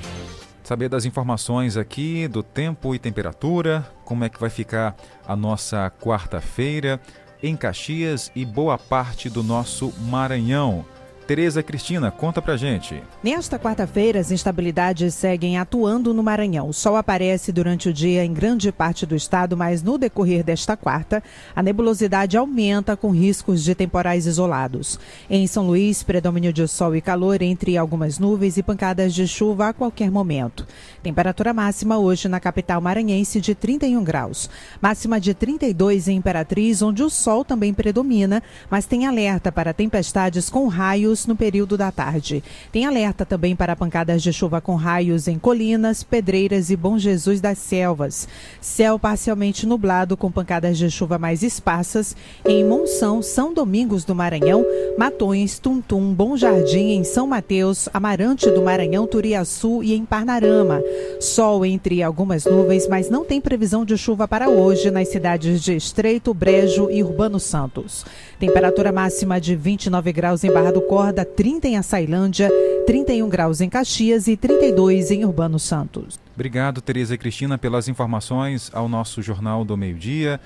Saber 0.65 0.89
das 0.89 1.05
informações 1.05 1.77
aqui 1.77 2.27
do 2.27 2.41
tempo 2.41 2.95
e 2.95 2.97
temperatura, 2.97 3.87
como 4.03 4.23
é 4.23 4.29
que 4.29 4.39
vai 4.39 4.49
ficar 4.49 4.95
a 5.27 5.35
nossa 5.35 5.91
quarta-feira 6.01 6.99
em 7.43 7.55
Caxias 7.55 8.31
e 8.35 8.43
boa 8.43 8.75
parte 8.75 9.29
do 9.29 9.43
nosso 9.43 9.93
Maranhão. 10.09 10.83
Tereza 11.27 11.63
Cristina, 11.63 12.11
conta 12.11 12.39
pra 12.39 12.55
gente. 12.55 13.01
Nesta 13.23 13.57
quarta-feira, 13.57 14.19
as 14.19 14.29
instabilidades 14.29 15.15
seguem 15.15 15.57
atuando 15.57 16.13
no 16.13 16.21
Maranhão. 16.21 16.69
O 16.69 16.73
sol 16.73 16.95
aparece 16.95 17.51
durante 17.51 17.89
o 17.89 17.93
dia 17.93 18.23
em 18.23 18.31
grande 18.31 18.71
parte 18.71 19.07
do 19.07 19.15
estado, 19.15 19.57
mas 19.57 19.81
no 19.81 19.97
decorrer 19.97 20.43
desta 20.43 20.77
quarta, 20.77 21.23
a 21.55 21.63
nebulosidade 21.63 22.37
aumenta 22.37 22.95
com 22.95 23.09
riscos 23.09 23.63
de 23.63 23.73
temporais 23.73 24.27
isolados. 24.27 24.99
Em 25.27 25.47
São 25.47 25.65
Luís, 25.65 26.03
predomínio 26.03 26.53
de 26.53 26.67
sol 26.67 26.95
e 26.95 27.01
calor 27.01 27.41
entre 27.41 27.75
algumas 27.75 28.19
nuvens 28.19 28.57
e 28.57 28.61
pancadas 28.61 29.11
de 29.11 29.27
chuva 29.27 29.69
a 29.69 29.73
qualquer 29.73 30.11
momento. 30.11 30.67
Temperatura 31.01 31.55
máxima 31.55 31.97
hoje 31.97 32.27
na 32.27 32.39
capital 32.39 32.79
maranhense 32.79 33.41
de 33.41 33.55
31 33.55 34.03
graus. 34.03 34.47
Máxima 34.79 35.19
de 35.19 35.33
32 35.33 36.07
em 36.07 36.17
Imperatriz, 36.17 36.83
onde 36.83 37.01
o 37.01 37.09
sol 37.09 37.43
também 37.43 37.73
predomina, 37.73 38.43
mas 38.69 38.85
tem 38.85 39.07
alerta 39.07 39.51
para 39.51 39.73
tempestades 39.73 40.51
com 40.51 40.67
raios 40.67 41.14
no 41.25 41.35
período 41.35 41.77
da 41.77 41.91
tarde. 41.91 42.43
Tem 42.71 42.85
alerta 42.85 43.25
também 43.25 43.55
para 43.55 43.75
pancadas 43.75 44.21
de 44.21 44.33
chuva 44.33 44.59
com 44.59 44.75
raios 44.75 45.27
em 45.27 45.37
Colinas, 45.37 46.03
Pedreiras 46.03 46.69
e 46.69 46.75
Bom 46.75 46.97
Jesus 46.97 47.39
das 47.39 47.59
Selvas. 47.59 48.27
Céu 48.59 48.97
parcialmente 48.97 49.67
nublado 49.67 50.17
com 50.17 50.31
pancadas 50.31 50.77
de 50.77 50.89
chuva 50.89 51.17
mais 51.17 51.43
esparsas 51.43 52.15
em 52.45 52.63
Monção, 52.63 53.21
São 53.21 53.53
Domingos 53.53 54.03
do 54.03 54.15
Maranhão, 54.15 54.65
Matões, 54.97 55.59
Tuntum, 55.59 56.13
Bom 56.13 56.35
Jardim 56.35 56.91
em 56.91 57.03
São 57.03 57.27
Mateus, 57.27 57.87
Amarante 57.93 58.49
do 58.49 58.61
Maranhão, 58.61 59.05
Turiaçu 59.05 59.83
e 59.83 59.93
em 59.93 60.03
Parnarama. 60.03 60.81
Sol 61.19 61.65
entre 61.65 62.01
algumas 62.01 62.45
nuvens, 62.45 62.87
mas 62.87 63.09
não 63.09 63.23
tem 63.23 63.39
previsão 63.39 63.85
de 63.85 63.97
chuva 63.97 64.27
para 64.27 64.49
hoje 64.49 64.89
nas 64.89 65.09
cidades 65.09 65.61
de 65.61 65.75
Estreito, 65.75 66.33
Brejo 66.33 66.89
e 66.89 67.03
Urbano 67.03 67.39
Santos. 67.39 68.03
Temperatura 68.39 68.91
máxima 68.91 69.39
de 69.39 69.55
29 69.55 70.11
graus 70.11 70.43
em 70.43 70.51
Barra 70.51 70.71
do 70.71 70.81
Corda, 70.81 71.23
30 71.23 71.67
em 71.69 71.77
Açailândia, 71.77 72.49
31 72.85 73.29
graus 73.29 73.61
em 73.61 73.69
Caxias 73.69 74.27
e 74.27 74.35
32 74.35 75.11
em 75.11 75.23
Urbano 75.23 75.57
Santos. 75.57 76.19
Obrigado, 76.35 76.81
Tereza 76.81 77.15
e 77.15 77.17
Cristina, 77.17 77.57
pelas 77.57 77.87
informações 77.87 78.69
ao 78.73 78.89
nosso 78.89 79.21
Jornal 79.21 79.63
do 79.63 79.77
Meio-Dia. 79.77 80.39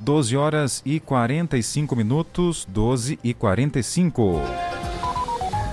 12 0.00 0.36
horas 0.36 0.82
e 0.84 1.00
45 1.00 1.96
minutos, 1.96 2.66
12 2.68 3.18
e 3.22 3.32
45. 3.34 4.40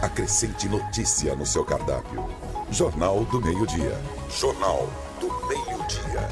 Acrescente 0.01 0.68
notícia 0.68 1.36
no 1.36 1.45
seu 1.45 1.64
cardápio. 1.64 2.26
Jornal 2.72 3.24
do 3.26 3.41
Meio-Dia. 3.41 3.97
Jornal 4.30 4.89
do 5.20 5.28
Meio-Dia. 5.47 6.28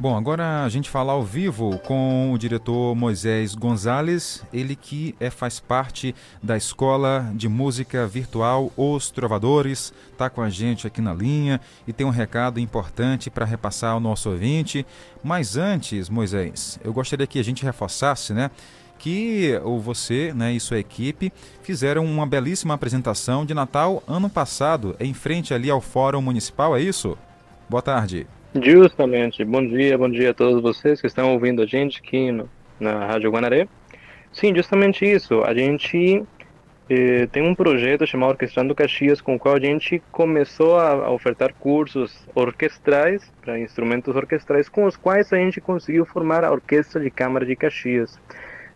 Bom, 0.00 0.16
agora 0.16 0.64
a 0.64 0.68
gente 0.70 0.88
fala 0.88 1.12
ao 1.12 1.22
vivo 1.22 1.78
com 1.80 2.32
o 2.32 2.38
diretor 2.38 2.96
Moisés 2.96 3.54
Gonzalez, 3.54 4.42
ele 4.50 4.74
que 4.74 5.14
é, 5.20 5.28
faz 5.28 5.60
parte 5.60 6.14
da 6.42 6.56
Escola 6.56 7.30
de 7.34 7.50
Música 7.50 8.06
Virtual 8.06 8.72
Os 8.78 9.10
Trovadores, 9.10 9.92
está 10.10 10.30
com 10.30 10.40
a 10.40 10.48
gente 10.48 10.86
aqui 10.86 11.02
na 11.02 11.12
linha 11.12 11.60
e 11.86 11.92
tem 11.92 12.06
um 12.06 12.10
recado 12.10 12.58
importante 12.58 13.28
para 13.28 13.44
repassar 13.44 13.92
ao 13.92 14.00
nosso 14.00 14.30
ouvinte. 14.30 14.86
Mas 15.22 15.58
antes, 15.58 16.08
Moisés, 16.08 16.80
eu 16.82 16.94
gostaria 16.94 17.26
que 17.26 17.38
a 17.38 17.44
gente 17.44 17.62
reforçasse, 17.62 18.32
né? 18.32 18.50
que 18.98 19.52
você 19.82 20.32
né, 20.32 20.50
e 20.50 20.60
sua 20.60 20.78
equipe 20.78 21.30
fizeram 21.62 22.06
uma 22.06 22.26
belíssima 22.26 22.72
apresentação 22.72 23.44
de 23.44 23.52
Natal 23.52 24.02
ano 24.08 24.30
passado, 24.30 24.96
em 24.98 25.12
frente 25.12 25.52
ali 25.52 25.68
ao 25.68 25.82
Fórum 25.82 26.22
Municipal, 26.22 26.74
é 26.74 26.80
isso? 26.80 27.18
Boa 27.68 27.82
tarde. 27.82 28.26
Justamente. 28.52 29.44
Bom 29.44 29.64
dia, 29.64 29.96
bom 29.96 30.10
dia 30.10 30.30
a 30.30 30.34
todos 30.34 30.60
vocês 30.60 31.00
que 31.00 31.06
estão 31.06 31.32
ouvindo 31.32 31.62
a 31.62 31.66
gente 31.66 32.00
aqui 32.00 32.32
no, 32.32 32.50
na 32.80 33.06
Rádio 33.06 33.30
Guanaré. 33.30 33.68
Sim, 34.32 34.52
justamente 34.52 35.04
isso. 35.04 35.44
A 35.44 35.54
gente 35.54 36.24
eh, 36.88 37.28
tem 37.30 37.44
um 37.44 37.54
projeto 37.54 38.04
chamado 38.04 38.30
Orquestrando 38.30 38.74
Caxias, 38.74 39.20
com 39.20 39.36
o 39.36 39.38
qual 39.38 39.54
a 39.54 39.60
gente 39.60 40.02
começou 40.10 40.76
a, 40.76 40.90
a 40.90 41.10
ofertar 41.12 41.54
cursos 41.54 42.26
orquestrais 42.34 43.32
para 43.40 43.56
instrumentos 43.56 44.16
orquestrais, 44.16 44.68
com 44.68 44.84
os 44.84 44.96
quais 44.96 45.32
a 45.32 45.36
gente 45.36 45.60
conseguiu 45.60 46.04
formar 46.04 46.44
a 46.44 46.50
Orquestra 46.50 47.00
de 47.00 47.08
Câmara 47.08 47.46
de 47.46 47.54
Caxias. 47.54 48.18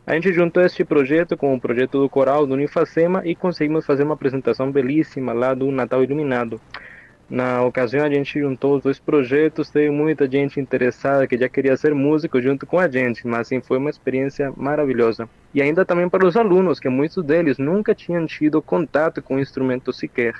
A 0.07 0.15
gente 0.15 0.33
juntou 0.33 0.63
este 0.63 0.85
projeto 0.85 1.37
com 1.37 1.53
o 1.53 1.61
projeto 1.61 1.99
do 2.01 2.09
coral 2.09 2.47
do 2.47 2.55
Unifacema 2.55 3.23
e 3.25 3.35
conseguimos 3.35 3.85
fazer 3.85 4.05
uma 4.05 4.15
apresentação 4.15 4.71
belíssima 4.71 5.33
lá 5.33 5.53
do 5.53 5.69
Natal 5.73 6.05
Iluminado. 6.05 6.61
Na 7.29 7.63
ocasião 7.63 8.05
a 8.05 8.11
gente 8.11 8.39
juntou 8.39 8.77
os 8.77 8.83
dois 8.83 8.99
projetos, 8.99 9.71
teve 9.71 9.91
muita 9.91 10.31
gente 10.31 10.61
interessada 10.61 11.27
que 11.27 11.39
já 11.39 11.49
queria 11.49 11.77
ser 11.77 11.95
músico 11.95 12.41
junto 12.41 12.67
com 12.67 12.79
a 12.79 12.87
gente, 12.87 13.27
mas 13.27 13.41
assim 13.41 13.61
foi 13.63 13.79
uma 13.79 13.89
experiência 13.89 14.53
maravilhosa. 14.57 15.29
E 15.55 15.63
ainda 15.63 15.85
também 15.87 16.09
para 16.09 16.27
os 16.27 16.37
alunos, 16.37 16.79
que 16.79 16.89
muitos 16.89 17.25
deles 17.25 17.57
nunca 17.57 17.95
tinham 17.95 18.27
tido 18.27 18.61
contato 18.61 19.23
com 19.23 19.37
o 19.37 19.41
instrumento 19.41 19.93
sequer 19.93 20.35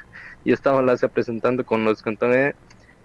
e 0.45 0.53
estavam 0.53 0.85
lá 0.85 0.95
se 0.95 1.07
apresentando 1.07 1.65
conosco. 1.65 2.11
Então 2.11 2.29
é, 2.29 2.53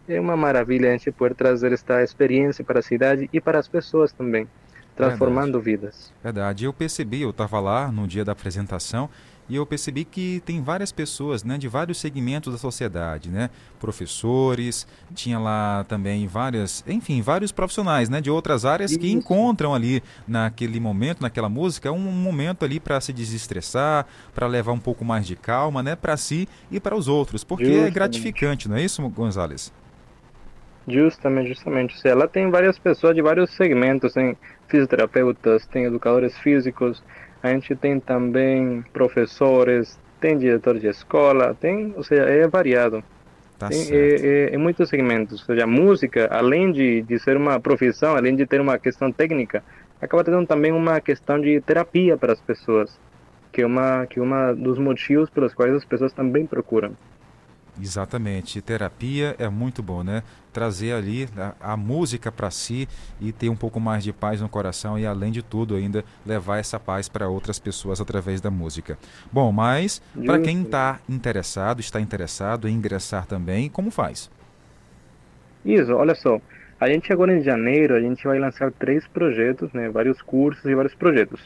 é 0.09 0.19
uma 0.19 0.35
maravilha 0.35 0.89
a 0.89 0.91
gente 0.91 1.11
poder 1.11 1.35
trazer 1.35 1.71
esta 1.71 2.03
experiência 2.03 2.65
para 2.65 2.79
a 2.79 2.83
cidade 2.83 3.29
e 3.31 3.39
para 3.39 3.59
as 3.59 3.67
pessoas 3.69 4.11
também, 4.11 4.45
transformando 4.93 5.59
vidas. 5.61 6.11
Verdade. 6.21 6.65
Eu 6.65 6.73
percebi, 6.73 7.21
eu 7.21 7.29
estava 7.29 7.61
lá 7.61 7.89
no 7.89 8.05
dia 8.05 8.25
da 8.25 8.33
apresentação 8.33 9.09
e 9.49 9.55
eu 9.55 9.65
percebi 9.65 10.05
que 10.05 10.41
tem 10.45 10.61
várias 10.61 10.91
pessoas, 10.91 11.43
né, 11.43 11.57
de 11.57 11.67
vários 11.67 11.97
segmentos 11.97 12.53
da 12.53 12.59
sociedade, 12.59 13.29
né, 13.29 13.49
professores, 13.79 14.87
tinha 15.15 15.39
lá 15.39 15.83
também 15.87 16.27
várias, 16.27 16.83
enfim, 16.87 17.21
vários 17.21 17.51
profissionais, 17.51 18.09
né, 18.09 18.21
de 18.21 18.29
outras 18.29 18.63
áreas 18.63 18.95
que 18.95 19.11
encontram 19.11 19.73
ali 19.73 20.03
naquele 20.27 20.79
momento, 20.79 21.21
naquela 21.21 21.49
música, 21.49 21.91
um 21.91 21.99
momento 21.99 22.63
ali 22.63 22.79
para 22.79 23.01
se 23.01 23.11
desestressar, 23.11 24.05
para 24.35 24.47
levar 24.47 24.71
um 24.71 24.79
pouco 24.79 25.03
mais 25.03 25.25
de 25.25 25.35
calma, 25.35 25.81
né, 25.81 25.95
para 25.95 26.15
si 26.15 26.47
e 26.71 26.79
para 26.79 26.95
os 26.95 27.07
outros, 27.07 27.43
porque 27.43 27.63
é 27.63 27.67
Justamente. 27.67 27.93
gratificante, 27.93 28.69
não 28.69 28.75
é 28.75 28.83
isso, 28.83 29.07
Gonzales? 29.09 29.73
Justamente, 30.87 31.49
justamente. 31.49 32.07
Ela 32.07 32.27
tem 32.27 32.49
várias 32.49 32.79
pessoas 32.79 33.15
de 33.15 33.21
vários 33.21 33.51
segmentos, 33.51 34.13
tem 34.13 34.35
fisioterapeutas, 34.67 35.65
tem 35.67 35.83
educadores 35.85 36.35
físicos, 36.39 37.03
a 37.41 37.49
gente 37.49 37.75
tem 37.75 37.99
também 37.99 38.83
professores, 38.93 39.97
tem 40.19 40.37
diretor 40.37 40.77
de 40.77 40.87
escola, 40.87 41.55
tem, 41.59 41.93
ou 41.95 42.03
seja, 42.03 42.23
é 42.23 42.47
variado. 42.47 43.03
Tá 43.57 43.69
tem, 43.69 43.91
é, 43.91 44.15
é, 44.51 44.55
é 44.55 44.57
muitos 44.57 44.89
segmentos. 44.89 45.41
Ou 45.41 45.45
seja, 45.45 45.63
a 45.63 45.67
música, 45.67 46.27
além 46.31 46.71
de, 46.71 47.01
de 47.01 47.19
ser 47.19 47.37
uma 47.37 47.59
profissão, 47.59 48.15
além 48.15 48.35
de 48.35 48.45
ter 48.45 48.59
uma 48.61 48.77
questão 48.77 49.11
técnica, 49.11 49.63
acaba 50.01 50.23
tendo 50.23 50.45
também 50.45 50.71
uma 50.71 50.99
questão 51.01 51.39
de 51.39 51.59
terapia 51.61 52.17
para 52.17 52.33
as 52.33 52.41
pessoas, 52.41 52.97
que 53.51 53.61
é 53.61 53.65
uma 53.65 54.05
que 54.05 54.19
é 54.19 54.21
uma 54.21 54.53
dos 54.53 54.77
motivos 54.77 55.29
pelos 55.29 55.53
quais 55.53 55.73
as 55.73 55.85
pessoas 55.85 56.13
também 56.13 56.45
procuram. 56.45 56.95
Exatamente. 57.81 58.61
Terapia 58.61 59.35
é 59.39 59.47
muito 59.49 59.81
bom, 59.81 60.03
né? 60.03 60.23
Trazer 60.51 60.93
ali 60.93 61.27
a, 61.37 61.73
a 61.73 61.77
música 61.77 62.31
para 62.31 62.51
si 62.51 62.87
e 63.21 63.31
ter 63.31 63.49
um 63.49 63.55
pouco 63.55 63.79
mais 63.79 64.03
de 64.03 64.11
paz 64.11 64.41
no 64.41 64.49
coração 64.49 64.97
e, 64.97 65.05
além 65.05 65.31
de 65.31 65.41
tudo, 65.41 65.75
ainda 65.75 66.03
levar 66.25 66.57
essa 66.57 66.79
paz 66.79 67.07
para 67.07 67.29
outras 67.29 67.59
pessoas 67.59 68.01
através 68.01 68.41
da 68.41 68.51
música. 68.51 68.97
Bom, 69.31 69.51
mas 69.51 70.01
para 70.25 70.39
quem 70.39 70.63
está 70.63 70.99
interessado, 71.07 71.79
está 71.79 72.01
interessado 72.01 72.67
em 72.67 72.73
ingressar 72.73 73.25
também, 73.25 73.69
como 73.69 73.91
faz? 73.91 74.29
Isso, 75.63 75.93
olha 75.93 76.15
só. 76.15 76.39
A 76.79 76.87
gente 76.87 77.11
agora 77.11 77.33
em 77.33 77.43
janeiro, 77.43 77.93
a 77.93 77.99
gente 77.99 78.23
vai 78.25 78.39
lançar 78.39 78.71
três 78.71 79.05
projetos, 79.07 79.71
né? 79.73 79.89
Vários 79.89 80.21
cursos 80.21 80.63
e 80.65 80.73
vários 80.73 80.95
projetos. 80.95 81.41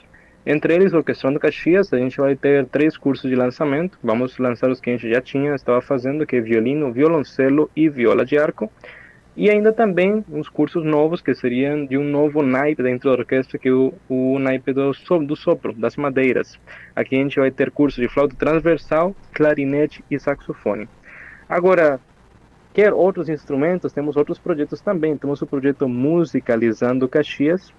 Entre 0.46 0.74
eles, 0.74 0.94
Orquestrando 0.94 1.40
Caxias, 1.40 1.94
a 1.94 1.98
gente 1.98 2.18
vai 2.18 2.36
ter 2.36 2.66
três 2.66 2.98
cursos 2.98 3.30
de 3.30 3.36
lançamento. 3.36 3.98
Vamos 4.04 4.38
lançar 4.38 4.70
os 4.70 4.82
que 4.82 4.90
a 4.90 4.94
gente 4.94 5.10
já 5.10 5.22
tinha, 5.22 5.56
estava 5.56 5.82
fazendo, 5.82 6.26
que 6.26 6.36
é 6.36 6.42
violino, 6.42 6.92
violoncelo 6.92 7.72
e 7.74 7.88
viola 7.88 8.26
de 8.26 8.38
arco. 8.38 8.70
E 9.38 9.50
ainda 9.50 9.72
também 9.72 10.24
uns 10.30 10.50
cursos 10.50 10.84
novos, 10.84 11.22
que 11.22 11.34
seriam 11.34 11.86
de 11.86 11.98
um 11.98 12.04
novo 12.04 12.44
naipe 12.44 12.84
dentro 12.84 13.10
da 13.10 13.18
orquestra, 13.18 13.58
que 13.58 13.70
é 13.70 13.72
o, 13.72 13.94
o 14.10 14.38
naipe 14.38 14.74
do, 14.74 14.92
do 15.26 15.36
sopro, 15.36 15.74
das 15.74 15.96
madeiras. 15.96 16.60
Aqui 16.94 17.16
a 17.16 17.20
gente 17.20 17.40
vai 17.40 17.50
ter 17.50 17.72
curso 17.72 18.02
de 18.02 18.10
flauta 18.10 18.36
transversal, 18.36 19.16
clarinete 19.34 20.04
e 20.12 20.20
saxofone. 20.20 20.90
Agora, 21.48 22.02
quer 22.74 22.94
outros 22.94 23.30
instrumentos, 23.30 23.94
temos 23.94 24.18
outros 24.18 24.38
projetos 24.38 24.82
também. 24.82 25.18
Temos 25.18 25.42
o 25.42 25.48
projeto 25.48 25.88
Musicalizando 25.88 27.08
Caxias, 27.08 27.74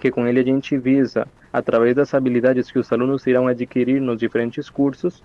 que 0.00 0.10
com 0.10 0.26
ele 0.26 0.40
a 0.40 0.44
gente 0.44 0.76
visa, 0.76 1.26
através 1.56 1.96
das 1.96 2.12
habilidades 2.12 2.70
que 2.70 2.78
os 2.78 2.92
alunos 2.92 3.26
irão 3.26 3.48
adquirir 3.48 3.98
nos 3.98 4.18
diferentes 4.18 4.68
cursos, 4.68 5.24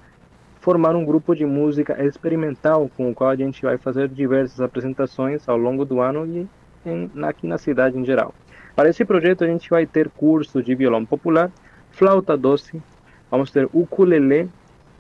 formar 0.62 0.96
um 0.96 1.04
grupo 1.04 1.36
de 1.36 1.46
música 1.46 2.02
experimental 2.06 2.90
com 2.96 3.12
o 3.12 3.14
qual 3.14 3.32
a 3.32 3.36
gente 3.36 3.62
vai 3.64 3.78
fazer 3.78 4.08
diversas 4.08 4.62
apresentações 4.62 5.50
ao 5.50 5.58
longo 5.58 5.84
do 5.84 6.00
ano 6.00 6.26
e 6.26 6.48
em, 6.86 7.12
aqui 7.24 7.46
na 7.46 7.58
cidade 7.58 8.00
em 8.00 8.06
geral. 8.06 8.34
Para 8.78 8.88
esse 8.88 9.04
projeto 9.04 9.44
a 9.44 9.48
gente 9.48 9.70
vai 9.70 9.86
ter 9.86 10.08
curso 10.08 10.64
de 10.64 10.74
violão 10.74 11.06
popular, 11.06 11.52
flauta 11.92 12.38
doce, 12.38 12.82
vamos 13.30 13.52
ter 13.52 13.68
ukulele, 13.74 14.50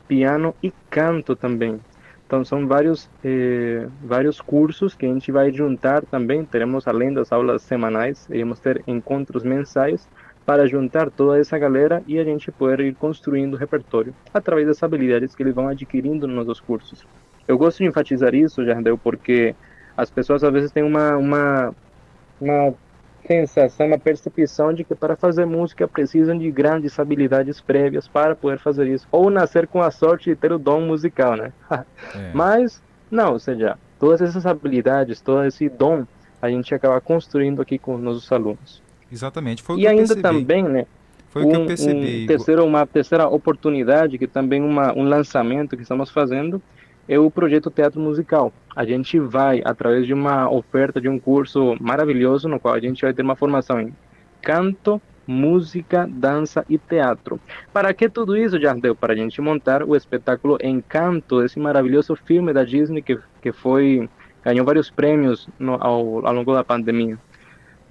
piano 0.09 0.53
e 0.61 0.73
canto 0.89 1.33
também. 1.33 1.79
Então 2.27 2.43
são 2.43 2.67
vários 2.67 3.09
eh, 3.23 3.87
vários 4.03 4.41
cursos 4.41 4.95
que 4.95 5.05
a 5.05 5.09
gente 5.09 5.31
vai 5.31 5.49
juntar 5.53 6.01
também. 6.05 6.43
Teremos 6.43 6.89
além 6.89 7.13
das 7.13 7.31
aulas 7.31 7.61
semanais, 7.61 8.27
iremos 8.29 8.59
ter 8.59 8.83
encontros 8.85 9.43
mensais 9.43 10.05
para 10.51 10.67
juntar 10.67 11.09
toda 11.09 11.39
essa 11.39 11.57
galera 11.57 12.03
e 12.05 12.19
a 12.19 12.25
gente 12.25 12.51
poder 12.51 12.81
ir 12.81 12.93
construindo 12.95 13.53
o 13.53 13.57
repertório 13.57 14.13
através 14.33 14.67
das 14.67 14.83
habilidades 14.83 15.33
que 15.33 15.41
eles 15.41 15.55
vão 15.55 15.69
adquirindo 15.69 16.27
nos 16.27 16.45
nossos 16.45 16.59
cursos. 16.59 17.07
Eu 17.47 17.57
gosto 17.57 17.77
de 17.77 17.85
enfatizar 17.85 18.35
isso, 18.35 18.65
Jardel, 18.65 18.97
porque 18.97 19.55
as 19.95 20.11
pessoas 20.11 20.43
às 20.43 20.51
vezes 20.51 20.69
têm 20.69 20.83
uma 20.83 21.15
uma 21.15 21.73
uma 22.41 22.73
sensação, 23.25 23.87
uma 23.87 23.97
percepção 23.97 24.73
de 24.73 24.83
que 24.83 24.93
para 24.93 25.15
fazer 25.15 25.45
música 25.45 25.87
precisam 25.87 26.37
de 26.37 26.51
grandes 26.51 26.99
habilidades 26.99 27.61
prévias 27.61 28.09
para 28.09 28.35
poder 28.35 28.59
fazer 28.59 28.87
isso, 28.89 29.07
ou 29.09 29.29
nascer 29.29 29.67
com 29.67 29.81
a 29.81 29.89
sorte 29.89 30.31
de 30.31 30.35
ter 30.35 30.51
o 30.51 30.59
dom 30.59 30.81
musical, 30.81 31.37
né? 31.37 31.53
Mas 32.35 32.83
não, 33.09 33.31
ou 33.31 33.39
seja, 33.39 33.77
todas 33.97 34.19
essas 34.19 34.45
habilidades, 34.45 35.21
todo 35.21 35.45
esse 35.45 35.69
dom, 35.69 36.05
a 36.41 36.49
gente 36.49 36.75
acaba 36.75 36.99
construindo 36.99 37.61
aqui 37.61 37.79
com 37.79 37.95
os 37.95 38.01
nossos 38.01 38.29
alunos. 38.29 38.90
Exatamente, 39.11 39.61
foi 39.61 39.75
o 39.75 39.79
e 39.79 39.81
que 39.81 39.87
eu 39.87 39.91
ainda 39.91 40.15
também, 40.15 40.63
né? 40.63 40.85
Foi 41.29 41.43
o 41.43 41.49
que 41.49 41.55
eu 41.55 41.61
um- 41.61 41.65
percebi. 41.65 42.23
Um 42.23 42.27
terceiro, 42.27 42.65
uma 42.65 42.85
terceira 42.85 43.27
oportunidade, 43.27 44.17
que 44.17 44.27
também 44.27 44.61
uma, 44.61 44.93
um 44.93 45.03
lançamento 45.03 45.75
que 45.75 45.83
estamos 45.83 46.09
fazendo, 46.09 46.61
é 47.07 47.17
o 47.17 47.31
projeto 47.31 47.69
Teatro 47.71 47.99
Musical. 47.99 48.53
A 48.75 48.85
gente 48.85 49.19
vai, 49.19 49.61
através 49.63 50.05
de 50.05 50.13
uma 50.13 50.49
oferta 50.49 50.99
de 50.99 51.09
um 51.09 51.19
curso 51.19 51.75
maravilhoso, 51.79 52.47
no 52.47 52.59
qual 52.59 52.73
a 52.73 52.79
gente 52.79 53.01
vai 53.01 53.13
ter 53.13 53.21
uma 53.21 53.35
formação 53.35 53.79
em 53.79 53.93
canto, 54.41 55.01
música, 55.25 56.07
dança 56.11 56.65
e 56.69 56.77
teatro. 56.77 57.39
Para 57.71 57.93
que 57.93 58.09
tudo 58.09 58.35
isso, 58.35 58.59
Jardel? 58.59 58.95
Para 58.95 59.13
a 59.13 59.15
gente 59.15 59.39
montar 59.41 59.83
o 59.83 59.95
espetáculo 59.95 60.57
Encanto, 60.61 61.43
esse 61.43 61.59
maravilhoso 61.59 62.15
filme 62.15 62.51
da 62.53 62.63
Disney 62.63 63.01
que, 63.01 63.17
que 63.41 63.51
foi 63.51 64.09
ganhou 64.43 64.65
vários 64.65 64.89
prêmios 64.89 65.47
no, 65.59 65.73
ao, 65.73 66.25
ao 66.25 66.33
longo 66.33 66.53
da 66.53 66.63
pandemia. 66.63 67.17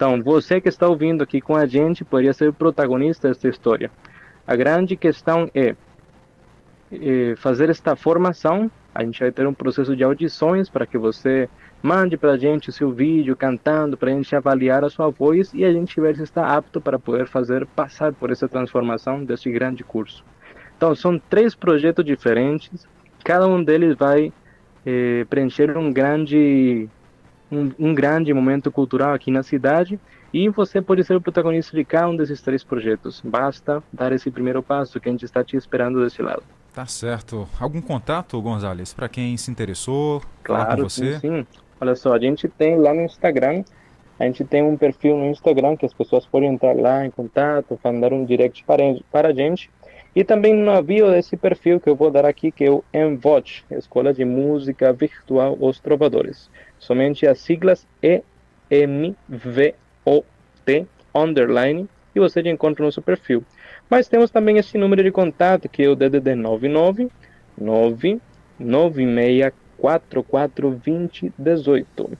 Então, 0.00 0.22
você 0.22 0.62
que 0.62 0.68
está 0.70 0.88
ouvindo 0.88 1.22
aqui 1.22 1.42
com 1.42 1.54
a 1.54 1.66
gente 1.66 2.06
poderia 2.06 2.32
ser 2.32 2.48
o 2.48 2.54
protagonista 2.54 3.28
desta 3.28 3.46
história. 3.46 3.90
A 4.46 4.56
grande 4.56 4.96
questão 4.96 5.50
é 5.54 5.76
eh, 6.90 7.34
fazer 7.36 7.68
esta 7.68 7.94
formação. 7.94 8.70
A 8.94 9.04
gente 9.04 9.20
vai 9.20 9.30
ter 9.30 9.46
um 9.46 9.52
processo 9.52 9.94
de 9.94 10.02
audições 10.02 10.70
para 10.70 10.86
que 10.86 10.96
você 10.96 11.50
mande 11.82 12.16
para 12.16 12.32
a 12.32 12.38
gente 12.38 12.70
o 12.70 12.72
seu 12.72 12.90
vídeo 12.90 13.36
cantando, 13.36 13.94
para 13.94 14.10
a 14.10 14.14
gente 14.14 14.34
avaliar 14.34 14.82
a 14.84 14.88
sua 14.88 15.10
voz 15.10 15.52
e 15.52 15.66
a 15.66 15.70
gente 15.70 16.00
ver 16.00 16.16
se 16.16 16.22
está 16.22 16.56
apto 16.56 16.80
para 16.80 16.98
poder 16.98 17.26
fazer 17.26 17.66
passar 17.66 18.14
por 18.14 18.30
essa 18.30 18.48
transformação 18.48 19.22
deste 19.22 19.50
grande 19.50 19.84
curso. 19.84 20.24
Então, 20.78 20.94
são 20.94 21.18
três 21.18 21.54
projetos 21.54 22.06
diferentes. 22.06 22.88
Cada 23.22 23.46
um 23.46 23.62
deles 23.62 23.94
vai 23.98 24.32
eh, 24.86 25.26
preencher 25.28 25.76
um 25.76 25.92
grande 25.92 26.88
um, 27.50 27.70
um 27.78 27.94
grande 27.94 28.32
momento 28.32 28.70
cultural 28.70 29.12
aqui 29.14 29.30
na 29.30 29.42
cidade 29.42 29.98
e 30.32 30.48
você 30.48 30.80
pode 30.80 31.02
ser 31.04 31.16
o 31.16 31.20
protagonista 31.20 31.76
de 31.76 31.84
cada 31.84 32.08
um 32.08 32.16
desses 32.16 32.40
três 32.40 32.62
projetos. 32.62 33.20
Basta 33.24 33.82
dar 33.92 34.12
esse 34.12 34.30
primeiro 34.30 34.62
passo 34.62 35.00
que 35.00 35.08
a 35.08 35.12
gente 35.12 35.24
está 35.24 35.42
te 35.42 35.56
esperando 35.56 36.02
desse 36.02 36.22
lado. 36.22 36.42
Tá 36.72 36.86
certo. 36.86 37.48
Algum 37.58 37.80
contato, 37.80 38.40
Gonzales, 38.40 38.94
para 38.94 39.08
quem 39.08 39.36
se 39.36 39.50
interessou, 39.50 40.22
Claro, 40.44 40.84
você? 40.84 41.14
sim, 41.14 41.20
sim. 41.20 41.46
Olha 41.80 41.96
só, 41.96 42.12
a 42.14 42.18
gente 42.18 42.46
tem 42.46 42.76
lá 42.78 42.94
no 42.94 43.00
Instagram, 43.02 43.64
a 44.18 44.24
gente 44.24 44.44
tem 44.44 44.62
um 44.62 44.76
perfil 44.76 45.16
no 45.16 45.26
Instagram 45.26 45.76
que 45.76 45.86
as 45.86 45.94
pessoas 45.94 46.26
podem 46.26 46.50
entrar 46.54 46.76
lá 46.76 47.04
em 47.04 47.10
contato, 47.10 47.78
mandar 47.82 48.12
um 48.12 48.24
direct 48.24 48.62
para, 48.64 48.82
para 49.10 49.28
a 49.28 49.32
gente. 49.32 49.70
E 50.14 50.24
também 50.24 50.54
no 50.54 50.82
bio 50.82 51.10
desse 51.10 51.36
perfil 51.36 51.78
que 51.78 51.88
eu 51.88 51.94
vou 51.94 52.10
dar 52.10 52.26
aqui, 52.26 52.50
que 52.50 52.64
é 52.64 52.70
o 52.70 52.82
MVOT, 52.92 53.64
Escola 53.70 54.12
de 54.12 54.24
Música 54.24 54.92
Virtual 54.92 55.56
Os 55.60 55.78
Trovadores. 55.78 56.50
Somente 56.78 57.28
as 57.28 57.38
siglas 57.38 57.86
E-M-V-O-T, 58.02 58.26
underline, 61.14 61.88
e 62.14 62.18
você 62.18 62.42
já 62.42 62.50
encontra 62.50 62.82
o 62.82 62.86
nosso 62.86 63.00
perfil. 63.00 63.44
Mas 63.88 64.08
temos 64.08 64.32
também 64.32 64.58
esse 64.58 64.76
número 64.76 65.02
de 65.02 65.12
contato, 65.12 65.68
que 65.68 65.84
é 65.84 65.88
o 65.88 65.94
DDD 65.94 66.34
99 66.34 67.08
996 67.56 69.52
44 69.78 70.70
20 70.70 71.32
18. 71.38 72.18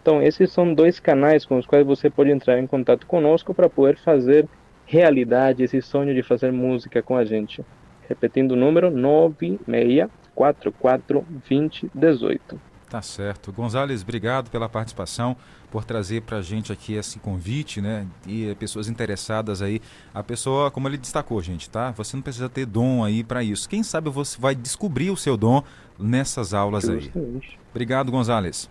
Então, 0.00 0.22
esses 0.22 0.52
são 0.52 0.72
dois 0.72 1.00
canais 1.00 1.44
com 1.44 1.58
os 1.58 1.66
quais 1.66 1.84
você 1.84 2.08
pode 2.08 2.30
entrar 2.30 2.60
em 2.60 2.66
contato 2.66 3.06
conosco 3.06 3.52
para 3.52 3.68
poder 3.68 3.96
fazer 3.98 4.46
realidade 4.86 5.64
esse 5.64 5.82
sonho 5.82 6.14
de 6.14 6.22
fazer 6.22 6.52
música 6.52 7.02
com 7.02 7.16
a 7.16 7.24
gente. 7.24 7.64
Repetindo 8.08 8.52
o 8.52 8.56
número 8.56 8.90
96 8.90 10.08
44 10.34 11.26
20 11.48 11.90
18. 11.94 12.60
Tá 12.88 13.02
certo. 13.02 13.52
Gonzales, 13.52 14.02
obrigado 14.02 14.48
pela 14.48 14.68
participação, 14.68 15.36
por 15.72 15.84
trazer 15.84 16.22
para 16.22 16.38
a 16.38 16.42
gente 16.42 16.72
aqui 16.72 16.94
esse 16.94 17.18
convite, 17.18 17.80
né? 17.80 18.06
E 18.26 18.54
pessoas 18.54 18.88
interessadas 18.88 19.60
aí. 19.60 19.80
A 20.14 20.22
pessoa, 20.22 20.70
como 20.70 20.86
ele 20.86 20.96
destacou, 20.96 21.42
gente, 21.42 21.68
tá? 21.68 21.90
Você 21.92 22.16
não 22.16 22.22
precisa 22.22 22.48
ter 22.48 22.64
dom 22.64 23.02
aí 23.02 23.24
para 23.24 23.42
isso. 23.42 23.68
Quem 23.68 23.82
sabe 23.82 24.08
você 24.08 24.40
vai 24.40 24.54
descobrir 24.54 25.10
o 25.10 25.16
seu 25.16 25.36
dom 25.36 25.64
nessas 25.98 26.54
aulas 26.54 26.88
aí. 26.88 27.00
Justamente. 27.00 27.58
Obrigado, 27.70 28.12
Gonzales. 28.12 28.70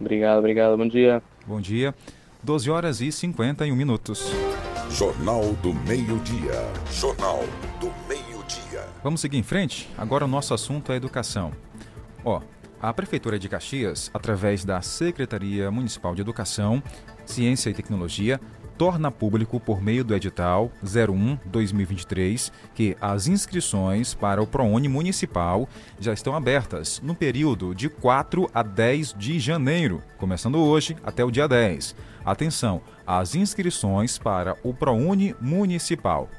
Obrigado, 0.00 0.38
obrigado. 0.38 0.76
Bom 0.78 0.88
dia. 0.88 1.22
Bom 1.46 1.60
dia. 1.60 1.94
12 2.42 2.70
horas 2.70 3.00
e 3.02 3.12
51 3.12 3.76
minutos. 3.76 4.32
Jornal 4.90 5.52
do 5.62 5.74
Meio-Dia. 5.74 6.72
Jornal 6.90 7.44
do 7.78 7.92
Meio-Dia. 8.08 8.88
Vamos 9.04 9.20
seguir 9.20 9.36
em 9.36 9.42
frente? 9.42 9.90
Agora 9.96 10.24
o 10.24 10.28
nosso 10.28 10.54
assunto 10.54 10.90
é 10.90 10.96
educação. 10.96 11.52
Ó, 12.24 12.40
a 12.80 12.94
Prefeitura 12.94 13.38
de 13.38 13.46
Caxias, 13.46 14.10
através 14.14 14.64
da 14.64 14.80
Secretaria 14.80 15.70
Municipal 15.70 16.14
de 16.14 16.22
Educação, 16.22 16.82
Ciência 17.26 17.68
e 17.68 17.74
Tecnologia, 17.74 18.40
torna 18.80 19.10
público 19.10 19.60
por 19.60 19.82
meio 19.82 20.02
do 20.02 20.14
edital 20.14 20.72
01-2023 20.82 22.50
que 22.74 22.96
as 22.98 23.26
inscrições 23.26 24.14
para 24.14 24.42
o 24.42 24.46
ProUni 24.46 24.88
Municipal 24.88 25.68
já 25.98 26.14
estão 26.14 26.34
abertas 26.34 26.98
no 27.04 27.14
período 27.14 27.74
de 27.74 27.90
4 27.90 28.48
a 28.54 28.62
10 28.62 29.16
de 29.18 29.38
janeiro, 29.38 30.02
começando 30.16 30.56
hoje 30.56 30.96
até 31.04 31.22
o 31.22 31.30
dia 31.30 31.46
10. 31.46 31.94
Atenção, 32.24 32.80
as 33.06 33.34
inscrições 33.34 34.16
para 34.16 34.56
o 34.64 34.72
ProUni 34.72 35.36
Municipal. 35.38 36.30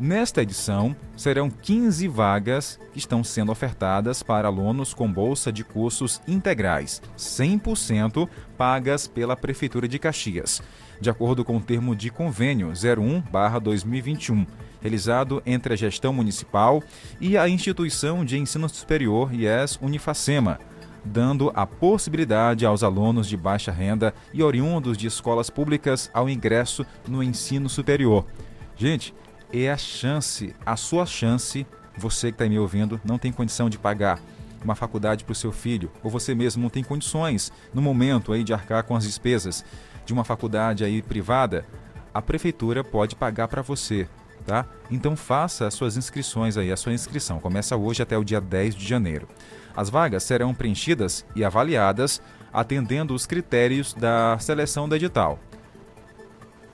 Nesta 0.00 0.42
edição, 0.42 0.96
serão 1.16 1.48
15 1.48 2.08
vagas 2.08 2.80
que 2.92 2.98
estão 2.98 3.22
sendo 3.22 3.52
ofertadas 3.52 4.22
para 4.22 4.48
alunos 4.48 4.92
com 4.92 5.10
bolsa 5.10 5.52
de 5.52 5.62
cursos 5.62 6.20
integrais, 6.26 7.00
100% 7.16 8.28
pagas 8.56 9.06
pela 9.06 9.36
Prefeitura 9.36 9.86
de 9.86 9.98
Caxias, 9.98 10.60
de 11.04 11.10
acordo 11.10 11.44
com 11.44 11.58
o 11.58 11.60
termo 11.60 11.94
de 11.94 12.08
convênio 12.08 12.72
01/2021, 12.72 14.46
realizado 14.80 15.42
entre 15.44 15.74
a 15.74 15.76
gestão 15.76 16.14
municipal 16.14 16.82
e 17.20 17.36
a 17.36 17.46
instituição 17.46 18.24
de 18.24 18.38
ensino 18.38 18.66
superior 18.70 19.30
IES 19.34 19.78
Unifacema, 19.82 20.58
dando 21.04 21.52
a 21.54 21.66
possibilidade 21.66 22.64
aos 22.64 22.82
alunos 22.82 23.28
de 23.28 23.36
baixa 23.36 23.70
renda 23.70 24.14
e 24.32 24.42
oriundos 24.42 24.96
de 24.96 25.06
escolas 25.06 25.50
públicas 25.50 26.10
ao 26.14 26.26
ingresso 26.26 26.86
no 27.06 27.22
ensino 27.22 27.68
superior. 27.68 28.24
Gente, 28.74 29.14
é 29.52 29.70
a 29.70 29.76
chance, 29.76 30.56
a 30.64 30.74
sua 30.74 31.04
chance, 31.04 31.66
você 31.98 32.28
que 32.28 32.36
está 32.36 32.48
me 32.48 32.58
ouvindo, 32.58 32.98
não 33.04 33.18
tem 33.18 33.30
condição 33.30 33.68
de 33.68 33.76
pagar 33.76 34.18
uma 34.64 34.74
faculdade 34.74 35.22
para 35.22 35.32
o 35.32 35.36
seu 35.36 35.52
filho, 35.52 35.90
ou 36.02 36.10
você 36.10 36.34
mesmo 36.34 36.62
não 36.62 36.70
tem 36.70 36.82
condições 36.82 37.52
no 37.74 37.82
momento 37.82 38.32
aí 38.32 38.42
de 38.42 38.54
arcar 38.54 38.84
com 38.84 38.96
as 38.96 39.04
despesas 39.04 39.62
de 40.04 40.12
uma 40.12 40.24
faculdade 40.24 40.84
aí 40.84 41.02
privada, 41.02 41.64
a 42.12 42.22
prefeitura 42.22 42.84
pode 42.84 43.16
pagar 43.16 43.48
para 43.48 43.62
você, 43.62 44.08
tá? 44.46 44.66
Então 44.90 45.16
faça 45.16 45.66
as 45.66 45.74
suas 45.74 45.96
inscrições 45.96 46.56
aí, 46.56 46.70
a 46.70 46.76
sua 46.76 46.92
inscrição 46.92 47.40
começa 47.40 47.76
hoje 47.76 48.02
até 48.02 48.16
o 48.16 48.24
dia 48.24 48.40
10 48.40 48.74
de 48.74 48.86
janeiro. 48.86 49.28
As 49.76 49.90
vagas 49.90 50.22
serão 50.22 50.54
preenchidas 50.54 51.26
e 51.34 51.44
avaliadas 51.44 52.22
atendendo 52.52 53.14
os 53.14 53.26
critérios 53.26 53.92
da 53.94 54.38
seleção 54.38 54.88
do 54.88 54.94
edital. 54.94 55.40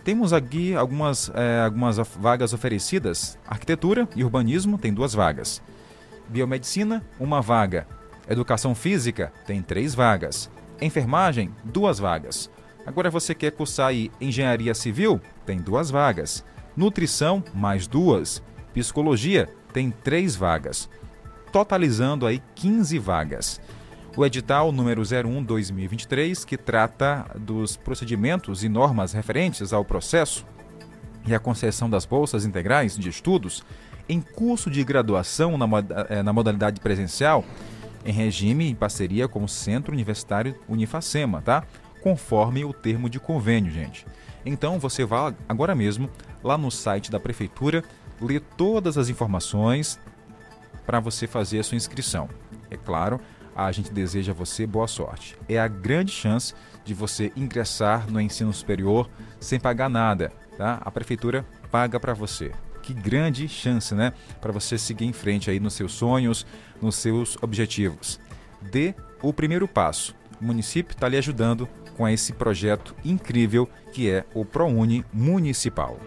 Temos 0.05 0.33
aqui 0.33 0.75
algumas, 0.75 1.31
eh, 1.35 1.63
algumas 1.65 1.97
vagas 1.97 2.53
oferecidas. 2.53 3.39
Arquitetura 3.47 4.09
e 4.15 4.25
urbanismo 4.25 4.77
tem 4.77 4.93
duas 4.93 5.15
vagas. 5.15 5.63
Biomedicina, 6.29 7.05
uma 7.19 7.41
vaga. 7.41 7.87
Educação 8.29 8.75
física 8.75 9.33
tem 9.47 9.63
três 9.63 9.95
vagas. 9.95 10.51
Enfermagem, 10.81 11.55
duas 11.65 11.99
vagas. 11.99 12.51
Agora 12.87 13.11
você 13.11 13.35
quer 13.35 13.53
cursar 13.53 13.89
aí 13.89 14.11
engenharia 14.21 14.75
civil? 14.75 15.21
Tem 15.45 15.59
duas 15.59 15.91
vagas. 15.91 16.45
Nutrição, 16.77 17.43
mais 17.55 17.87
duas. 17.87 18.43
Psicologia, 18.73 19.49
tem 19.73 19.91
três 19.91 20.35
vagas. 20.35 20.89
Totalizando 21.53 22.27
aí 22.27 22.43
15 22.55 22.99
vagas. 22.99 23.61
O 24.17 24.27
edital 24.27 24.73
número 24.73 25.03
01-2023, 25.03 26.45
que 26.45 26.57
trata 26.57 27.27
dos 27.37 27.77
procedimentos 27.77 28.65
e 28.65 28.69
normas 28.69 29.13
referentes 29.13 29.73
ao 29.73 29.85
processo 29.85 30.45
e 31.27 31.35
à 31.35 31.39
concessão 31.39 31.89
das 31.89 32.05
bolsas 32.05 32.45
integrais 32.45 32.97
de 32.97 33.09
estudos 33.09 33.63
em 34.09 34.21
curso 34.21 34.69
de 34.69 34.83
graduação 34.83 35.57
na, 35.57 35.67
eh, 36.09 36.23
na 36.23 36.33
modalidade 36.33 36.81
presencial, 36.81 37.45
em 38.05 38.13
regime 38.13 38.69
em 38.69 38.75
parceria 38.75 39.29
com 39.29 39.45
o 39.45 39.49
Centro 39.49 39.93
Universitário 39.93 40.57
Unifacema, 40.69 41.41
tá? 41.41 41.65
Conforme 42.03 42.65
o 42.65 42.73
termo 42.73 43.09
de 43.09 43.21
convênio, 43.21 43.71
gente. 43.71 44.07
Então 44.45 44.79
você 44.79 45.05
vá 45.05 45.35
agora 45.49 45.75
mesmo 45.75 46.11
lá 46.43 46.57
no 46.57 46.71
site 46.71 47.11
da 47.11 47.21
prefeitura, 47.21 47.85
ler 48.21 48.41
todas 48.57 48.97
as 48.97 49.09
informações 49.09 49.99
para 50.87 51.01
você 51.01 51.27
fazer 51.27 51.61
a 51.61 51.63
sua 51.63 51.77
inscrição. 51.77 52.29
É 52.71 52.77
claro, 52.77 53.21
a 53.55 53.71
gente 53.73 53.93
deseja 53.93 54.33
a 54.33 54.35
você 54.35 54.67
boa 54.67 54.87
sorte. 54.87 55.37
É 55.49 55.59
a 55.59 55.69
grande 55.69 56.13
chance 56.13 56.55
de 56.85 56.95
você 56.95 57.33
ingressar 57.37 58.11
no 58.11 58.21
ensino 58.21 58.53
superior 58.53 59.09
sem 59.39 59.61
pagar 59.61 59.89
nada, 59.91 60.33
tá? 60.57 60.81
A 60.81 60.91
prefeitura 60.91 61.45
paga 61.71 62.01
para 62.01 62.15
você. 62.15 62.53
Que 62.83 62.95
grande 62.95 63.47
chance, 63.49 63.95
né? 63.95 64.13
Para 64.41 64.53
você 64.53 64.79
seguir 64.79 65.05
em 65.05 65.13
frente 65.13 65.51
aí 65.51 65.61
nos 65.61 65.75
seus 65.75 65.93
sonhos, 65.93 66.47
nos 66.81 66.97
seus 66.97 67.37
objetivos. 67.43 68.19
Dê 68.63 68.95
o 69.23 69.33
primeiro 69.33 69.69
passo. 69.69 70.15
O 70.41 70.45
município 70.45 70.95
está 70.95 71.07
lhe 71.07 71.19
ajudando 71.19 71.69
com 71.97 72.09
esse 72.09 72.33
projeto 72.33 72.95
incrível 73.05 73.69
que 73.93 74.11
é 74.11 74.25
o 74.35 74.45
ProUni 74.45 75.05
Municipal. 75.13 75.99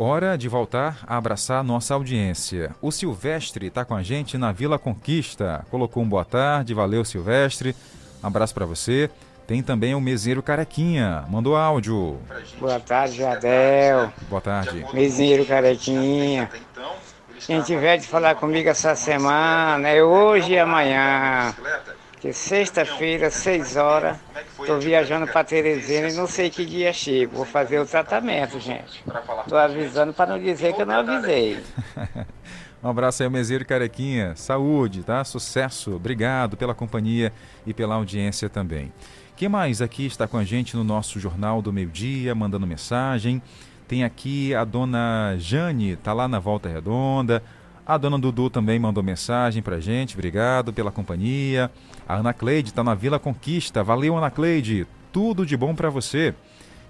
Hora 0.00 0.38
de 0.38 0.48
voltar 0.48 1.00
a 1.08 1.16
abraçar 1.16 1.64
nossa 1.64 1.92
audiência. 1.92 2.70
O 2.80 2.92
Silvestre 2.92 3.66
está 3.66 3.84
com 3.84 3.96
a 3.96 4.02
gente 4.02 4.38
na 4.38 4.52
Vila 4.52 4.78
Conquista. 4.78 5.66
Colocou 5.70 6.04
um 6.04 6.08
boa 6.08 6.24
tarde, 6.24 6.72
valeu 6.72 7.04
Silvestre. 7.04 7.74
Um 8.22 8.26
abraço 8.28 8.54
para 8.54 8.64
você. 8.64 9.10
Tem 9.48 9.62
também 9.62 9.94
o 9.94 10.00
Meseiro 10.00 10.42
Carequinha, 10.42 11.24
mandou 11.28 11.56
áudio. 11.56 12.18
Boa 12.60 12.78
tarde, 12.78 13.16
Jadel. 13.16 14.12
Boa 14.28 14.42
tarde. 14.42 14.84
Meseiro 14.92 15.44
Carequinha. 15.46 16.50
Quem 17.46 17.62
tiver 17.62 17.98
de 17.98 18.06
falar 18.06 18.34
comigo 18.34 18.68
essa 18.68 18.94
semana 18.94 19.88
é 19.88 20.02
hoje 20.02 20.52
e 20.52 20.58
amanhã. 20.58 21.54
Que 22.20 22.32
sexta-feira, 22.32 23.30
seis 23.30 23.76
horas, 23.76 24.16
estou 24.58 24.80
viajando 24.80 25.26
para 25.26 25.44
Teresina 25.44 26.08
e 26.08 26.14
não 26.14 26.26
sei 26.26 26.50
que 26.50 26.66
dia 26.66 26.92
chego. 26.92 27.36
Vou 27.36 27.44
fazer 27.44 27.78
o 27.78 27.86
tratamento, 27.86 28.58
gente. 28.58 29.04
Estou 29.44 29.58
avisando 29.58 30.12
para 30.12 30.32
não 30.32 30.42
dizer 30.42 30.74
que 30.74 30.82
eu 30.82 30.86
não 30.86 30.96
avisei. 30.96 31.62
Um 32.80 32.88
abraço 32.88 33.24
aí 33.24 33.28
ao 33.28 33.64
Carequinha. 33.66 34.36
Saúde, 34.36 35.02
tá? 35.02 35.24
Sucesso. 35.24 35.96
Obrigado 35.96 36.56
pela 36.56 36.72
companhia 36.72 37.32
e 37.66 37.74
pela 37.74 37.96
audiência 37.96 38.48
também. 38.48 38.92
Quem 39.36 39.48
mais 39.48 39.82
aqui 39.82 40.06
está 40.06 40.28
com 40.28 40.36
a 40.36 40.44
gente 40.44 40.76
no 40.76 40.84
nosso 40.84 41.18
Jornal 41.18 41.60
do 41.60 41.72
Meio 41.72 41.88
Dia, 41.88 42.36
mandando 42.36 42.68
mensagem? 42.68 43.42
Tem 43.88 44.04
aqui 44.04 44.54
a 44.54 44.64
dona 44.64 45.34
Jane, 45.38 45.96
tá 45.96 46.12
lá 46.12 46.28
na 46.28 46.38
Volta 46.38 46.68
Redonda. 46.68 47.42
A 47.86 47.96
dona 47.96 48.18
Dudu 48.18 48.50
também 48.50 48.78
mandou 48.78 49.02
mensagem 49.02 49.62
pra 49.62 49.80
gente. 49.80 50.14
Obrigado 50.14 50.74
pela 50.74 50.92
companhia. 50.92 51.70
A 52.06 52.16
Ana 52.16 52.34
Cleide 52.34 52.74
tá 52.74 52.84
na 52.84 52.94
Vila 52.94 53.18
Conquista. 53.18 53.82
Valeu, 53.82 54.14
Ana 54.14 54.30
Cleide. 54.30 54.86
Tudo 55.10 55.46
de 55.46 55.56
bom 55.56 55.74
pra 55.74 55.88
você. 55.88 56.34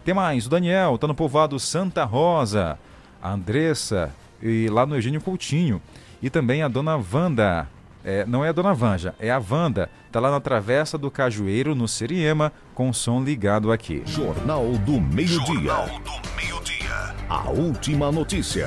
Tem 0.04 0.12
mais, 0.12 0.46
o 0.46 0.50
Daniel 0.50 0.98
tá 0.98 1.06
no 1.06 1.14
povoado 1.14 1.56
Santa 1.60 2.02
Rosa. 2.04 2.76
A 3.22 3.30
Andressa 3.30 4.12
e 4.42 4.68
lá 4.68 4.84
no 4.84 4.96
Eugênio 4.96 5.20
Coutinho. 5.20 5.80
E 6.20 6.28
também 6.28 6.64
a 6.64 6.68
dona 6.68 6.96
Wanda. 6.96 7.68
É, 8.04 8.24
não 8.26 8.44
é 8.44 8.48
a 8.48 8.52
dona 8.52 8.74
Vanja, 8.74 9.14
é 9.20 9.30
a 9.30 9.40
Wanda. 9.50 9.90
Tá 10.10 10.18
lá 10.18 10.30
na 10.30 10.40
Travessa 10.40 10.96
do 10.96 11.10
Cajueiro, 11.10 11.74
no 11.74 11.86
Seriema, 11.86 12.52
com 12.74 12.88
o 12.88 12.94
som 12.94 13.22
ligado 13.22 13.70
aqui. 13.70 14.02
Jornal 14.06 14.64
do 14.78 15.00
Meio-Dia. 15.00 15.74
A 17.28 17.50
última 17.50 18.10
notícia. 18.10 18.66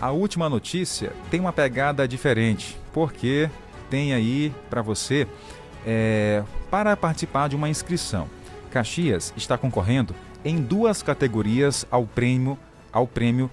A 0.00 0.10
última 0.10 0.48
notícia 0.48 1.12
tem 1.30 1.40
uma 1.40 1.52
pegada 1.52 2.08
diferente, 2.08 2.76
porque 2.92 3.50
tem 3.88 4.14
aí 4.14 4.52
para 4.68 4.82
você 4.82 5.26
é, 5.86 6.42
para 6.70 6.96
participar 6.96 7.48
de 7.48 7.56
uma 7.56 7.68
inscrição. 7.68 8.28
Caxias 8.70 9.32
está 9.36 9.58
concorrendo 9.58 10.14
em 10.44 10.56
duas 10.56 11.02
categorias 11.02 11.86
ao 11.90 12.06
prêmio 12.06 12.58
ao 12.92 13.06
prêmio 13.06 13.50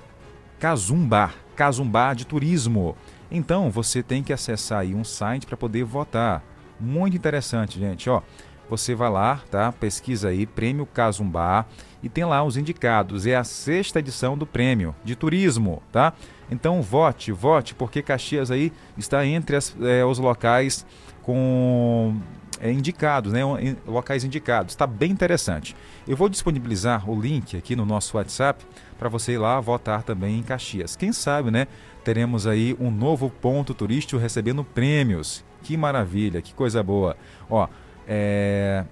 Casumbar, 0.59 1.35
Casumbar 1.55 2.15
de 2.15 2.25
Turismo. 2.25 2.95
Então 3.29 3.69
você 3.69 4.01
tem 4.01 4.23
que 4.23 4.33
acessar 4.33 4.79
aí 4.79 4.95
um 4.95 5.03
site 5.03 5.45
para 5.45 5.57
poder 5.57 5.83
votar. 5.83 6.43
Muito 6.79 7.17
interessante, 7.17 7.79
gente, 7.79 8.09
ó. 8.09 8.21
Você 8.69 8.93
vai 8.95 9.09
lá, 9.09 9.41
tá? 9.49 9.71
Pesquisa 9.71 10.29
aí, 10.29 10.45
Prêmio 10.45 10.85
Casumbá, 10.85 11.65
e 12.01 12.09
tem 12.09 12.25
lá 12.25 12.43
os 12.43 12.57
indicados. 12.57 13.25
É 13.25 13.35
a 13.35 13.43
sexta 13.43 13.99
edição 13.99 14.37
do 14.37 14.45
prêmio 14.45 14.95
de 15.03 15.15
turismo, 15.15 15.81
tá? 15.91 16.13
Então 16.49 16.81
vote, 16.81 17.31
vote, 17.31 17.75
porque 17.75 18.01
Caxias 18.01 18.51
aí 18.51 18.71
está 18.97 19.25
entre 19.25 19.55
as, 19.55 19.75
eh, 19.81 20.05
os 20.05 20.17
locais 20.19 20.85
com 21.21 22.15
é, 22.59 22.71
indicados, 22.71 23.33
né? 23.33 23.41
Locais 23.85 24.23
indicados. 24.23 24.73
Está 24.73 24.87
bem 24.87 25.11
interessante. 25.11 25.75
Eu 26.07 26.15
vou 26.15 26.29
disponibilizar 26.29 27.09
o 27.09 27.19
link 27.19 27.57
aqui 27.57 27.75
no 27.75 27.85
nosso 27.85 28.17
WhatsApp 28.17 28.65
para 28.97 29.09
você 29.09 29.33
ir 29.33 29.37
lá 29.37 29.59
votar 29.59 30.03
também 30.03 30.39
em 30.39 30.43
Caxias. 30.43 30.95
Quem 30.95 31.11
sabe, 31.11 31.51
né? 31.51 31.67
Teremos 32.03 32.47
aí 32.47 32.75
um 32.79 32.89
novo 32.89 33.29
ponto 33.29 33.73
turístico 33.73 34.19
recebendo 34.19 34.63
prêmios. 34.63 35.43
Que 35.63 35.75
maravilha, 35.75 36.41
que 36.41 36.53
coisa 36.53 36.81
boa. 36.81 37.17
Ó, 37.49 37.67
é, 38.07 38.85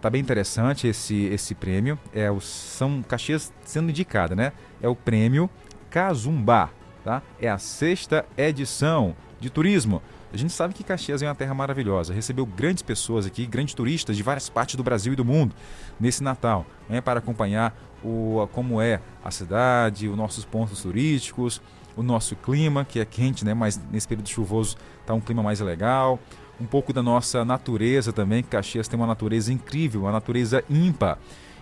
tá 0.00 0.10
bem 0.10 0.20
interessante 0.20 0.86
esse 0.86 1.24
esse 1.26 1.54
prêmio. 1.54 1.98
É 2.14 2.30
o 2.30 2.40
São 2.40 3.02
Caxias 3.02 3.52
sendo 3.64 3.90
indicada, 3.90 4.36
né? 4.36 4.52
É 4.82 4.88
o 4.88 4.94
prêmio 4.94 5.48
Cazumbá, 5.90 6.70
tá? 7.02 7.22
É 7.40 7.48
a 7.48 7.58
sexta 7.58 8.24
edição 8.36 9.16
de 9.40 9.50
turismo. 9.50 10.02
A 10.32 10.36
gente 10.36 10.52
sabe 10.52 10.74
que 10.74 10.84
Caxias 10.84 11.22
é 11.22 11.26
uma 11.26 11.34
terra 11.34 11.54
maravilhosa, 11.54 12.12
recebeu 12.12 12.44
grandes 12.44 12.82
pessoas 12.82 13.24
aqui, 13.24 13.46
grandes 13.46 13.72
turistas 13.72 14.14
de 14.14 14.22
várias 14.22 14.50
partes 14.50 14.74
do 14.74 14.82
Brasil 14.82 15.14
e 15.14 15.16
do 15.16 15.24
mundo 15.24 15.54
nesse 15.98 16.22
Natal, 16.22 16.66
né, 16.86 17.00
para 17.00 17.18
acompanhar 17.18 17.74
o, 18.04 18.46
como 18.52 18.80
é 18.80 19.00
a 19.24 19.30
cidade, 19.30 20.06
os 20.06 20.16
nossos 20.16 20.44
pontos 20.44 20.82
turísticos, 20.82 21.62
o 21.96 22.02
nosso 22.02 22.36
clima, 22.36 22.84
que 22.84 23.00
é 23.00 23.06
quente, 23.06 23.42
né, 23.42 23.54
mas 23.54 23.80
nesse 23.90 24.06
período 24.06 24.28
chuvoso 24.28 24.76
está 25.00 25.14
um 25.14 25.20
clima 25.20 25.42
mais 25.42 25.60
legal, 25.60 26.20
um 26.60 26.66
pouco 26.66 26.92
da 26.92 27.02
nossa 27.02 27.44
natureza 27.44 28.12
também, 28.12 28.42
Caxias 28.42 28.88
tem 28.88 28.98
uma 28.98 29.06
natureza 29.06 29.52
incrível, 29.52 30.02
uma 30.02 30.12
natureza 30.12 30.64
ímpar. 30.68 31.18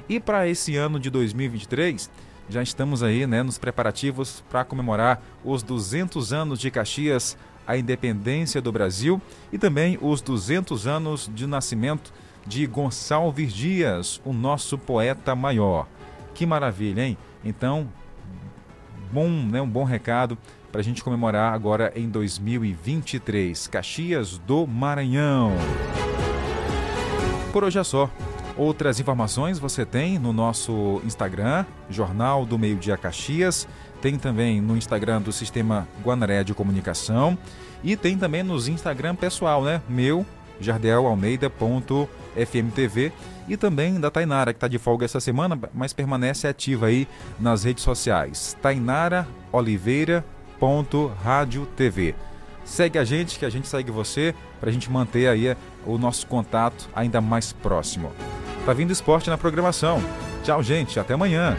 E 0.08 0.18
para 0.18 0.48
esse 0.48 0.76
ano 0.76 0.98
de 0.98 1.10
2023, 1.10 2.10
já 2.48 2.62
estamos 2.62 3.02
aí 3.02 3.26
né, 3.26 3.42
nos 3.42 3.58
preparativos 3.58 4.42
para 4.48 4.64
comemorar 4.64 5.20
os 5.44 5.62
200 5.62 6.32
anos 6.32 6.60
de 6.60 6.70
Caxias, 6.70 7.36
a 7.66 7.76
independência 7.76 8.60
do 8.62 8.70
Brasil 8.70 9.20
e 9.52 9.58
também 9.58 9.98
os 10.00 10.20
200 10.20 10.86
anos 10.86 11.30
de 11.34 11.46
nascimento 11.46 12.12
de 12.46 12.64
Gonçalves 12.66 13.52
Dias, 13.52 14.20
o 14.24 14.32
nosso 14.32 14.78
poeta 14.78 15.34
maior. 15.34 15.88
Que 16.32 16.46
maravilha, 16.46 17.02
hein? 17.02 17.18
Então, 17.44 17.88
bom, 19.12 19.28
né, 19.28 19.60
um 19.60 19.68
bom 19.68 19.82
recado 19.82 20.38
para 20.76 20.82
a 20.82 20.84
gente 20.84 21.02
comemorar 21.02 21.54
agora 21.54 21.90
em 21.96 22.06
2023. 22.06 23.66
Caxias 23.66 24.36
do 24.36 24.66
Maranhão. 24.66 25.52
Por 27.50 27.64
hoje 27.64 27.78
é 27.78 27.82
só. 27.82 28.10
Outras 28.58 29.00
informações 29.00 29.58
você 29.58 29.86
tem 29.86 30.18
no 30.18 30.34
nosso 30.34 31.00
Instagram, 31.02 31.64
Jornal 31.88 32.44
do 32.44 32.58
Meio 32.58 32.76
Dia 32.76 32.98
Caxias. 32.98 33.66
Tem 34.02 34.18
também 34.18 34.60
no 34.60 34.76
Instagram 34.76 35.22
do 35.22 35.32
Sistema 35.32 35.88
Guanaré 36.04 36.44
de 36.44 36.52
Comunicação. 36.52 37.38
E 37.82 37.96
tem 37.96 38.18
também 38.18 38.42
nos 38.42 38.68
Instagram 38.68 39.14
pessoal, 39.14 39.64
né? 39.64 39.80
Meu, 39.88 40.26
jardelalmeida.fmtv 40.60 43.12
e 43.48 43.56
também 43.56 43.98
da 43.98 44.10
Tainara, 44.10 44.52
que 44.52 44.58
está 44.58 44.68
de 44.68 44.78
folga 44.78 45.06
essa 45.06 45.20
semana, 45.20 45.58
mas 45.72 45.94
permanece 45.94 46.46
ativa 46.46 46.88
aí 46.88 47.08
nas 47.40 47.64
redes 47.64 47.82
sociais. 47.82 48.54
Tainara 48.60 49.26
Oliveira 49.50 50.22
Rádio 51.22 51.66
TV. 51.76 52.14
Segue 52.64 52.98
a 52.98 53.04
gente, 53.04 53.38
que 53.38 53.44
a 53.44 53.50
gente 53.50 53.68
segue 53.68 53.90
você, 53.90 54.34
para 54.60 54.70
a 54.70 54.72
gente 54.72 54.90
manter 54.90 55.28
aí 55.28 55.56
o 55.86 55.96
nosso 55.98 56.26
contato 56.26 56.88
ainda 56.94 57.20
mais 57.20 57.52
próximo. 57.52 58.12
Tá 58.64 58.72
vindo 58.72 58.92
esporte 58.92 59.30
na 59.30 59.38
programação. 59.38 60.02
Tchau, 60.42 60.62
gente. 60.62 60.98
Até 60.98 61.14
amanhã. 61.14 61.56